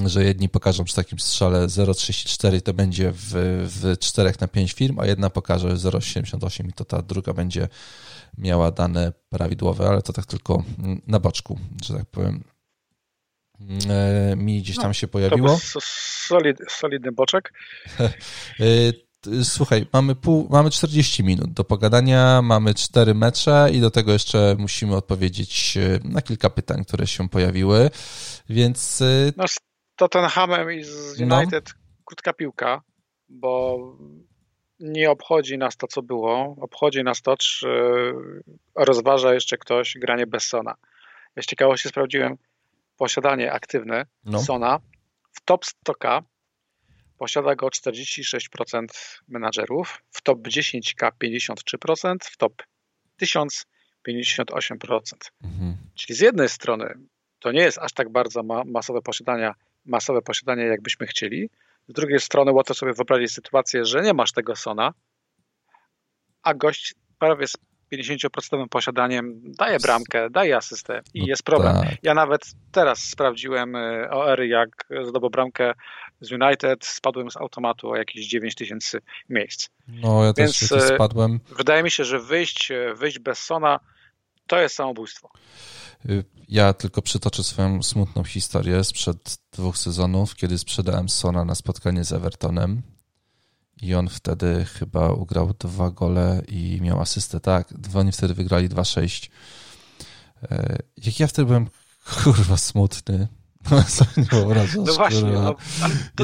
[0.07, 3.33] że jedni pokażą przy takim strzale 0,34 to będzie w,
[3.67, 7.69] w 4 na 5 firm, a jedna pokaże 0,78 i to ta druga będzie
[8.39, 10.65] miała dane prawidłowe, ale to tak tylko
[11.07, 12.45] na boczku, że tak powiem.
[13.91, 15.59] E, mi gdzieś tam no, się pojawiło.
[15.81, 17.53] Solid, solidny boczek.
[19.27, 24.13] E, słuchaj, mamy, pół, mamy 40 minut do pogadania, mamy cztery mecze i do tego
[24.13, 27.91] jeszcze musimy odpowiedzieć e, na kilka pytań, które się pojawiły,
[28.49, 29.03] więc...
[29.03, 29.57] E, no z
[29.97, 31.39] Tottenhamem i z no.
[31.39, 31.81] United no.
[32.05, 32.83] krótka piłka,
[33.29, 33.79] bo
[34.81, 37.69] nie obchodzi nas to, co było, obchodzi nas to, czy
[38.75, 40.75] rozważa jeszcze ktoś granie bez Sona.
[41.37, 42.37] Ja z ciekawości sprawdziłem
[42.97, 44.41] posiadanie aktywne no.
[44.41, 44.79] Sona
[45.33, 46.23] w top 100k
[47.21, 48.87] Posiada go 46%
[49.29, 52.63] menadżerów, w top 10K 53%, w top
[53.17, 53.67] 1000
[54.09, 55.01] 58%.
[55.45, 55.77] Mhm.
[55.95, 56.95] Czyli z jednej strony
[57.39, 59.53] to nie jest aż tak bardzo ma masowe posiadanie,
[59.85, 61.51] masowe posiadanie, jakbyśmy chcieli.
[61.89, 64.93] Z drugiej strony łatwo sobie wyobrazić sytuację, że nie masz tego Sona,
[66.43, 67.57] a gość prawie z
[67.93, 71.77] 50% posiadaniem daje bramkę, daje asystę i no jest problem.
[71.77, 71.89] Tak.
[72.03, 72.43] Ja nawet
[72.73, 75.73] teraz sprawdziłem e, OR, jak zdobył bramkę
[76.21, 79.69] z United, spadłem z automatu o jakieś 9 tysięcy miejsc.
[79.89, 81.41] No, ja Więc też e, spadłem.
[81.57, 83.81] Wydaje mi się, że wyjść, e, wyjść bez Sona
[84.47, 85.31] to jest samobójstwo.
[86.11, 92.05] Y, ja tylko przytoczę swoją smutną historię sprzed dwóch sezonów, kiedy sprzedałem Sona na spotkanie
[92.05, 92.83] z Evertonem
[93.83, 97.69] i on wtedy chyba ugrał dwa gole i miał asystę, tak.
[97.95, 99.31] Oni wtedy wygrali 2-6.
[100.43, 101.67] E, jak ja wtedy byłem
[102.23, 103.29] kurwa smutny.
[103.71, 103.83] No,
[104.17, 105.33] nie wyobrażasz, no właśnie.
[105.33, 105.55] No,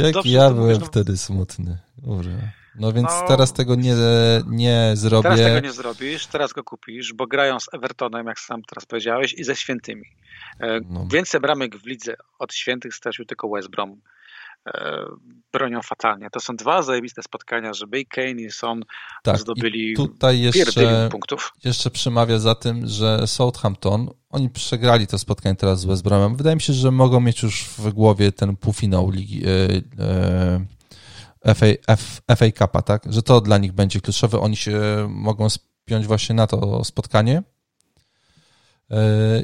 [0.00, 0.86] Jak ja byłem no.
[0.86, 1.78] wtedy smutny.
[2.04, 2.30] Kurwa.
[2.78, 3.94] No więc no, teraz tego nie,
[4.46, 5.22] nie zrobię.
[5.22, 9.34] Teraz tego nie zrobisz, teraz go kupisz, bo grają z Evertonem, jak sam teraz powiedziałeś,
[9.34, 10.04] i ze Świętymi.
[10.60, 11.06] E, no.
[11.12, 14.00] Więcej bramek w lidze od Świętych stracił tylko West Brom.
[14.66, 15.06] E,
[15.52, 16.30] bronią fatalnie.
[16.30, 18.82] To są dwa zajebiste spotkania, że Bay Kane i Son
[19.22, 21.52] tak, zdobyli i tutaj jeszcze, punktów.
[21.64, 26.36] Jeszcze przemawia za tym, że Southampton, oni przegrali to spotkanie teraz z West Bromem.
[26.36, 29.50] Wydaje mi się, że mogą mieć już w głowie ten półfinał ligi e,
[31.44, 33.02] e, FA, F, FA Cupa, tak?
[33.12, 34.40] Że to dla nich będzie kluczowe.
[34.40, 37.55] Oni się mogą spiąć właśnie na to spotkanie E,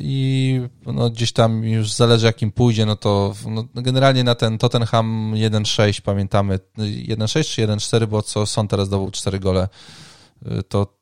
[0.01, 5.33] i no, gdzieś tam już zależy jakim pójdzie, no to no, generalnie na ten Tottenham
[5.35, 9.69] 1-6 pamiętamy, 1-6 czy 1-4, bo co są teraz zdobył 4 gole,
[10.47, 10.99] e, to,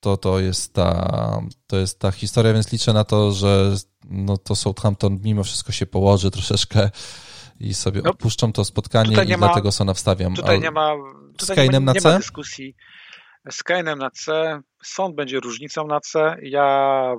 [0.00, 3.74] to, to, jest ta, to jest ta historia, więc liczę na to, że
[4.10, 6.90] no, to Southampton mimo wszystko się położy troszeczkę
[7.60, 10.34] i sobie no, odpuszczą to spotkanie i ma, dlatego Sona wstawiam.
[10.34, 10.94] Tutaj nie ma,
[11.38, 12.76] tutaj nie ma, nie ma dyskusji.
[13.50, 16.36] Z Kainem na C, sąd będzie różnicą na C.
[16.42, 17.16] Ja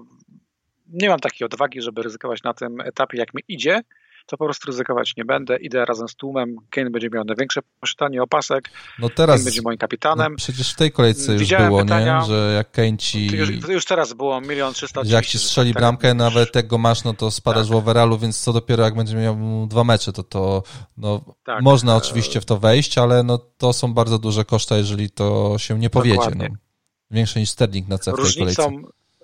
[0.88, 3.82] nie mam takiej odwagi, żeby ryzykować na tym etapie, jak mi idzie,
[4.26, 5.58] to po prostu ryzykować nie będę.
[5.58, 6.56] Idę razem z tłumem.
[6.70, 8.70] Kane będzie miał największe posiadanie opasek.
[9.00, 9.36] No teraz.
[9.36, 10.32] Kane będzie moim kapitanem.
[10.32, 12.26] No przecież w tej kolejce już Widziałem było, pytania, nie?
[12.26, 13.38] Że jak Kane ci.
[13.38, 15.02] Już, już teraz było milion trzysta.
[15.04, 17.74] Jak ci strzeli tak, bramkę, tak, nawet jak go masz, no to spadasz tak.
[17.74, 20.64] w overalu, więc co dopiero jak będzie miał dwa mecze, to to
[20.98, 21.62] no, tak.
[21.62, 25.80] można oczywiście w to wejść, ale no to są bardzo duże koszta, jeżeli to się
[25.80, 26.32] nie powiedzie.
[26.36, 26.46] No.
[27.12, 28.70] Większe niż Sterling na C w tej kolejce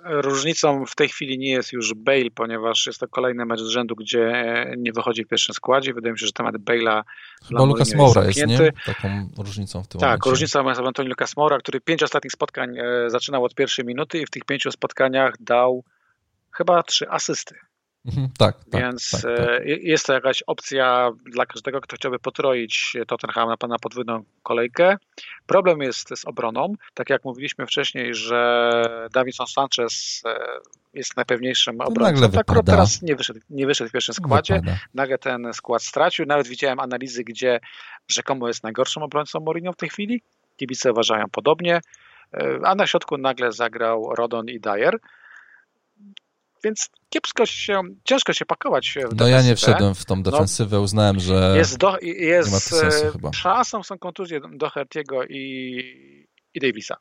[0.04, 3.96] Różnicą w tej chwili nie jest już Bale, ponieważ jest to kolejny mecz z rzędu,
[3.96, 5.94] gdzie nie wychodzi w pierwszym składzie.
[5.94, 7.04] Wydaje mi się, że temat Bale'a
[7.48, 8.72] Chyba Lucas Moura jest, nie?
[8.86, 10.24] Taką różnicą w tym tak, momencie.
[10.24, 14.20] Tak, różnicą jest Antoni Lucas Moura, który pięć ostatnich spotkań e, zaczynał od pierwszej minuty
[14.20, 15.84] i w tych pięciu spotkaniach dał
[16.52, 17.56] chyba trzy asysty.
[18.06, 18.82] Mhm, tak, tak.
[18.82, 19.66] Więc tak, tak, tak.
[19.66, 24.98] jest to jakaś opcja dla każdego, kto chciałby potroić Tottenham na, na podwójną kolejkę.
[25.48, 26.74] Problem jest z obroną.
[26.94, 30.24] Tak jak mówiliśmy wcześniej, że Davison Sanchez
[30.94, 32.32] jest najpewniejszym obrońcą.
[32.32, 34.54] Tak akurat teraz nie wyszedł, nie wyszedł w pierwszym składzie.
[34.54, 34.78] Wypada.
[34.94, 36.26] Nagle ten skład stracił.
[36.26, 37.60] Nawet widziałem analizy, gdzie
[38.08, 40.22] rzekomo jest najgorszym obrońcą Mourinho w tej chwili.
[40.58, 41.82] Kibice uważają podobnie.
[42.64, 45.00] A na środku nagle zagrał Rodon i Dyer
[46.64, 49.24] więc kiepsko się, ciężko się pakować w defensywę.
[49.24, 52.54] No ja nie wszedłem w tą no, defensywę, no, uznałem, że jest, do, jest nie
[52.54, 53.34] ma to sensu chyba.
[53.34, 56.18] Szansą są kontuzje Doherty'ego i,
[56.54, 56.98] i Davisa.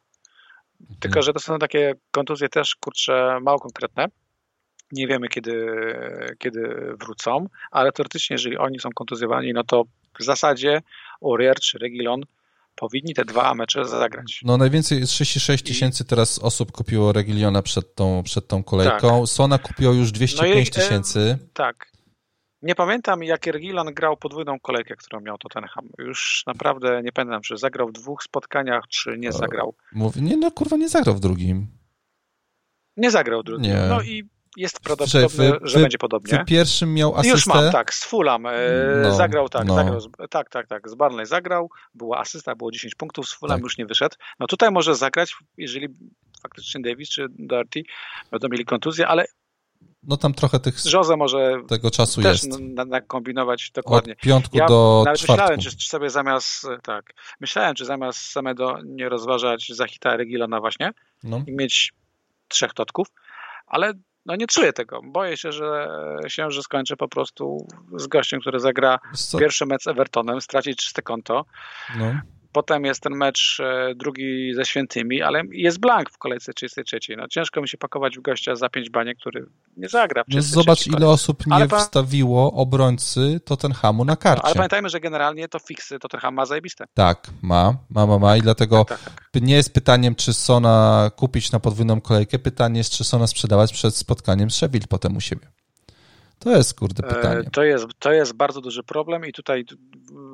[0.80, 1.00] Mhm.
[1.00, 4.06] Tylko, że to są takie kontuzje też, kurczę, mało konkretne.
[4.92, 5.66] Nie wiemy, kiedy,
[6.38, 6.60] kiedy
[7.00, 9.84] wrócą, ale teoretycznie, jeżeli oni są kontuzjowani, no to
[10.20, 10.80] w zasadzie
[11.20, 12.20] Urier czy Regilon
[12.81, 14.40] powinni te dwa mecze zagrać.
[14.44, 19.20] No najwięcej, 36 tysięcy teraz osób kupiło Regiliona przed tą, przed tą kolejką.
[19.20, 19.28] Tak.
[19.28, 21.39] Sona kupiło już 205 no e, tysięcy.
[21.40, 21.90] No tak.
[22.62, 25.89] Nie pamiętam, jak Regilon grał podwójną kolejkę, którą miał Tottenham.
[25.98, 29.74] Już naprawdę nie pamiętam, czy zagrał w dwóch spotkaniach, czy nie zagrał.
[29.93, 31.66] Mówi, nie, no kurwa, nie zagrał w drugim.
[32.97, 33.70] Nie zagrał w drugim.
[33.70, 33.86] Nie.
[33.89, 36.39] No i jest prawdopodobne, że będzie podobnie.
[36.39, 37.31] Ty pierwszym miał asystę?
[37.31, 38.47] Już mam, tak, z Fulham.
[38.47, 38.52] E,
[39.02, 39.74] no, zagrał, tak, no.
[39.74, 40.01] zagrał,
[40.31, 43.64] tak, tak, tak, z Barnley zagrał, była asysta, było 10 punktów, z Fulham tak.
[43.64, 44.16] już nie wyszedł.
[44.40, 45.89] No tutaj może zagrać, jeżeli
[46.43, 47.82] faktycznie Davis czy Darty
[48.31, 49.27] będą mieli kontuzję, ale
[50.02, 52.60] no tam trochę tych Jose może tego czasu też jest.
[52.86, 54.12] nakombinować dokładnie.
[54.12, 55.43] Od piątku ja do nawet czwartku.
[55.43, 60.90] myślałem, czy, czy, sobie zamiast tak, myślałem, czy zamiast samego nie rozważać Zachita Regilona właśnie
[61.22, 61.43] no.
[61.47, 61.93] i mieć
[62.48, 63.06] trzech totków,
[63.66, 63.93] ale
[64.26, 65.01] no nie czuję tego.
[65.05, 65.88] Boję się, że
[66.28, 67.66] się, że skończę po prostu
[67.97, 68.98] z gościem, który zagra
[69.38, 71.44] pierwszy mecz z Evertonem, straci czyste konto.
[71.98, 72.20] No.
[72.52, 76.98] Potem jest ten mecz e, drugi ze Świętymi, ale jest blank w kolejce 33.
[77.16, 79.47] No ciężko mi się pakować w gościa za pięć baniek, który
[79.77, 84.44] nie zagra no Zobacz, ile osób nie ale wstawiło obrońcy Tottenhamu na karcie.
[84.44, 86.85] Ale pamiętajmy, że generalnie to fiksy Tottenham ma zajebiste.
[86.94, 89.43] Tak, ma, ma, ma, ma i dlatego tak, tak, tak.
[89.43, 93.97] nie jest pytaniem, czy Sona kupić na podwójną kolejkę, pytanie jest, czy Sona sprzedawać przed
[93.97, 95.47] spotkaniem z Sheffield potem u siebie.
[96.40, 97.42] To jest, kurde, e, pytanie.
[97.52, 99.64] To jest, to jest bardzo duży problem i tutaj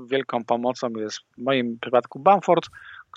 [0.06, 2.68] wielką pomocą jest w moim przypadku Bamford,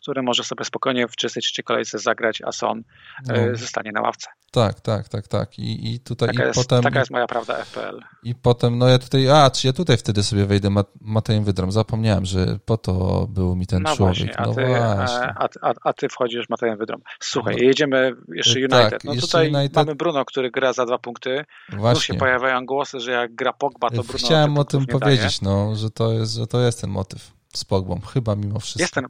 [0.01, 2.83] który może sobie spokojnie w 33 kolejce zagrać, a Son
[3.29, 3.57] e, no.
[3.57, 4.27] zostanie na ławce.
[4.51, 5.59] Tak, tak, tak, tak.
[5.59, 7.99] I, i tutaj taka, i jest, potem, taka jest moja prawda FPL.
[8.23, 10.69] I potem, no ja tutaj, a, czy ja tutaj wtedy sobie wejdę
[11.01, 11.71] Matejem Wydrom.
[11.71, 14.17] Zapomniałem, że po to był mi ten no człowiek.
[14.17, 15.33] Właśnie, a, no ty, właśnie.
[15.35, 17.01] A, a, a, ty wchodzisz Matejem Wydrom.
[17.19, 18.91] Słuchaj, no, jedziemy jeszcze tak, United.
[18.91, 19.75] Tak, no tutaj United...
[19.75, 21.45] mamy Bruno, który gra za dwa punkty.
[21.73, 21.99] Właśnie.
[21.99, 25.55] Tu się pojawiają głosy, że jak gra Pogba, to Bruno Chciałem o tym powiedzieć, daje.
[25.55, 28.81] no, że to, jest, że to jest ten motyw z Pogbą, chyba mimo wszystko.
[28.81, 29.05] Jest ten.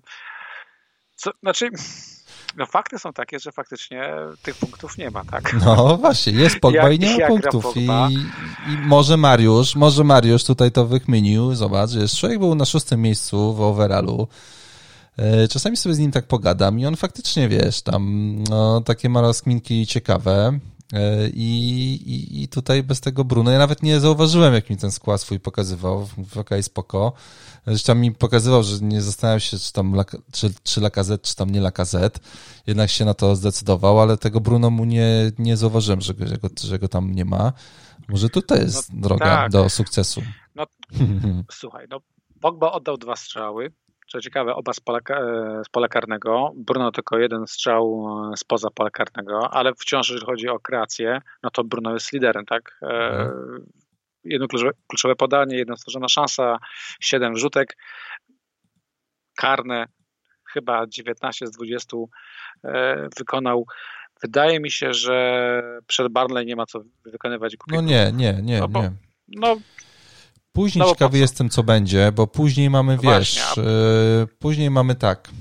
[1.19, 1.69] Co, znaczy,
[2.57, 4.11] no fakty są takie, że faktycznie
[4.43, 5.53] tych punktów nie ma, tak?
[5.65, 7.77] No właśnie, jest Pogba jak, i nie ma punktów.
[7.77, 7.85] I,
[8.67, 13.53] I, może Mariusz, może Mariusz tutaj to wykminił, zobacz, że człowiek był na szóstym miejscu
[13.53, 14.27] w overallu,
[15.17, 19.21] e, Czasami sobie z nim tak pogadam i on faktycznie, wiesz, tam no, takie ma
[19.21, 20.59] rozkminki ciekawe
[21.33, 25.21] i, i, i tutaj bez tego Bruno, ja nawet nie zauważyłem, jak mi ten skład
[25.21, 27.13] swój pokazywał, okej, okay, spoko,
[27.67, 29.95] Zresztą mi pokazywał, że nie zastanawiał się, czy tam
[30.31, 32.19] czy, czy Lakazet, czy tam nie Lakazet.
[32.67, 36.37] Jednak się na to zdecydował, ale tego Bruno mu nie, nie zauważyłem, że go, że,
[36.37, 37.53] go, że go tam nie ma.
[38.09, 39.51] Może tutaj jest no, droga tak.
[39.51, 40.21] do sukcesu.
[40.55, 40.65] No,
[41.51, 42.01] słuchaj, no
[42.41, 43.71] Pogba oddał dwa strzały,
[44.11, 46.51] co ciekawe, oba z pola, e, z pola karnego.
[46.55, 51.49] Bruno tylko jeden strzał e, spoza pola karnego, ale wciąż, jeżeli chodzi o kreację, no
[51.49, 52.79] to Bruno jest liderem, tak?
[52.81, 53.65] E, mhm
[54.23, 56.57] jedno kluczowe, kluczowe podanie, jedna stworzona szansa,
[56.99, 57.77] siedem rzutek,
[59.37, 59.85] karne,
[60.53, 61.97] chyba 19 z 20
[62.63, 63.65] e, wykonał.
[64.21, 68.67] Wydaje mi się, że przed Barnley nie ma co wykonywać No nie, nie, nie, no
[68.67, 68.91] bo, nie.
[69.27, 69.57] No,
[70.59, 73.63] Później no ciekawy jestem, co będzie, bo później mamy, no wiesz, właśnie,
[74.39, 75.31] później mamy tak.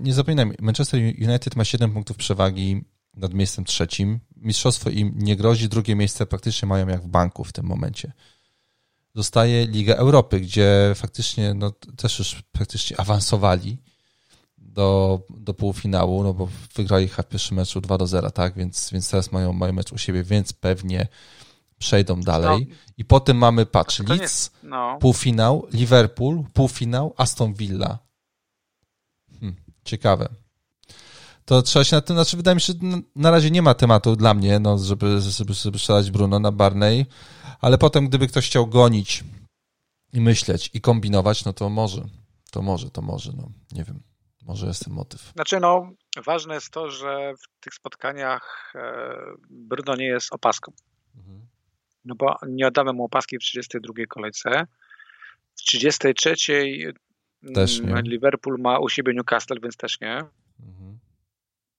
[0.00, 2.84] Nie zapominaj, Manchester United ma 7 punktów przewagi
[3.14, 4.20] nad miejscem trzecim.
[4.36, 8.12] Mistrzostwo im nie grozi, drugie miejsce praktycznie mają jak w banku w tym momencie.
[9.14, 13.78] Zostaje Liga Europy, gdzie faktycznie no, też już praktycznie awansowali
[14.58, 18.54] do, do półfinału, no bo wygrali w pierwszym meczu 2 do 0, tak?
[18.54, 21.08] Więc, więc teraz mają, mają mecz u siebie, więc pewnie
[21.78, 22.66] przejdą dalej.
[22.70, 24.98] No, I potem mamy, patrz, Leeds, no.
[25.00, 27.98] półfinał, Liverpool, półfinał, Aston Villa.
[29.40, 30.28] Hmm, ciekawe
[31.46, 32.78] to trzeba się na tym, znaczy wydaje mi się, że
[33.16, 37.06] na razie nie ma tematu dla mnie, no, żeby, żeby, żeby strzelać Bruno na Barney,
[37.60, 39.24] ale potem gdyby ktoś chciał gonić
[40.12, 42.02] i myśleć i kombinować, no to może,
[42.50, 44.02] to może, to może, no, nie wiem,
[44.42, 45.32] może jest ten motyw.
[45.34, 45.90] Znaczy, no,
[46.24, 49.16] ważne jest to, że w tych spotkaniach e,
[49.50, 50.72] Bruno nie jest opaską.
[51.16, 51.46] Mhm.
[52.06, 54.66] No bo nie oddamy mu opaski w 32 kolejce.
[55.54, 56.34] W 33
[57.54, 58.02] też nie.
[58.02, 60.14] Liverpool ma u siebie Newcastle, więc też nie.
[60.60, 60.98] Mhm.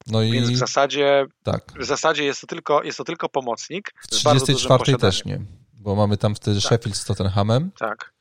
[0.08, 0.32] No i...
[0.32, 1.64] Więc w zasadzie, tak.
[1.80, 3.94] w zasadzie jest, to tylko, jest to tylko pomocnik.
[4.02, 5.40] W 34 też nie,
[5.74, 6.66] bo mamy tam wtedy tak.
[6.66, 7.72] Sheffield z Tottenhamem.
[7.80, 8.17] Tak.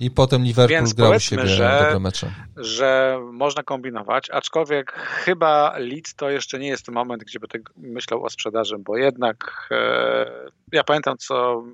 [0.00, 2.32] I potem Liverpool Więc grał u siebie że, dobre mecze.
[2.56, 7.62] że można kombinować, aczkolwiek chyba Leeds to jeszcze nie jest ten moment, gdzie by tak
[7.76, 11.64] myślał o sprzedaży, bo jednak e, ja pamiętam, co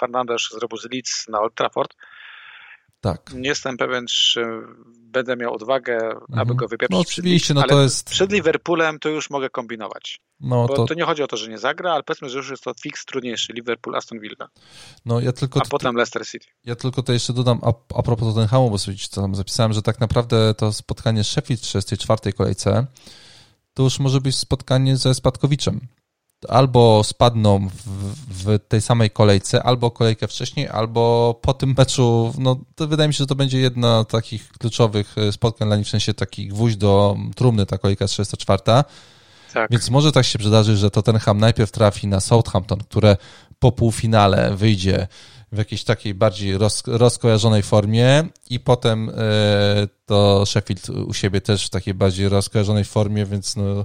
[0.00, 1.94] Fernandez zrobił z Leeds na Old Trafford,
[3.04, 3.34] tak.
[3.34, 4.46] Nie jestem pewien, czy
[4.86, 6.38] będę miał odwagę, mhm.
[6.38, 6.90] aby go wypieprzyć.
[6.90, 8.10] No oczywiście, no to jest...
[8.10, 10.20] Przed Liverpoolem to już mogę kombinować.
[10.40, 10.84] No, Bo to...
[10.84, 13.04] to nie chodzi o to, że nie zagra, ale powiedzmy, że już jest to fix
[13.04, 13.52] trudniejszy.
[13.52, 14.48] Liverpool, Aston Villa.
[15.04, 16.46] No, ja tylko a potem Leicester City.
[16.64, 20.00] Ja tylko to jeszcze dodam a, a propos Tottenhamu, bo sobie tam zapisałem, że tak
[20.00, 22.86] naprawdę to spotkanie Sheffield w 34 kolejce
[23.74, 25.80] to już może być spotkanie ze Spadkowiczem
[26.48, 32.56] albo spadną w, w, tej samej kolejce, albo kolejkę wcześniej, albo po tym meczu, no
[32.74, 35.86] to wydaje mi się, że to będzie jedna z takich kluczowych e, spotkań dla nich,
[35.86, 38.62] w sensie taki gwóźdź do trumny, ta kolejka 34.
[39.54, 39.70] Tak.
[39.70, 43.16] Więc może tak się przydarzyć, że Tottenham najpierw trafi na Southampton, które
[43.58, 45.08] po półfinale wyjdzie
[45.52, 49.12] w jakiejś takiej bardziej roz, rozkojarzonej formie i potem e,
[50.06, 53.84] to Sheffield u siebie też w takiej bardziej rozkojarzonej formie, więc no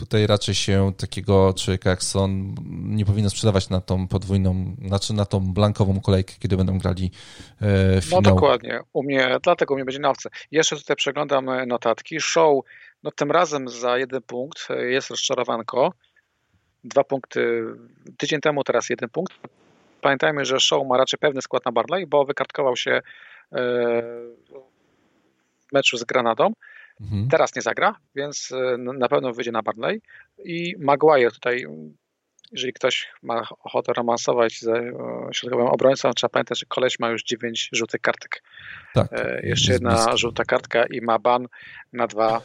[0.00, 5.24] tutaj raczej się takiego człowieka jak Son nie powinno sprzedawać na tą podwójną, znaczy na
[5.24, 7.10] tą blankową kolejkę, kiedy będą grali
[7.62, 8.22] e, finał.
[8.22, 10.28] No dokładnie, u mnie, dlatego u mnie będzie na owce.
[10.50, 12.20] Jeszcze tutaj przeglądam e, notatki.
[12.20, 12.64] Show,
[13.02, 15.92] no tym razem za jeden punkt e, jest rozczarowanko.
[16.84, 17.64] Dwa punkty
[18.16, 19.32] tydzień temu, teraz jeden punkt.
[20.00, 23.02] Pamiętajmy, że Show ma raczej pewny skład na Barley, bo wykartkował się e,
[25.68, 26.52] w meczu z Granadą.
[27.00, 27.28] Mhm.
[27.28, 30.02] Teraz nie zagra, więc e, na pewno wyjdzie na Barnley.
[30.44, 31.66] I Maguire tutaj,
[32.52, 34.94] jeżeli ktoś ma ochotę romansować ze e,
[35.32, 38.42] środkowym obrońcą, trzeba pamiętać, że koleś ma już 9 żółtych kartek.
[38.94, 40.16] Tak, e, jeszcze jedna blisko.
[40.16, 41.46] żółta kartka i ma ban
[41.92, 42.42] na dwa,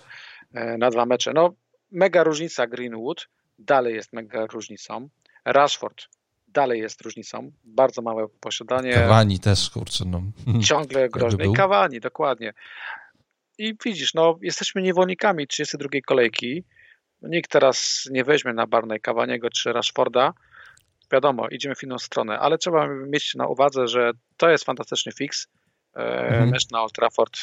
[0.77, 1.33] na dwa mecze.
[1.33, 1.53] No,
[1.91, 3.27] mega różnica Greenwood,
[3.59, 5.09] dalej jest mega różnicą.
[5.45, 6.07] Rashford
[6.55, 7.51] dalej jest różnicą.
[7.63, 8.93] Bardzo małe posiadanie.
[8.93, 10.05] Kawani też, kurczę.
[10.05, 10.21] No.
[10.69, 11.53] Ciągle groźny.
[11.55, 12.53] Kawani, dokładnie.
[13.57, 16.63] I widzisz, no, jesteśmy niewolnikami 32 kolejki.
[17.21, 20.33] Nikt teraz nie weźmie na Barney Kawaniego czy Rashforda.
[21.11, 25.47] Wiadomo, idziemy w inną stronę, ale trzeba mieć na uwadze, że to jest fantastyczny fix.
[25.95, 26.49] E, mhm.
[26.49, 27.37] Mecz na Old Trafford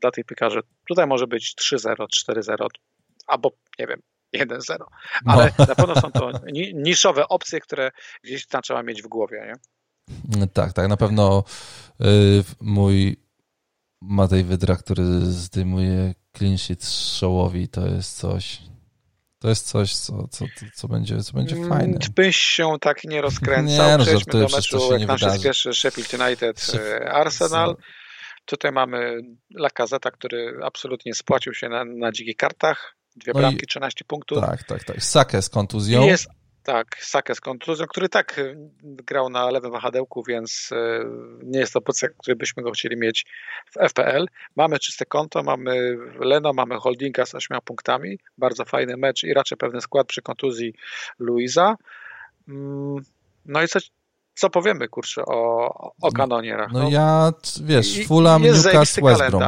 [0.00, 0.60] dla tych piekarzy.
[0.88, 2.66] Tutaj może być 3-0, 4-0,
[3.26, 4.02] albo nie wiem,
[4.36, 4.76] 1-0.
[5.24, 5.66] Ale no.
[5.68, 6.32] na pewno są to
[6.74, 7.90] niszowe opcje, które
[8.24, 9.46] gdzieś tam trzeba mieć w głowie.
[9.46, 10.46] Nie?
[10.48, 10.88] Tak, tak.
[10.88, 11.44] Na pewno
[12.00, 12.04] y,
[12.60, 13.25] mój
[14.02, 18.58] Matej Wydra, który zdejmuje clean sheet showowi, to jest coś.
[19.38, 20.44] To jest coś, co, co,
[20.74, 21.98] co, będzie, co będzie mm, fajne.
[22.14, 23.88] Byś się tak nie rozkręcał.
[23.88, 27.76] Nie, no, Przejdźmy do meczu, jak nam się spieszy Sheffield United e, Arsenal.
[28.44, 29.20] Tutaj mamy
[29.54, 32.96] Lakazeta, który absolutnie spłacił się na, na dzikich kartach.
[33.16, 34.40] Dwie no bramki, i, 13 punktów.
[34.40, 35.02] Tak, tak, tak.
[35.02, 36.02] Sakę z kontuzją.
[36.02, 36.28] I jest
[36.66, 40.76] tak, Sakę z kontuzją, który tak y, grał na lewym wahadełku, więc y,
[41.42, 43.26] nie jest to pozycja, który byśmy go chcieli mieć
[43.70, 44.26] w FPL.
[44.56, 49.58] Mamy czyste konto, mamy Leno, mamy Holdinga z 8 punktami, bardzo fajny mecz i raczej
[49.58, 50.74] pewny skład przy kontuzji
[51.18, 51.76] Luisa.
[52.48, 53.04] Mm,
[53.44, 53.78] no i co,
[54.34, 56.72] co powiemy, kurczę, o, o kanonierach?
[56.72, 57.32] No, no ja,
[57.62, 59.42] wiesz, Fulham, Newcastle, West Brom.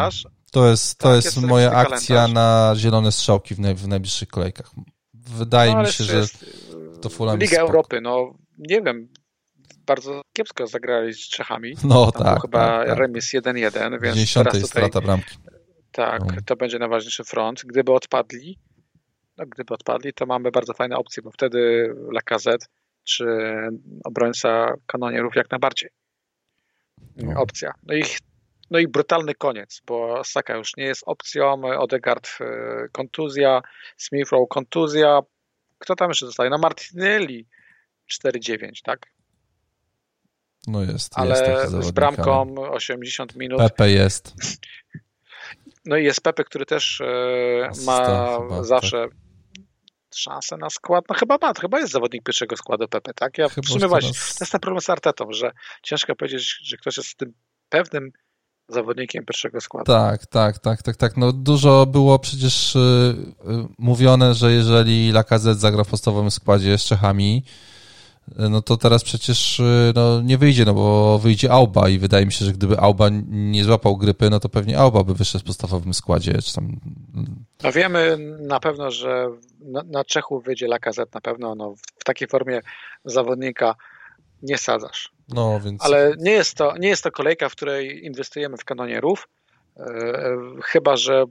[0.51, 2.35] To jest, to tak, jest, jest moja akcja kalendarz.
[2.35, 4.71] na zielone strzałki w, naj, w najbliższych kolejkach.
[5.15, 6.45] Wydaje no, mi się, że jest
[6.99, 9.09] to Fulham Liga Europy, no nie wiem,
[9.87, 11.75] bardzo kiepsko zagrali z Czechami.
[11.85, 12.43] No Tam tak.
[12.43, 12.99] Chyba tak, tak.
[12.99, 15.37] remis 1-1, więc teraz tutaj, strata bramki.
[15.93, 16.43] Tak, no.
[16.47, 17.63] to będzie najważniejszy front.
[17.65, 18.59] Gdyby odpadli,
[19.37, 22.67] no, gdyby odpadli, to mamy bardzo fajne opcje, bo wtedy Lacazette
[23.05, 23.27] czy
[24.05, 25.91] obrońca kanonierów jak najbardziej.
[27.17, 27.41] No.
[27.41, 27.73] Opcja.
[27.87, 28.03] No i,
[28.71, 32.45] no i brutalny koniec, bo Saka już nie jest opcją, Odegaard e,
[32.93, 33.63] kontuzja,
[33.97, 35.21] Smith Rowe kontuzja,
[35.79, 36.51] kto tam jeszcze zostaje?
[36.51, 37.47] No Martinelli
[38.25, 39.07] 4-9, tak?
[40.67, 41.19] No jest.
[41.19, 43.59] Ale jest z bramką 80 minut.
[43.59, 44.35] Pepe jest.
[45.85, 49.17] No i jest Pepe, który też e, ma chyba, zawsze tak.
[50.15, 51.05] szansę na skład.
[51.09, 53.39] No chyba ma, chyba jest zawodnik pierwszego składu Pepe, tak?
[53.39, 55.53] Ja chyba w sumie właśnie, to jest ten problem z Artetą, że
[55.83, 57.33] ciężko powiedzieć, że ktoś jest tym
[57.69, 58.13] pewnym
[58.69, 59.85] zawodnikiem pierwszego składu.
[59.85, 61.17] Tak, tak, tak, tak, tak.
[61.17, 63.15] No dużo było przecież y, y,
[63.79, 67.45] mówione, że jeżeli Lacazette zagra w podstawowym składzie z Czechami,
[68.29, 69.63] y, no to teraz przecież
[69.95, 73.65] no, nie wyjdzie, no bo wyjdzie Auba i wydaje mi się, że gdyby Auba nie
[73.65, 76.43] złapał grypy, no to pewnie Auba by wyszedł w podstawowym składzie.
[76.43, 76.81] Czy tam...
[77.63, 79.29] No wiemy na pewno, że
[79.61, 82.61] na, na Czechów wyjdzie Lacazette na pewno, no, w takiej formie
[83.05, 83.75] zawodnika
[84.43, 85.18] nie sadzasz.
[85.29, 85.85] No, więc...
[85.85, 89.29] Ale nie jest, to, nie jest to kolejka, w której inwestujemy w kanonierów,
[89.77, 89.85] e,
[90.63, 91.25] chyba że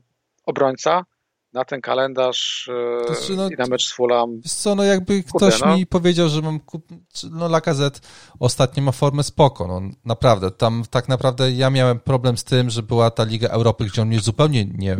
[0.45, 1.05] obrońca
[1.53, 2.69] na ten kalendarz
[3.03, 4.41] e, znaczy, no, i na mecz z Fulham.
[4.45, 5.75] Co, no jakby ktoś no.
[5.75, 6.85] mi powiedział, że mam kup...
[7.31, 7.99] no Lacazette
[8.39, 12.83] ostatnio ma formę spoko, no naprawdę, tam tak naprawdę ja miałem problem z tym, że
[12.83, 14.97] była ta Liga Europy, gdzie on mnie zupełnie nie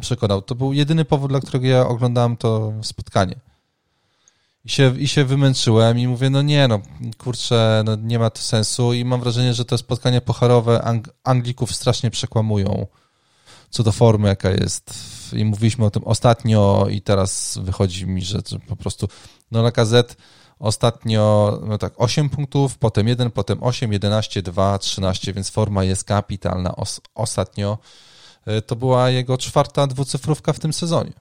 [0.00, 0.42] przekonał.
[0.42, 3.40] To był jedyny powód, dla którego ja oglądałem to spotkanie.
[4.64, 6.80] I się, I się wymęczyłem i mówię, no nie, no
[7.18, 11.74] kurczę, no nie ma to sensu i mam wrażenie, że te spotkania pocharowe Ang Anglików
[11.74, 12.86] strasznie przekłamują
[13.74, 14.94] co do formy, jaka jest.
[15.32, 18.38] I mówiliśmy o tym ostatnio i teraz wychodzi mi, że
[18.68, 19.08] po prostu
[19.50, 20.14] no Lacazette
[20.58, 26.04] ostatnio no tak 8 punktów, potem 1, potem 8, 11, 2, 13, więc forma jest
[26.04, 26.76] kapitalna.
[26.76, 27.78] Os ostatnio
[28.46, 31.12] e, to była jego czwarta dwucyfrówka w tym sezonie.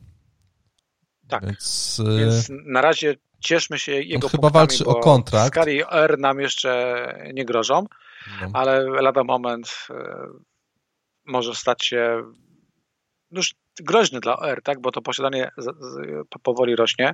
[1.28, 5.48] Tak, więc, e, więc na razie cieszmy się jego chyba walczy o kontrakt.
[5.48, 7.86] Skali R nam jeszcze nie grożą,
[8.42, 8.50] no.
[8.54, 10.28] ale lada moment e,
[11.26, 12.24] może stać się
[13.32, 14.82] już groźny dla OR, tak?
[14.82, 15.52] bo to posiadanie
[16.44, 17.14] powoli rośnie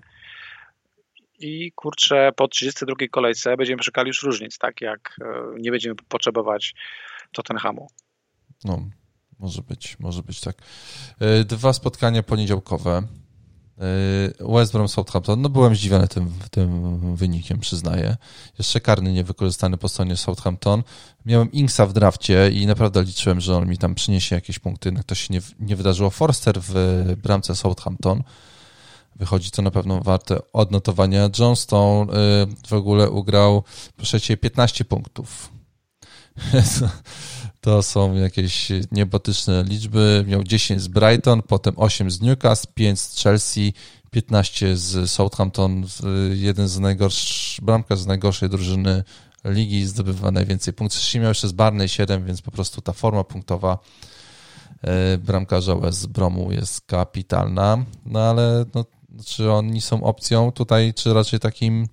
[1.40, 5.26] i kurczę, po 32 kolejce będziemy szukali już różnic, tak jak e,
[5.60, 6.76] nie będziemy potrzebować
[7.32, 7.88] Tottenhamu.
[8.64, 8.90] No,
[9.40, 10.56] może być, może być tak.
[11.20, 13.02] E, dwa spotkania poniedziałkowe.
[13.80, 18.18] E, West Brom Southampton, no byłem zdziwiony tym, tym wynikiem, przyznaję.
[18.58, 20.84] Jeszcze karny niewykorzystany po stronie Southampton.
[21.26, 25.06] Miałem Inksa w drafcie i naprawdę liczyłem, że on mi tam przyniesie jakieś punkty, jednak
[25.06, 26.10] to się nie, nie wydarzyło.
[26.10, 26.74] Forster w
[27.18, 28.24] bramce Southampton
[29.16, 31.30] wychodzi to na pewno warte odnotowania.
[31.40, 33.64] Johnstone y, w ogóle ugrał,
[33.98, 35.50] proszę cię, 15 punktów.
[37.62, 40.26] To są jakieś niebotyczne liczby.
[40.28, 43.74] Miał 10 z Brighton, potem 8 z Newcastle, 5 z Chelsea,
[44.12, 45.86] 15 z Southampton,
[46.34, 49.04] jeden z najgorszych, bramka z najgorszej drużyny
[49.46, 51.00] ligi, zdobywa najwięcej punktów.
[51.00, 53.78] Zresztą miał jeszcze z Barney 7, więc po prostu ta forma punktowa
[54.82, 58.86] e, bramkarza z Bromu jest kapitalna, no ale no,
[59.26, 61.88] czy oni są opcją tutaj, czy raczej takim,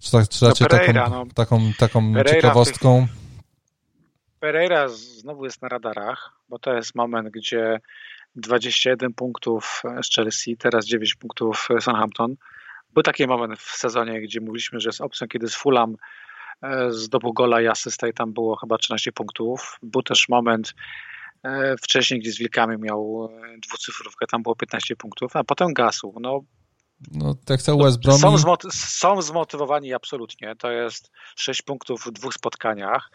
[0.00, 1.32] czy, tak, czy raczej no Pereira, taką, no.
[1.34, 3.06] taką, taką ciekawostką?
[4.40, 7.80] Pereira znowu jest na radarach, bo to jest moment, gdzie
[8.36, 12.34] 21 punktów z Chelsea, teraz 9 punktów Southampton.
[12.94, 15.96] Był taki moment w sezonie, gdzie mówiliśmy, że jest opcją, kiedy z Fulham
[16.62, 19.78] e, zdobył gola i asystę i tam było chyba 13 punktów.
[19.82, 20.74] Był też moment
[21.42, 26.14] e, wcześniej, gdzie z Wilkami miał e, dwucyfrówkę, tam było 15 punktów, a potem gasł.
[26.20, 26.40] No,
[27.12, 28.18] no, tak cały West Brom.
[28.18, 30.56] Są, zmoty są zmotywowani absolutnie.
[30.56, 33.10] To jest 6 punktów w dwóch spotkaniach.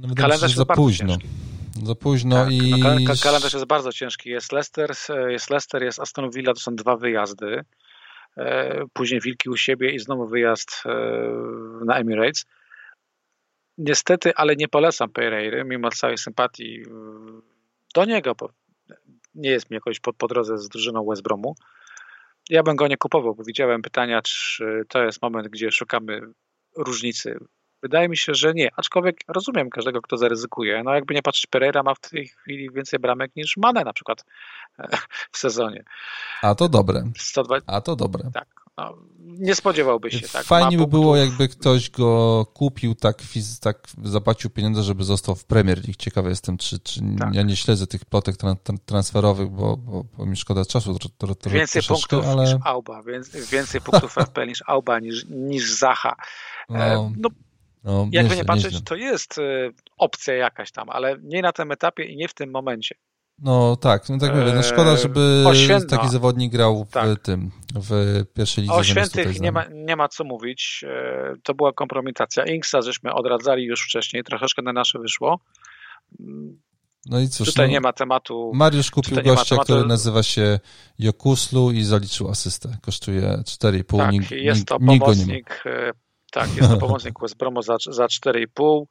[0.00, 1.08] No, kalendarz za późno.
[1.08, 1.28] Ciężki.
[1.82, 2.70] Za późno tak, i...
[2.70, 4.30] No, kalendarz jest bardzo ciężki.
[4.30, 4.90] Jest Leicester,
[5.28, 7.64] jest Leicester, jest Aston Villa, to są dwa wyjazdy.
[8.36, 10.90] E, później Wilki u siebie i znowu wyjazd e,
[11.84, 12.44] na Emirates.
[13.78, 16.82] Niestety, ale nie polecam Pereiry, mimo całej sympatii
[17.94, 18.50] do niego, bo
[19.34, 21.54] nie jest mi jakoś po, po drodze z drużyną West Bromu.
[22.50, 26.20] Ja bym go nie kupował, bo widziałem pytania, czy to jest moment, gdzie szukamy
[26.76, 27.38] różnicy
[27.82, 30.82] Wydaje mi się, że nie, aczkolwiek rozumiem każdego, kto zaryzykuje.
[30.84, 34.24] No jakby nie patrzeć, Pereira ma w tej chwili więcej bramek niż Mane na przykład
[35.32, 35.84] w sezonie.
[36.42, 37.04] A to dobre.
[37.18, 37.72] 120...
[37.72, 38.30] A to dobre.
[38.34, 38.60] Tak.
[38.76, 40.28] No, nie spodziewałby się.
[40.28, 40.44] Tak.
[40.44, 43.22] Fajnie by było, jakby ktoś go kupił, tak,
[43.60, 45.94] tak zapłacił pieniądze, żeby został w Premier League.
[45.98, 47.34] Ciekawy jestem, czy, czy tak.
[47.34, 48.36] ja nie śledzę tych plotek
[48.86, 50.98] transferowych, bo, bo, bo mi szkoda czasu.
[51.18, 52.44] To, to, więcej punktów ale...
[52.44, 56.16] niż Auba, więcej, więcej punktów FPL niż Auba, niż, niż Zaha.
[56.68, 56.78] No.
[56.78, 57.28] E, no
[57.84, 58.80] no, Jakby nie patrzeć, nieźle.
[58.80, 62.50] to jest y, opcja jakaś tam, ale nie na tym etapie i nie w tym
[62.50, 62.94] momencie.
[63.42, 65.44] No tak, no tak mówię, no szkoda, żeby
[65.88, 67.20] taki zawodnik grał w tak.
[67.20, 68.74] tym, w pierwszej lidze.
[68.74, 72.44] O świętych nie ma, nie ma co mówić, e, to była kompromitacja.
[72.44, 75.40] Inksa żeśmy odradzali już wcześniej, troszeczkę na nasze wyszło.
[77.06, 78.52] No i cóż, tutaj no, nie ma tematu.
[78.54, 80.60] Mariusz kupił gościa, który nazywa się
[80.98, 82.76] Jokuslu i zaliczył asystę.
[82.82, 83.98] Kosztuje 4,5.
[83.98, 85.64] Tak, nig, jest to pomocnik
[86.30, 88.84] tak, jest to pomocnik West Bromo za, za 4,5,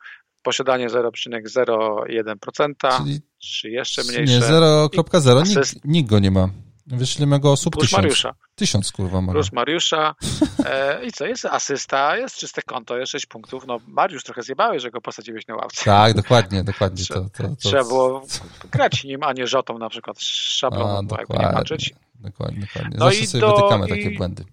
[0.44, 4.34] posiadanie 0,01%, czyli czy jeszcze mniejsze.
[4.34, 6.50] Nie, 0,0, nikt, nikt go nie ma.
[6.88, 8.04] Wyślemy go osób Plus tysiąc.
[8.04, 8.36] Mariusza.
[8.56, 9.32] Tysiąc, kurwa, ma.
[9.32, 10.16] Plus Mariusza.
[10.66, 13.68] E, I co, jest asysta, jest czyste konto, jest 6 punktów.
[13.68, 15.86] No, Mariusz trochę zjebałeś, że go posadziłeś na ławce.
[15.86, 17.06] Tak, dokładnie, dokładnie.
[17.06, 17.56] To, to, to...
[17.56, 18.24] Trzeba było
[18.72, 21.94] grać nim, a nie rzotą na przykład szabloną, bo jakby nie patrzeć.
[22.16, 22.98] Dokładnie, dokładnie.
[23.00, 23.90] No Zawsze sobie do, wytykamy i...
[23.90, 24.46] takie błędy.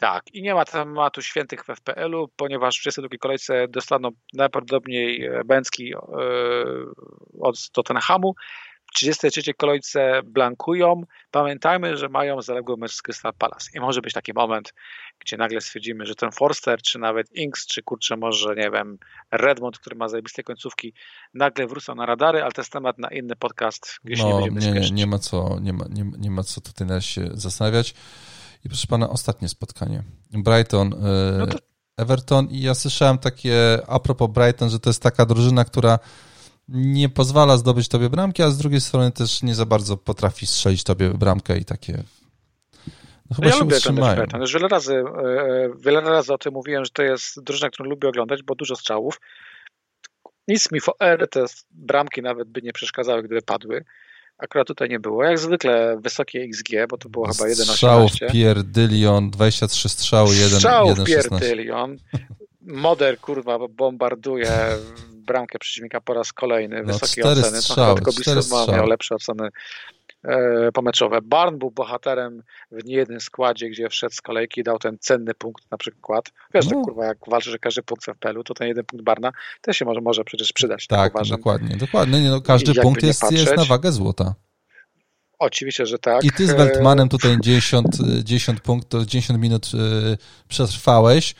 [0.00, 5.94] Tak, i nie ma tematu świętych w FPL-u, ponieważ w 32 kolejce dostaną najprawdopodobniej Bęcki
[5.94, 5.98] e,
[7.40, 8.34] od Tottenhamu.
[8.94, 11.02] 33 kolejce blankują.
[11.30, 14.74] Pamiętajmy, że mają zaległy mecz z Crystal Palace i może być taki moment,
[15.18, 18.98] gdzie nagle stwierdzimy, że ten Forster, czy nawet Inks, czy kurczę może, nie wiem,
[19.30, 20.94] Redmond, który ma zajebiste końcówki,
[21.34, 24.80] nagle wrócą na radary, ale to jest temat na inny podcast, gdzie no, nie będziemy
[24.80, 27.94] nie, nie, nie ma co, nie ma, nie, nie ma co tutaj na się zastanawiać.
[28.64, 30.02] I proszę pana, ostatnie spotkanie.
[30.30, 31.58] Brighton, e, no to...
[31.96, 35.98] Everton i ja słyszałem takie a propos Brighton, że to jest taka drużyna, która
[36.68, 40.84] nie pozwala zdobyć tobie bramki, a z drugiej strony też nie za bardzo potrafi strzelić
[40.84, 42.02] tobie bramkę i takie
[43.30, 44.22] no chyba ja się lubię utrzymają.
[44.22, 47.90] oglądać Już wiele razy, e, wiele razy o tym mówiłem, że to jest drużyna, którą
[47.90, 49.20] lubię oglądać, bo dużo strzałów.
[50.48, 50.94] Nic mi for
[51.30, 53.84] te bramki nawet by nie przeszkadzały, gdyby padły.
[54.42, 55.24] Akurat tutaj nie było.
[55.24, 57.54] Jak zwykle wysokie XG, bo to było chyba 1,18.
[57.54, 60.54] Strzałów pierdylion, 23 strzały, 1,16.
[60.54, 61.96] Strzałów pierdylion.
[62.62, 64.52] Moder, kurwa, bombarduje
[65.12, 66.82] bramkę przeciwnika po raz kolejny.
[66.82, 67.62] No, wysokie oceny.
[67.62, 68.42] Strzały, tylko Bissell
[68.72, 69.48] miał lepsze oceny
[70.74, 71.22] pomeczowe.
[71.22, 75.70] Barn był bohaterem w niejednym składzie, gdzie wszedł z kolejki i dał ten cenny punkt
[75.70, 76.32] na przykład.
[76.54, 76.70] Wiesz, no.
[76.70, 79.76] że kurwa, jak walczy, że każdy punkt w FPL-u, to ten jeden punkt Barna też
[79.76, 80.86] się może, może przecież przydać.
[80.86, 82.22] Tak, tak dokładnie, dokładnie.
[82.22, 84.34] Nie, no, każdy punkt jest, jest na wagę złota.
[85.38, 86.24] Oczywiście, że tak.
[86.24, 87.86] I ty z Weltmanem tutaj 10,
[88.24, 90.18] 10 punktów, 10 minut y,
[90.48, 91.34] przetrwałeś.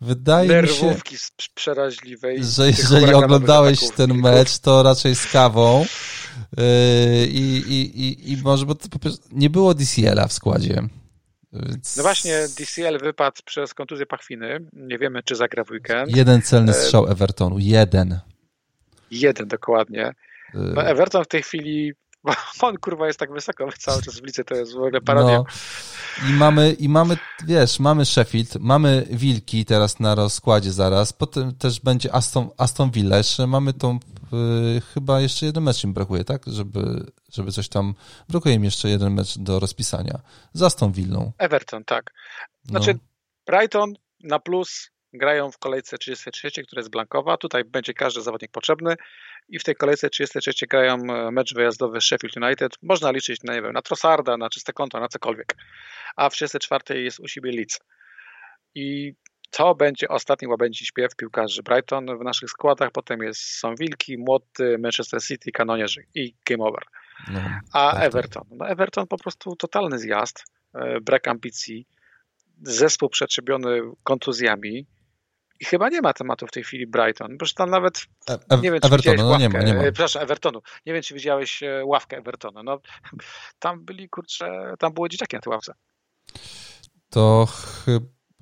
[0.00, 2.44] Wydaje Nerwówki mi się, przeraźliwej.
[2.44, 5.86] Że jeżeli oglądałeś ten mecz, to raczej z kawą.
[6.56, 8.74] Yy, I, i, i, i może, bo
[9.32, 10.82] nie było DCL-a w składzie.
[11.52, 11.96] Więc...
[11.96, 14.58] No właśnie, DCL wypadł przez kontuzję pachwiny.
[14.72, 16.16] Nie wiemy, czy zagra w weekend.
[16.16, 17.58] Jeden celny e, strzał Evertonu.
[17.58, 18.20] Jeden.
[19.10, 20.12] Jeden, dokładnie.
[20.54, 21.92] No Everton w tej chwili
[22.62, 25.36] on kurwa jest tak wysoko cały czas w lice, to jest w ogóle parodia.
[25.36, 25.44] No.
[26.30, 31.80] I mamy, I mamy, wiesz, mamy Sheffield, mamy Wilki teraz na rozkładzie zaraz, potem też
[31.80, 33.98] będzie Aston, Aston Villa, jeszcze mamy tą,
[34.94, 36.42] chyba jeszcze jeden mecz im brakuje, tak?
[36.46, 36.80] Żeby,
[37.32, 37.94] żeby coś tam,
[38.28, 40.20] brakuje im jeszcze jeden mecz do rozpisania.
[40.52, 41.32] Z Aston Villą.
[41.38, 42.12] Everton, tak.
[42.64, 42.98] Znaczy no.
[43.46, 47.36] Brighton na plus grają w kolejce 33, która jest blankowa.
[47.36, 48.96] Tutaj będzie każdy zawodnik potrzebny
[49.48, 52.72] i w tej kolejce 33 grają e, mecz wyjazdowy Sheffield United.
[52.82, 55.56] Można liczyć na, nie wiem, na Trossarda, na czyste konto, na cokolwiek.
[56.16, 57.80] A w 34 jest u siebie Leeds.
[58.74, 59.14] I
[59.56, 62.90] to będzie ostatni łabędzi śpiew piłkarzy Brighton w naszych składach.
[62.90, 66.82] Potem jest, są Wilki, Młoty, Manchester City, Kanonierzy i Game Over.
[67.32, 67.40] No,
[67.72, 68.02] A tak, tak.
[68.02, 68.44] Everton?
[68.50, 71.86] No Everton po prostu totalny zjazd, e, brak ambicji,
[72.62, 74.86] zespół przetrzebiony kontuzjami,
[75.60, 78.80] i chyba nie ma tematu w tej chwili Brighton, bo tam nawet e, nie wiem,
[78.80, 79.82] czy Evertonu, no nie ma, nie ma.
[79.82, 80.62] Przepraszam, Evertonu.
[80.86, 82.62] Nie wiem, czy widziałeś e, ławkę Evertonu.
[82.62, 82.80] No,
[83.58, 85.74] tam byli, kurczę, tam było dzieciaki na tej ławce.
[87.10, 87.48] To,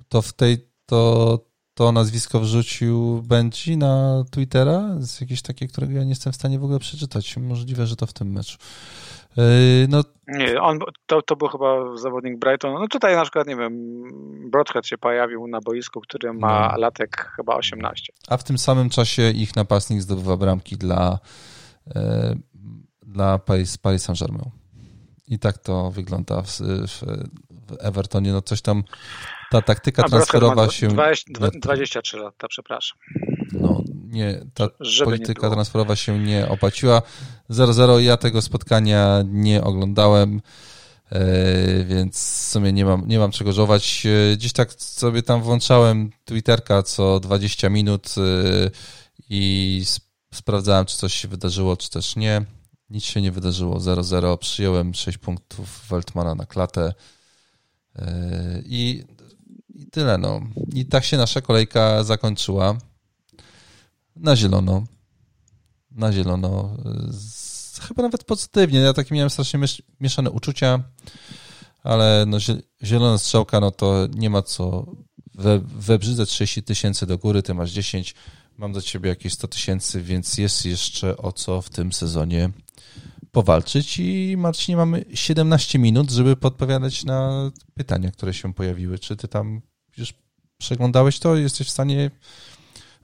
[0.09, 1.39] to w tej, to,
[1.73, 4.95] to nazwisko wrzucił Benji na Twittera?
[4.99, 7.37] Z jakieś takie, którego ja nie jestem w stanie w ogóle przeczytać.
[7.37, 8.57] Możliwe, że to w tym meczu.
[9.37, 9.43] Yy,
[9.89, 12.73] no, nie, on, to, to był chyba zawodnik Brighton.
[12.73, 14.03] No tutaj na przykład, nie wiem,
[14.51, 16.77] Broadhead się pojawił na boisku, który ma no.
[16.77, 18.13] latek chyba 18.
[18.27, 21.19] A w tym samym czasie ich napastnik zdobywa bramki dla,
[21.95, 22.35] e,
[23.01, 24.49] dla Paris, Paris Saint-Germain.
[25.27, 27.01] I tak to wygląda w, w,
[27.67, 28.31] w Evertonie.
[28.31, 28.83] No coś tam,
[29.55, 30.87] ta taktyka A transferowa się...
[30.87, 32.97] 20, 23 lata, przepraszam.
[33.53, 37.01] No, nie, ta Żeby polityka nie transferowa się nie opłaciła.
[37.49, 40.41] 0-0 ja tego spotkania nie oglądałem,
[41.11, 44.05] e, więc w sumie nie mam, nie mam czego żować.
[44.05, 48.21] E, dziś tak sobie tam włączałem Twitterka co 20 minut e,
[49.29, 49.83] i
[50.33, 52.45] sprawdzałem, czy coś się wydarzyło, czy też nie.
[52.89, 53.79] Nic się nie wydarzyło.
[53.79, 54.37] 0-0.
[54.37, 56.93] Przyjąłem 6 punktów Weltmana na klatę.
[58.65, 59.03] I
[59.95, 60.41] tyle, no.
[60.73, 62.77] I tak się nasza kolejka zakończyła.
[64.15, 64.83] Na zielono.
[65.91, 66.77] Na zielono.
[67.87, 68.79] Chyba nawet pozytywnie.
[68.79, 69.59] Ja takie miałem strasznie
[69.99, 70.83] mieszane uczucia,
[71.83, 72.37] ale no,
[72.83, 74.85] zielona strzałka, no to nie ma co
[75.35, 78.15] we, webrzydze 30 tysięcy do góry, ty masz 10,
[78.57, 82.49] mam do ciebie jakieś 100 tysięcy, więc jest jeszcze o co w tym sezonie
[83.31, 88.99] powalczyć i Marcinie mamy 17 minut, żeby podpowiadać na pytania, które się pojawiły.
[88.99, 89.61] Czy ty tam
[89.97, 90.13] już
[90.57, 91.35] przeglądałeś to?
[91.35, 92.11] Jesteś w stanie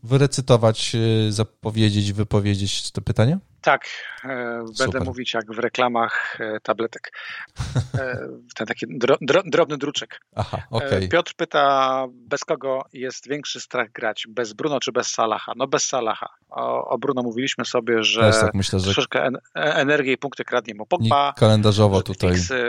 [0.03, 3.39] wyrecytować, y, zapowiedzieć, wypowiedzieć te pytania?
[3.61, 3.85] Tak,
[4.27, 5.05] będę Super.
[5.05, 7.11] mówić jak w reklamach e, tabletek.
[7.99, 10.21] E, ten taki dro, dro, drobny druczek.
[10.35, 11.07] Aha, okay.
[11.07, 14.27] Piotr pyta, bez kogo jest większy strach grać?
[14.29, 15.53] Bez Bruno czy bez Salaha?
[15.55, 16.29] No bez Salaha.
[16.49, 20.75] O, o Bruno mówiliśmy sobie, że tak myślę, że troszeczkę en, energii i punkty kradnie
[20.75, 21.33] mu Pogba.
[21.37, 22.33] Kalendarzowo tutaj.
[22.35, 22.63] Fixy,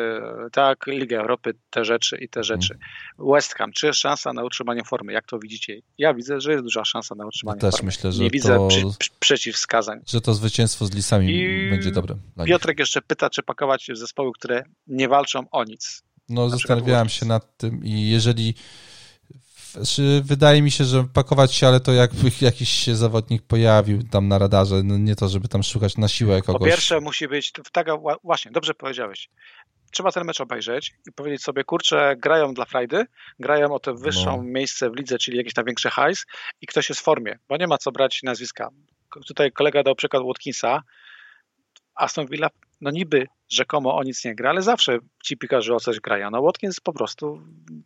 [0.53, 2.45] tak, Liga Europy, te rzeczy i te mhm.
[2.45, 2.79] rzeczy.
[2.79, 3.35] Hmm.
[3.35, 5.13] West Ham, czy jest szansa na utrzymanie formy?
[5.13, 5.81] Jak to widzicie?
[5.99, 7.87] Ja widzę, że jest duża szansa na utrzymanie ja też formy.
[7.87, 10.01] Myślę, że Nie to, widzę przy, przy, przeciwwskazań.
[10.07, 12.17] Że to zwycięstwo z Lisami I będzie dobre.
[12.47, 16.03] Piotrek jeszcze pyta, czy pakować zespoły, które nie walczą o nic.
[16.29, 18.55] No, zastanawiałem się nad tym i jeżeli
[20.23, 24.39] wydaje mi się, że pakować się, ale to jakby jakiś się zawodnik pojawił tam na
[24.39, 26.61] radarze, no nie to, żeby tam szukać na siłę kogoś.
[26.61, 27.87] Po pierwsze musi być, tak,
[28.25, 29.29] właśnie, dobrze powiedziałeś,
[29.93, 33.07] trzeba ten mecz obejrzeć i powiedzieć sobie, kurczę, grają dla frajdy,
[33.39, 34.43] grają o to wyższą no.
[34.43, 36.27] miejsce w lidze, czyli jakiś tam większy hajs
[36.61, 38.71] i ktoś jest w formie, bo nie ma co brać nazwiska.
[39.27, 40.83] Tutaj kolega dał przykład Watkinsa,
[41.95, 42.49] Aston Villa
[42.83, 46.31] no niby rzekomo o nic nie gra, ale zawsze ci pikarze o coś grają.
[46.31, 47.41] No Watkins po prostu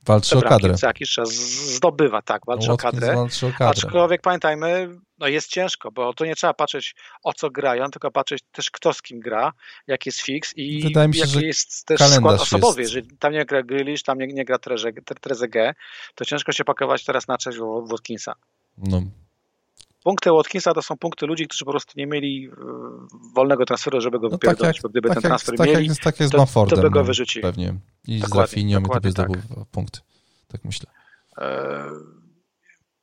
[0.06, 0.74] walczy o kadrę.
[0.74, 1.28] Co jakiś czas
[1.74, 3.14] zdobywa, tak, walczy o kadrę.
[3.14, 3.66] Walczy o kadrę.
[3.68, 4.88] Aczkolwiek pamiętajmy,
[5.18, 8.92] no jest ciężko, bo to nie trzeba patrzeć o co grają, tylko patrzeć też kto
[8.92, 9.52] z kim gra,
[9.86, 12.80] jaki jest fix i Wydaje się, jaki jest też skład osobowy.
[12.80, 12.94] Jest...
[12.94, 14.58] Jeżeli tam nie gra Grealish, tam nie, nie gra
[15.20, 15.76] Trezeguet,
[16.14, 17.58] to ciężko się pakować teraz na cześć
[17.90, 18.34] Watkinsa.
[18.78, 19.02] No,
[20.06, 22.52] Punkty Watkinsa to są punkty ludzi, którzy po prostu nie mieli e,
[23.34, 25.88] wolnego transferu, żeby go no tak wypierdolić, tak bo gdyby tak ten transfer jak, mieli,
[25.88, 27.42] tak jak, tak jak z to, to by go wyrzucili.
[27.42, 27.74] Pewnie.
[28.08, 29.68] I dokładnie, z Rafinią i to by zdobył tak.
[29.70, 30.02] punkt.
[30.48, 30.90] Tak myślę.
[31.38, 31.90] E...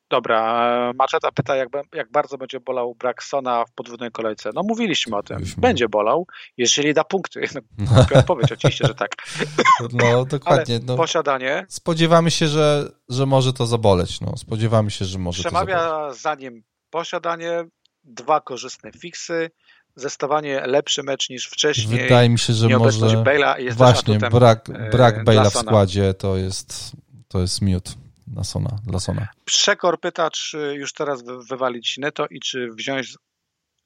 [0.10, 4.50] Dobra, Maczeta pyta, jak, jak, bardzo będzie bolał brak Sona w podwójnej kolejce.
[4.56, 5.44] No mówiliśmy o tym.
[5.58, 6.28] Będzie bolał,
[6.58, 7.42] jeżeli da punkty.
[7.78, 9.16] No, odpowiedź oczywiście, że tak.
[9.94, 10.80] No dokładnie.
[10.86, 11.66] No, posiadanie.
[11.70, 14.22] Spodziewamy się, że, że może to zaboleć.
[14.22, 16.22] No, spodziewamy się, że może Przemawia to zaboleć.
[16.22, 16.64] za nim
[16.94, 17.64] posiadanie,
[18.04, 19.52] dwa korzystne fiksy,
[19.96, 22.02] zestawanie lepszy mecz niż wcześniej.
[22.02, 23.24] Wydaje mi się, że może
[23.72, 26.92] właśnie brak, e, brak Bale'a w składzie to jest,
[27.28, 27.90] to jest miód
[28.28, 29.28] dla Sona, dla Sona.
[29.46, 33.18] Przekor pyta, czy już teraz wywalić Neto i czy wziąć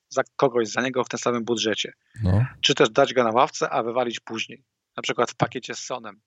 [0.09, 1.93] za kogoś za niego w tym samym budżecie.
[2.23, 2.45] No.
[2.61, 4.63] Czy też dać go na ławce, a wywalić później.
[4.97, 6.19] Na przykład w pakiecie z Sonem.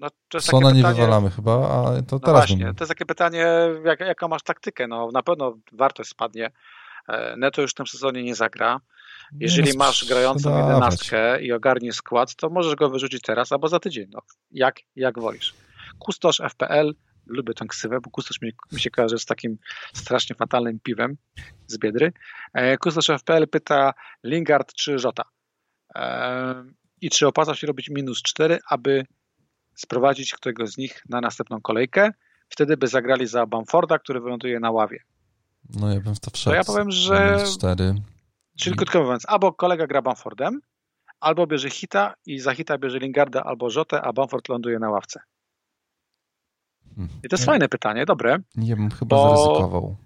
[0.00, 0.08] No,
[0.40, 2.74] Sona nie wywalamy chyba, a to no teraz właśnie, bym...
[2.74, 3.46] to jest takie pytanie,
[3.84, 4.86] jak, jaką masz taktykę?
[4.86, 6.50] No na pewno wartość spadnie.
[7.08, 8.80] E, Neto już w tym sezonie nie zagra.
[9.40, 13.80] Jeżeli no, masz grającą jedenastkę i ogarniesz skład, to możesz go wyrzucić teraz albo za
[13.80, 14.06] tydzień.
[14.12, 15.54] No, jak, jak wolisz.
[15.98, 16.94] Kustosz FPL,
[17.26, 19.58] lubię tę ksywę, bo kustosz mi, mi się kojarzy z takim
[19.92, 21.16] strasznie fatalnym piwem
[21.66, 22.12] z Biedry.
[22.54, 23.94] E, kustosz FPL pyta
[24.24, 25.24] Lingard czy Żota.
[25.94, 26.64] E,
[27.00, 29.06] I czy opłaca się robić minus 4, aby
[29.76, 32.12] sprowadzić któregoś z nich na następną kolejkę.
[32.48, 34.98] Wtedy by zagrali za Bamforda, który wyląduje na ławie.
[35.80, 36.50] No ja bym w to wszedł.
[36.50, 37.44] To ja powiem, że...
[37.54, 37.94] Cztery.
[38.58, 40.60] Czyli krótko mówiąc, albo kolega gra Bamfordem,
[41.20, 45.20] albo bierze Hita i za Hita bierze Lingarda albo Rzotę, a Bamford ląduje na ławce.
[46.94, 47.08] Hmm.
[47.24, 48.38] I to jest ja, fajne pytanie, dobre.
[48.56, 49.36] Nie bym chyba bo...
[49.36, 49.96] zaryzykował.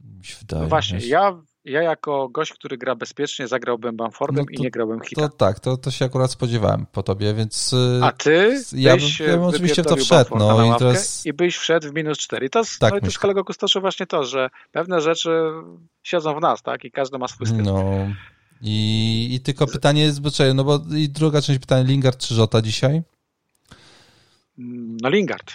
[0.00, 0.62] Mi się wydaje.
[0.62, 4.70] No właśnie, ja ja jako gość, który gra bezpiecznie, zagrałbym Bamfordem no to, i nie
[4.70, 5.28] grałbym Hita.
[5.28, 7.72] To tak, to, to się akurat spodziewałem po tobie, więc...
[7.72, 11.26] Y, A ty ja bym, ja bym oczywiście w to wszedł, no i teraz...
[11.26, 12.46] I byś wszedł w minus 4.
[12.46, 15.30] I to jest, tak no i to jest kolego Kustoszu właśnie to, że pewne rzeczy
[16.02, 16.84] siedzą w nas, tak?
[16.84, 17.62] I każdy ma swój styl.
[17.62, 18.06] No...
[18.62, 22.62] I, I tylko pytanie jest, bo no bo i druga część pytania, Lingard czy Żota
[22.62, 23.02] dzisiaj?
[25.02, 25.52] No Lingard.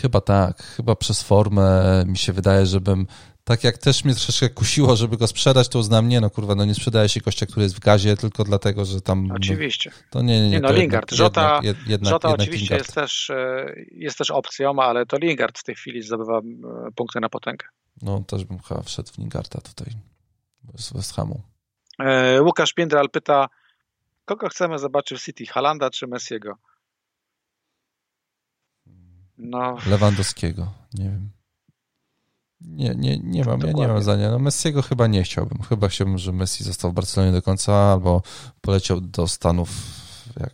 [0.00, 3.06] Chyba tak, chyba przez formę mi się wydaje, żebym
[3.44, 6.64] tak jak też mnie troszeczkę kusiło, żeby go sprzedać, to uznam, nie no kurwa, no
[6.64, 9.26] nie sprzedaje się gościa, który jest w gazie tylko dlatego, że tam...
[9.26, 9.90] No, oczywiście.
[9.90, 10.50] No, to nie, nie, nie.
[10.50, 12.80] nie no Lingard, Żota, jednak, jednak, Żota oczywiście Lingard.
[12.80, 16.42] jest też, e, jest też opcją, ale to Lingard w tej chwili zdobywa e,
[16.96, 17.66] punkty na potęgę.
[18.02, 19.94] No też bym chyba wszedł w Lingarda tutaj
[20.76, 21.42] z West Hamu.
[21.98, 23.48] E, Łukasz Piędral pyta,
[24.24, 26.56] kogo chcemy zobaczyć w City, Halanda czy Messiego?
[29.38, 29.76] No.
[29.86, 31.30] Lewandowskiego, nie wiem.
[32.64, 34.30] Nie, nie, nie mam, ja nie mam zdania.
[34.30, 35.62] No Messiego chyba nie chciałbym.
[35.62, 38.22] Chyba chciałbym, żeby Messi został w Barcelonie do końca albo
[38.60, 39.68] poleciał do Stanów,
[40.40, 40.52] jak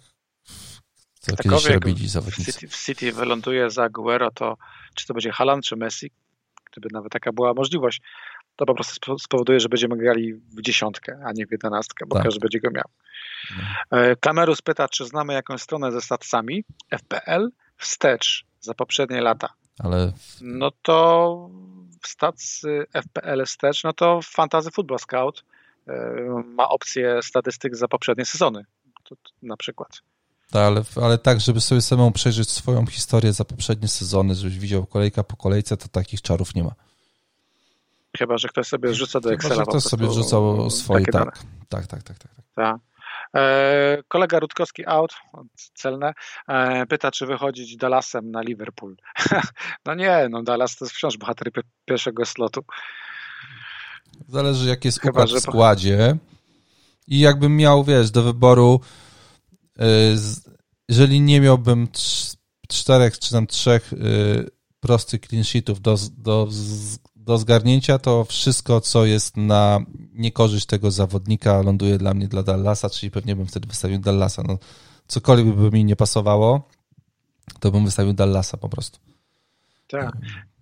[1.26, 2.52] to Takowie, kiedyś robili zawodnicy.
[2.52, 4.56] W City, w City wyląduje za Aguero, to
[4.94, 6.10] czy to będzie Haaland, czy Messi,
[6.72, 8.00] gdyby nawet taka była możliwość,
[8.56, 12.24] to po prostu spowoduje, że będziemy grali w dziesiątkę, a nie w jedenastkę, bo tak.
[12.24, 12.84] każdy będzie go miał.
[13.90, 13.98] No.
[13.98, 19.48] E, Kamerus pyta, czy znamy jakąś stronę ze statsami FPL wstecz za poprzednie lata.
[19.78, 20.12] Ale...
[20.40, 21.50] No to
[22.02, 25.44] w stacy FPL wstecz, no to Fantasy Football Scout
[25.86, 25.92] e,
[26.44, 28.64] ma opcję statystyk za poprzednie sezony,
[29.42, 30.00] na przykład.
[30.50, 34.86] Tak, ale, ale tak, żeby sobie samemu przejrzeć swoją historię za poprzednie sezony, żebyś widział
[34.86, 36.72] kolejka po kolejce, to takich czarów nie ma.
[38.18, 39.54] Chyba, że ktoś sobie rzuca do Excela.
[39.54, 41.24] Chyba, że ktoś sobie wrzucał swoje, tak.
[41.24, 41.38] tak.
[41.68, 42.32] Tak, tak, tak, tak.
[42.54, 42.76] tak.
[43.36, 45.14] E, kolega Rutkowski out,
[45.74, 46.12] celne,
[46.48, 48.96] e, pyta, czy wychodzić Dallasem na Liverpool.
[49.86, 51.48] no nie, no Dallas to jest wciąż bohater
[51.84, 52.64] pierwszego slotu.
[54.28, 56.16] Zależy, jaki jest Chyba, układ w składzie.
[57.06, 58.80] I jakbym miał, wiesz, do wyboru,
[59.78, 59.84] e,
[60.88, 61.88] jeżeli nie miałbym
[62.68, 63.92] czterech czy tam trzech
[64.80, 66.48] prostych clean sheetów do, do,
[67.28, 69.80] do zgarnięcia, to wszystko, co jest na
[70.14, 74.42] niekorzyść tego zawodnika, ląduje dla mnie dla Dallasa, czyli pewnie bym wtedy wystawił Dallasa.
[74.48, 74.58] No,
[75.06, 76.68] cokolwiek by mi nie pasowało,
[77.60, 78.98] to bym wystawił Dallasa po prostu.
[79.88, 80.12] Tak.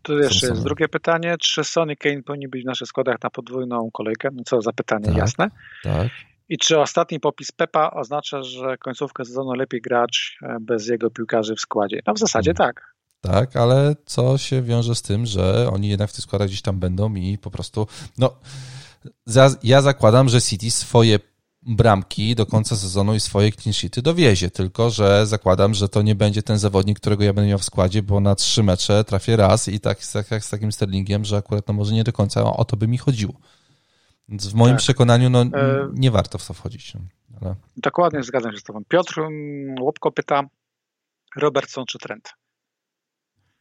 [0.03, 1.37] Tu jeszcze jest drugie pytanie.
[1.41, 4.29] Czy Sony Kane powinni być w naszych składach na podwójną kolejkę?
[4.33, 5.51] No co za pytanie, tak, jasne.
[5.83, 6.09] Tak.
[6.49, 11.55] I czy ostatni popis Pepa oznacza, że końcówkę sezonu lepiej grać e, bez jego piłkarzy
[11.55, 12.01] w składzie?
[12.07, 12.75] No w zasadzie hmm.
[12.75, 12.96] tak.
[13.21, 16.79] Tak, ale co się wiąże z tym, że oni jednak w tych składach gdzieś tam
[16.79, 17.87] będą i po prostu,
[18.19, 18.31] no,
[19.63, 21.19] ja zakładam, że City swoje
[21.67, 26.15] bramki do końca sezonu i swoje clean sheety dowiezie, tylko że zakładam, że to nie
[26.15, 29.69] będzie ten zawodnik, którego ja będę miał w składzie, bo na trzy mecze trafię raz
[29.69, 29.99] i tak
[30.31, 32.99] jak z takim Sterlingiem, że akurat no może nie do końca o to by mi
[32.99, 33.35] chodziło.
[34.29, 34.79] Więc w moim tak.
[34.79, 36.95] przekonaniu no, e, nie warto w to wchodzić.
[36.95, 37.01] No,
[37.41, 37.55] ale...
[37.77, 38.83] Dokładnie, zgadzam się z tobą.
[38.89, 40.43] Piotr mm, Łopko pyta,
[41.37, 42.35] Robertson czy Trent?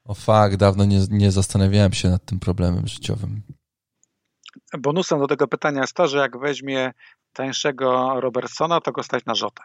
[0.05, 3.41] O fakt, dawno nie, nie zastanawiałem się nad tym problemem życiowym.
[4.77, 6.91] Bonusem do tego pytania jest to, że jak weźmie
[7.33, 9.63] tańszego Robertsona, to go stać na Rzotę.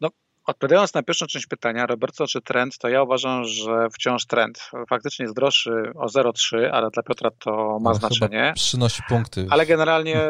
[0.00, 0.08] No,
[0.46, 4.70] odpowiadając na pierwszą część pytania, Robertson czy trend, to ja uważam, że wciąż trend.
[4.88, 8.52] Faktycznie jest droższy o 0,3, ale dla Piotra to ma ale znaczenie.
[8.54, 9.46] Przynosi punkty.
[9.50, 10.22] Ale generalnie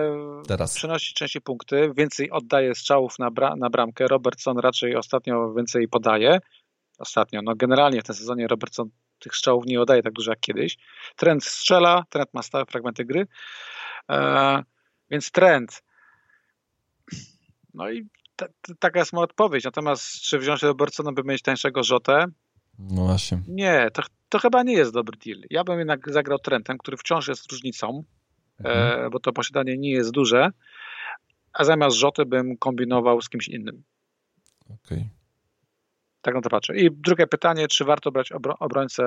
[0.49, 0.75] Teraz.
[0.75, 4.09] przynosi częściej punkty, więcej oddaje strzałów na, bra na bramkę.
[4.09, 6.41] Robertson raczej ostatnio więcej podaje.
[6.99, 10.77] Ostatnio, no generalnie w tym sezonie Robertson tych strzałów nie oddaje tak dużo jak kiedyś.
[11.17, 13.27] Trend strzela, trend ma stałe fragmenty gry.
[14.11, 14.63] E,
[15.11, 15.83] więc trend
[17.77, 18.09] no i
[18.79, 19.65] taka jest moja odpowiedź.
[19.65, 22.25] Natomiast czy wziąć Robertsona, by mieć tańszego Rzotę?
[22.79, 23.43] No właśnie.
[23.49, 25.41] Nie, to, to chyba nie jest dobry deal.
[25.51, 28.05] Ja bym jednak zagrał Trentem, który wciąż jest różnicą,
[28.65, 29.07] e, mhm.
[29.07, 30.51] e, bo to posiadanie nie jest duże,
[31.53, 33.83] a zamiast Rzoty bym kombinował z kimś innym.
[34.65, 34.99] Okej.
[34.99, 35.09] Okay.
[36.27, 36.77] Tak na to patrzę.
[36.77, 39.03] I drugie pytanie, czy warto brać obro obrońcę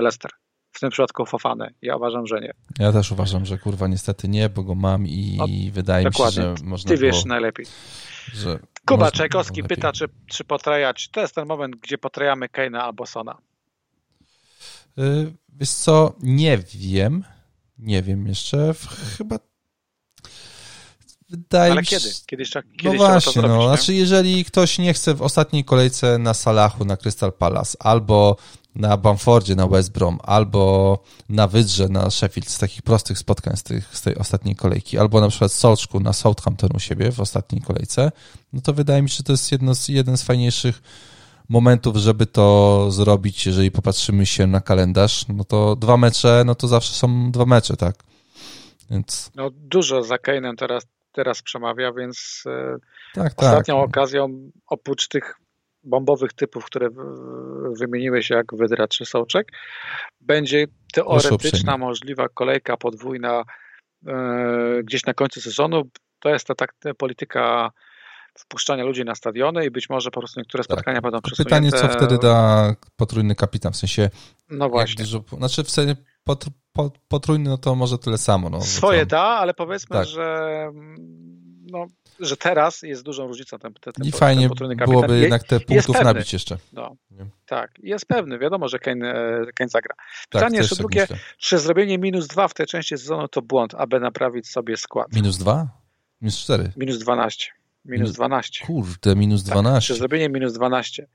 [0.00, 0.30] Leicester?
[0.72, 1.74] w tym przypadku Fofany.
[1.82, 2.52] Ja uważam, że nie.
[2.78, 6.42] Ja też uważam, że kurwa niestety nie, bo go mam i no, wydaje dokładnie.
[6.42, 7.66] mi się, że można Ty wiesz było, najlepiej.
[8.32, 11.08] Że Kuba Czajkowski pyta, czy, czy potrajać.
[11.08, 13.38] To jest ten moment, gdzie potrajamy Keina albo Sona.
[14.96, 17.24] Yy, wiesz co, nie wiem.
[17.78, 18.74] Nie wiem jeszcze.
[19.18, 19.38] Chyba
[21.36, 22.08] Wydaje Ale kiedy?
[22.26, 23.68] Kiedyś, no kiedyś no właśnie, no.
[23.68, 28.36] Znaczy, jeżeli ktoś nie chce w ostatniej kolejce na Salachu, na Crystal Palace, albo
[28.74, 30.98] na Bamfordzie, na West Brom, albo
[31.28, 35.20] na Wydrze, na Sheffield, z takich prostych spotkań z, tych, z tej ostatniej kolejki, albo
[35.20, 38.12] na przykład Solczku na Southampton u siebie w ostatniej kolejce,
[38.52, 40.82] no to wydaje mi się, że to jest jedno z, jeden z fajniejszych
[41.48, 46.68] momentów, żeby to zrobić, jeżeli popatrzymy się na kalendarz, no to dwa mecze, no to
[46.68, 48.04] zawsze są dwa mecze, tak?
[48.90, 49.30] Więc...
[49.34, 52.76] No dużo za Kane'em teraz, teraz przemawia, więc e,
[53.14, 53.48] tak, tak.
[53.48, 53.88] ostatnią tak.
[53.88, 55.34] okazją, oprócz tych
[55.82, 56.88] bombowych typów, które
[57.78, 59.48] wymieniłeś jak Wydra czy Sołczek,
[60.20, 63.44] będzie teoretyczna możliwa kolejka podwójna
[64.06, 65.82] e, gdzieś na końcu sezonu.
[66.20, 67.70] To jest ta, ta polityka
[68.38, 70.72] wpuszczania ludzi na stadiony i być może po prostu niektóre tak.
[70.72, 71.02] spotkania tak.
[71.02, 71.70] będą przesunięte.
[71.70, 74.10] Pytanie, co wtedy da potrójny kapitan, w sensie...
[74.50, 75.04] No właśnie.
[75.04, 78.50] Dużo, znaczy w sensie pot, pot, potrójny, no to może tyle samo.
[78.50, 80.06] No, Swoje da, ale powiedzmy, tak.
[80.06, 80.70] że
[81.70, 81.86] no,
[82.20, 83.58] że teraz jest dużą różnicą.
[83.58, 84.48] Ten, ten, I fajnie
[84.86, 86.58] byłoby jednak te punktów nabić jeszcze.
[86.72, 86.96] No,
[87.46, 88.38] tak, jest pewny.
[88.38, 89.94] Wiadomo, że Kane, e, Kane zagra.
[89.96, 91.16] Tak, Pytanie tak, jeszcze drugie, myślę.
[91.38, 95.06] czy zrobienie minus dwa w tej części sezonu to błąd, aby naprawić sobie skład?
[95.12, 95.68] Minus dwa?
[96.20, 96.72] Minus cztery?
[96.76, 97.46] Minus dwanaście.
[97.84, 98.66] Minus dwanaście.
[98.66, 99.94] Kurde, minus tak, dwanaście.
[99.94, 101.06] czy zrobienie minus dwanaście.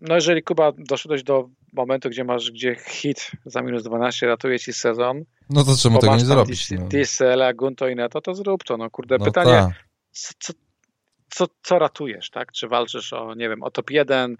[0.00, 4.72] No jeżeli Kuba doszedłeś do momentu, gdzie masz gdzie hit za minus 12 ratuje ci
[4.72, 6.70] sezon, no to czemu tego nie zrobić?
[6.70, 6.86] No.
[6.86, 8.76] Diesela, Gunto i Neto, to zrób to.
[8.76, 9.74] No kurde, no pytanie,
[10.10, 10.52] co,
[11.30, 12.52] co, co ratujesz, tak?
[12.52, 14.36] Czy walczysz o, nie wiem, o top 1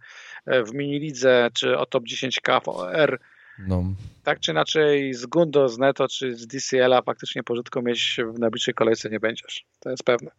[0.46, 3.20] e, w minilidze, czy o top 10k w OR?
[3.58, 3.84] No.
[4.24, 8.74] Tak czy inaczej z Gundo, z Neto, czy z DCL-a faktycznie pożytku mieć w najbliższej
[8.74, 9.64] kolejce nie będziesz.
[9.80, 10.30] To jest pewne.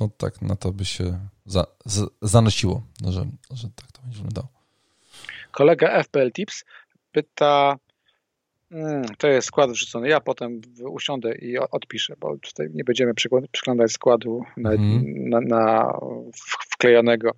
[0.00, 4.48] No tak, na to by się za, z, zanosiło, że, że tak to będzie wyglądało.
[5.50, 6.64] Kolega FPL Tips
[7.12, 7.76] pyta,
[8.70, 13.14] hmm, to jest skład wrzucony, ja potem usiądę i odpiszę, bo tutaj nie będziemy
[13.52, 15.28] przyglądać składu na, mm.
[15.28, 15.92] na, na
[16.72, 17.30] wklejonego.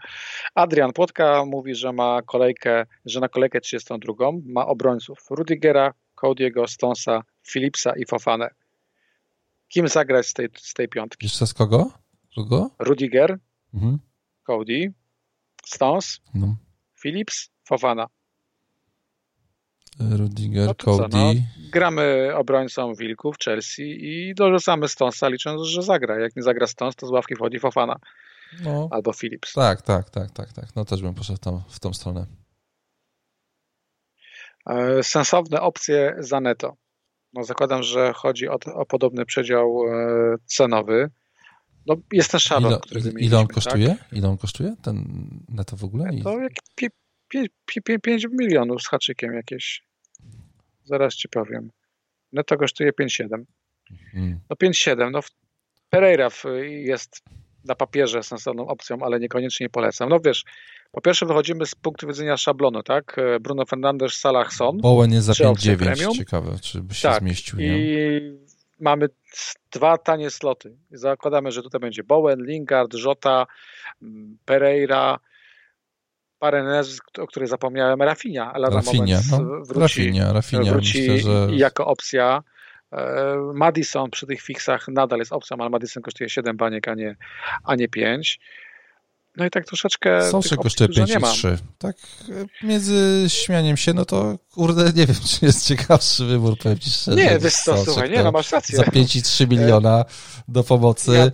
[0.55, 4.15] Adrian Płotka mówi, że ma kolejkę, że na kolejkę 32
[4.47, 7.23] ma obrońców Rudigera, Cody'ego, Stonsa,
[7.53, 8.51] Philipsa i Fofanę.
[9.69, 11.27] Kim zagrać z tej, z tej piątki?
[11.27, 11.91] Jeszcze z kogo?
[12.39, 12.70] Kogo?
[12.78, 13.39] Rudiger,
[13.74, 13.98] mhm.
[14.47, 14.93] Cody,
[15.65, 16.56] Stones, no.
[17.02, 18.06] Phillips, Fofana.
[20.01, 21.16] Rudiger, no Cody.
[21.16, 21.32] No,
[21.73, 26.20] gramy obrońcą Wilków, Chelsea i dorzucamy Stonesa, licząc, że zagra.
[26.20, 27.97] Jak nie zagra Stones, to z ławki wchodzi Fofana.
[28.65, 28.89] No.
[28.90, 29.52] Albo Phillips.
[29.52, 30.77] Tak, tak, tak, tak, tak.
[30.77, 32.27] No też bym poszedł tam, w tą stronę.
[34.66, 36.77] E, sensowne opcje za neto.
[37.32, 41.10] No zakładam, że chodzi o, o podobny przedział e, cenowy.
[41.89, 43.28] No jest ten szablon, który wymieniliśmy.
[43.28, 43.89] Ile on kosztuje?
[43.89, 44.12] Tak?
[44.12, 45.05] Ile on kosztuje ten
[45.48, 46.10] na to w ogóle?
[46.24, 46.52] To jak
[48.02, 49.82] 5 milionów z haczykiem jakieś.
[50.85, 51.70] Zaraz ci powiem.
[52.32, 53.44] No to kosztuje 5,7.
[54.12, 54.40] Hmm.
[54.51, 55.10] No 5,7.
[55.10, 55.20] No
[55.90, 56.28] Pereira
[56.69, 57.23] jest
[57.65, 60.09] na papierze sensowną opcją, ale niekoniecznie polecam.
[60.09, 60.44] No wiesz,
[60.93, 63.16] po pierwsze wychodzimy z punktu widzenia szablonu, tak?
[63.40, 64.78] Bruno Fernandes, Salah, Son.
[64.78, 66.16] Bowen jest za 5,9.
[66.16, 67.20] Ciekawe, czy by się tak.
[67.20, 67.59] zmieścił.
[67.59, 67.78] Nie?
[67.78, 68.20] I
[68.80, 69.09] mamy
[69.72, 70.76] dwa tanie sloty.
[70.90, 73.46] Zakładamy, że tutaj będzie Bowen, Lingard, Jota,
[74.44, 75.18] Pereira,
[76.38, 79.64] parę nazwisk, o których zapomniałem, Rafinha, ale Rafinha, na moment no.
[79.64, 80.72] wróci, Rafinha, Rafinha.
[80.72, 81.56] wróci Myślę, że...
[81.56, 82.42] jako opcja.
[82.92, 87.16] E, Madison przy tych fixach nadal jest opcją, ale Madison kosztuje 7 baniek, a nie,
[87.64, 88.40] a nie 5.
[89.39, 90.31] No i tak troszeczkę.
[90.31, 91.56] Soszy kosztuje 5,3.
[91.78, 91.97] Tak,
[92.62, 97.16] między śmianiem się, no to kurde, nie wiem, czy jest ciekawszy wybór, powiem ci szczerze.
[97.16, 98.77] Nie, wiesz co, słuchaj, nie, no masz rację.
[98.77, 100.05] Za 5,3 miliona
[100.48, 101.12] do pomocy.
[101.12, 101.31] Ja,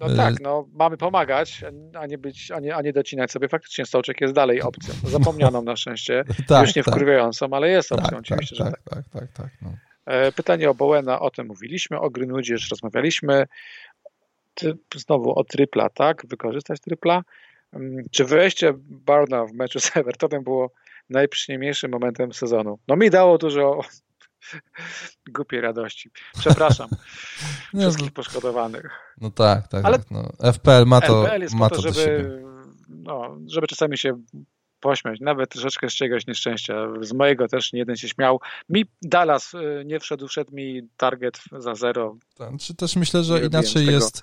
[0.00, 1.64] no tak, no mamy pomagać,
[1.94, 3.48] a nie być, a nie, a nie docinać sobie.
[3.48, 4.94] Faktycznie Stołczek jest dalej opcją.
[5.04, 6.24] Zapomnianą na szczęście.
[6.48, 6.94] tak, Już nie tak.
[6.94, 8.82] wkurwiającą, ale jest opcją, tak, oczywiście, tak, że tak.
[8.90, 9.50] Tak, tak, tak.
[9.62, 9.72] No.
[10.06, 13.46] E, pytanie o Bowena, o tym mówiliśmy, o Greenwoodzie już rozmawialiśmy.
[14.96, 16.26] Znowu o tripla, tak?
[16.26, 17.22] Wykorzystać tripla.
[17.72, 20.70] Mm, czy wejście Barna w meczu z Evertonem było
[21.10, 22.78] najprzyjemniejszym momentem sezonu?
[22.88, 23.80] No mi dało dużo
[25.34, 26.10] głupiej radości.
[26.38, 26.88] Przepraszam
[27.74, 28.90] no, wszystkich poszkodowanych.
[29.20, 29.84] No tak, tak.
[29.84, 32.42] Ale no, FPL ma to, FPL jest ma to, to żeby,
[32.88, 34.18] no, żeby czasami się
[34.80, 36.88] pośmiać, nawet troszeczkę z czegoś nieszczęścia.
[37.00, 38.40] Z mojego też nie jeden się śmiał.
[38.68, 42.16] Mi Dallas y, nie wszedł, wszedł mi target za zero.
[42.38, 44.22] Tak, czy też myślę, że inaczej jest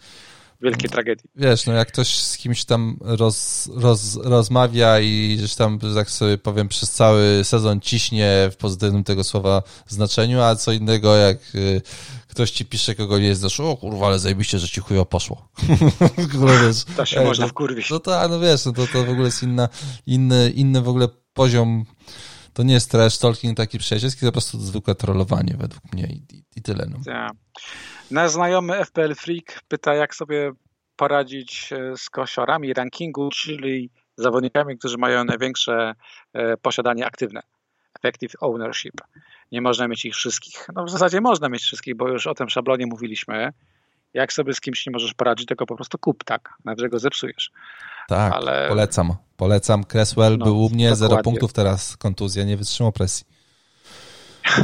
[0.62, 1.30] wielkiej tragedii.
[1.36, 6.38] Wiesz, no jak ktoś z kimś tam roz, roz, rozmawia i gdzieś tam, tak sobie
[6.38, 11.82] powiem, przez cały sezon ciśnie w pozytywnym tego słowa znaczeniu, a co innego jak y,
[12.28, 15.50] ktoś ci pisze, kogo nie znasz, o kurwa, ale zajebiście, że ci chujo poszło.
[16.64, 17.90] wiesz, to się można wkurwić.
[17.90, 19.70] No tak, no wiesz, no to, to w ogóle jest inna,
[20.06, 21.86] inny, inny w ogóle poziom
[22.56, 26.36] to nie jest trash talking taki przyjacielski, to po prostu zwykłe trollowanie według mnie i,
[26.36, 26.86] i, i tyle.
[26.90, 26.98] No.
[27.06, 27.30] Ja.
[28.12, 30.52] Nasz znajomy FPL Freak pyta, jak sobie
[30.96, 35.94] poradzić e, z kosiorami rankingu, czyli zawodnikami, którzy mają największe
[36.34, 37.42] e, posiadanie aktywne.
[38.00, 39.02] Effective ownership.
[39.52, 40.68] Nie można mieć ich wszystkich.
[40.76, 43.54] No w zasadzie można mieć wszystkich, bo już o tym szablonie mówiliśmy.
[44.16, 47.52] Jak sobie z kimś nie możesz poradzić, tylko po prostu kup tak, nawet go zepsujesz.
[48.08, 48.70] Tak, Ale...
[48.70, 49.16] polecam.
[49.38, 49.84] Polecam.
[49.84, 50.96] Cresswell no, był u mnie, dokładnie.
[50.96, 53.26] zero punktów, teraz kontuzja, nie wytrzymał presji.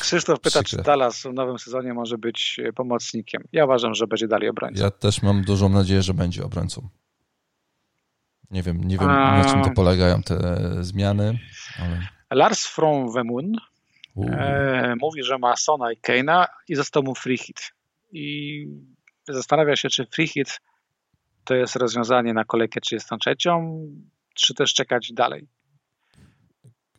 [0.00, 0.82] Krzysztof pyta, Przykre.
[0.82, 3.42] czy Dallas w nowym sezonie może być e, pomocnikiem.
[3.52, 4.82] Ja uważam, że będzie dalej obrońcą.
[4.84, 6.88] Ja też mam dużą nadzieję, że będzie obrońcą.
[8.50, 9.38] Nie wiem, nie wiem A...
[9.38, 10.38] na czym to polegają te
[10.80, 11.38] zmiany.
[11.78, 12.08] Ale...
[12.30, 13.52] Lars from Wemun
[14.16, 17.72] e, mówi, że ma Sona i Keina i został mu free hit.
[18.12, 18.66] I
[19.28, 20.60] zastanawia się, czy free hit
[21.44, 23.36] to jest rozwiązanie na kolejkę 33,
[24.34, 25.48] czy też czekać dalej.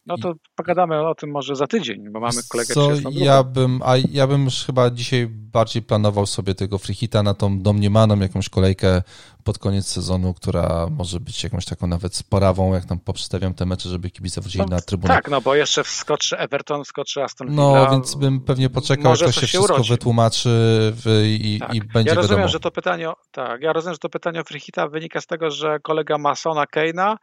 [0.07, 3.97] No to pogadamy o tym może za tydzień, bo mamy kolegę Co, ja bym, a
[4.11, 9.01] ja bym już chyba dzisiaj bardziej planował sobie tego freehita na tą domniemaną jakąś kolejkę
[9.43, 13.89] pod koniec sezonu, która może być jakąś taką nawet sporawą, jak tam poprzestawiam te mecze,
[13.89, 15.13] żeby kibice wrócili no, na trybunę.
[15.13, 17.61] Tak, no bo jeszcze wskoczy Everton, wskoczy Aston Villa.
[17.61, 19.89] No, więc bym pewnie poczekał, jak to się, się wszystko urodzi.
[19.89, 20.49] wytłumaczy
[20.95, 21.75] w, i, tak.
[21.75, 22.51] i będzie ja rozumiem, wiadomo.
[22.51, 25.79] że to pytanie, tak, ja rozumiem, że to pytanie o freehita wynika z tego, że
[25.79, 27.17] kolega Masona Keina,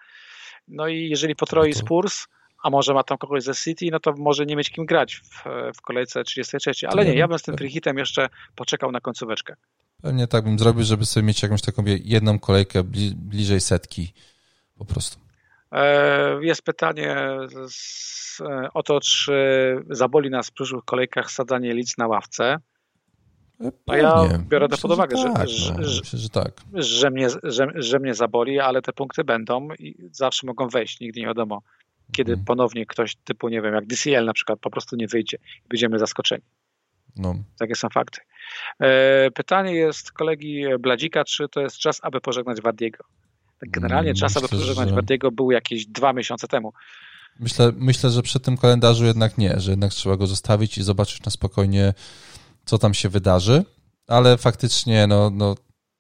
[0.69, 1.81] no i jeżeli potroi no to...
[1.81, 2.27] Spurs,
[2.65, 5.45] a może ma tam kogoś ze City, no to może nie mieć kim grać w,
[5.77, 6.89] w kolejce 33.
[6.89, 9.55] Ale nie, ja bym z tym freehitem jeszcze poczekał na końcóweczkę.
[10.03, 12.83] Pewnie tak bym zrobił, żeby sobie mieć jakąś taką jedną kolejkę
[13.17, 14.13] bliżej setki
[14.79, 15.19] po prostu.
[15.73, 17.17] E, jest pytanie
[17.69, 18.41] z,
[18.75, 19.33] o to, czy
[19.91, 22.57] zaboli nas w przyszłych kolejkach sadzanie lic na ławce.
[23.61, 26.53] E, a ja biorę to pod uwagę, że, tak, że, no, myślę, że, tak.
[26.75, 31.21] że, mnie, że, że mnie zaboli, ale te punkty będą i zawsze mogą wejść, nigdy
[31.21, 31.63] nie wiadomo
[32.13, 32.45] kiedy hmm.
[32.45, 35.99] ponownie ktoś typu, nie wiem, jak DCL na przykład po prostu nie wyjdzie i będziemy
[35.99, 36.43] zaskoczeni.
[37.17, 37.35] No.
[37.59, 38.21] Takie są fakty.
[38.81, 43.05] E, pytanie jest kolegi Bladzika, czy to jest czas, aby pożegnać Wardiego?
[43.61, 44.95] Tak generalnie hmm, czas, aby pożegnać że...
[44.95, 46.73] Wardiego był jakieś dwa miesiące temu.
[47.41, 51.25] Myślę, myślę, że przy tym kalendarzu jednak nie, że jednak trzeba go zostawić i zobaczyć
[51.25, 51.95] na spokojnie,
[52.65, 53.65] co tam się wydarzy,
[54.07, 55.55] ale faktycznie, no, no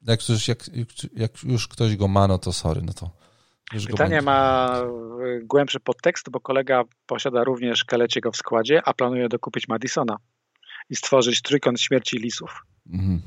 [0.06, 0.70] jak, już, jak,
[1.16, 3.23] jak już ktoś go ma, no to sorry, no to
[3.72, 9.28] już Pytanie ma e, głębszy podtekst, bo kolega posiada również Kaleciego w składzie, a planuje
[9.28, 10.16] dokupić Madisona
[10.90, 12.66] i stworzyć trójkąt śmierci lisów.
[12.86, 13.22] Mhm.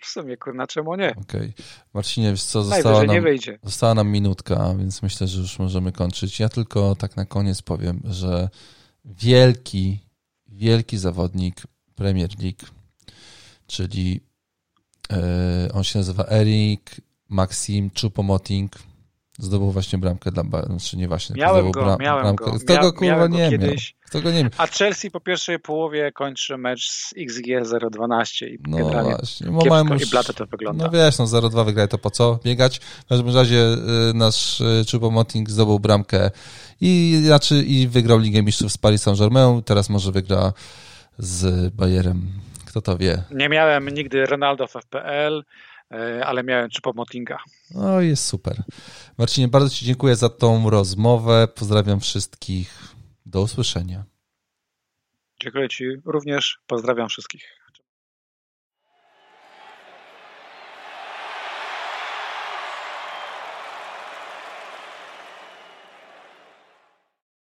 [0.00, 1.10] W sumie, kurna, czemu nie?
[1.10, 1.40] Okej.
[1.40, 1.52] Okay.
[1.94, 3.58] Marcinie, wiesz co, została nam, nie wyjdzie.
[3.62, 6.40] została nam minutka, więc myślę, że już możemy kończyć.
[6.40, 8.48] Ja tylko tak na koniec powiem, że
[9.04, 9.98] wielki,
[10.46, 11.56] wielki zawodnik
[11.94, 12.66] Premier League,
[13.66, 14.20] czyli
[15.10, 18.68] yy, on się nazywa Erik Maxim Choupo-Moting,
[19.38, 22.44] Zdobył właśnie bramkę dla znaczy nie właśnie, miałem go, bram, miałem bramkę.
[22.44, 22.58] Go.
[22.58, 23.94] Kto go kurwa nie kiedyś.
[23.94, 24.06] miał?
[24.06, 24.50] Kto go nie miał?
[24.56, 29.50] A Chelsea po pierwszej połowie kończy mecz z XG 0-12 i no właśnie.
[29.50, 30.84] No kiepsko już, i blate to wygląda.
[30.84, 32.78] No wiesz, no 0-2 wygraj to po co biegać?
[32.78, 33.76] W każdym razie
[34.10, 36.30] y, nasz y, Choupo-Moting zdobył bramkę
[36.80, 40.52] i, znaczy, i wygrał Ligę Mistrzów z Paris Saint-Germain, teraz może wygra
[41.18, 42.32] z Bayerem.
[42.66, 43.22] Kto to wie?
[43.30, 45.42] Nie miałem nigdy Ronaldo w FPL,
[46.24, 47.38] ale miałem czy Motinga.
[47.70, 48.62] No jest super.
[49.18, 51.48] Marcinie, bardzo Ci dziękuję za tą rozmowę.
[51.54, 52.94] Pozdrawiam wszystkich.
[53.26, 54.04] Do usłyszenia.
[55.42, 56.58] Dziękuję Ci również.
[56.66, 57.42] Pozdrawiam wszystkich.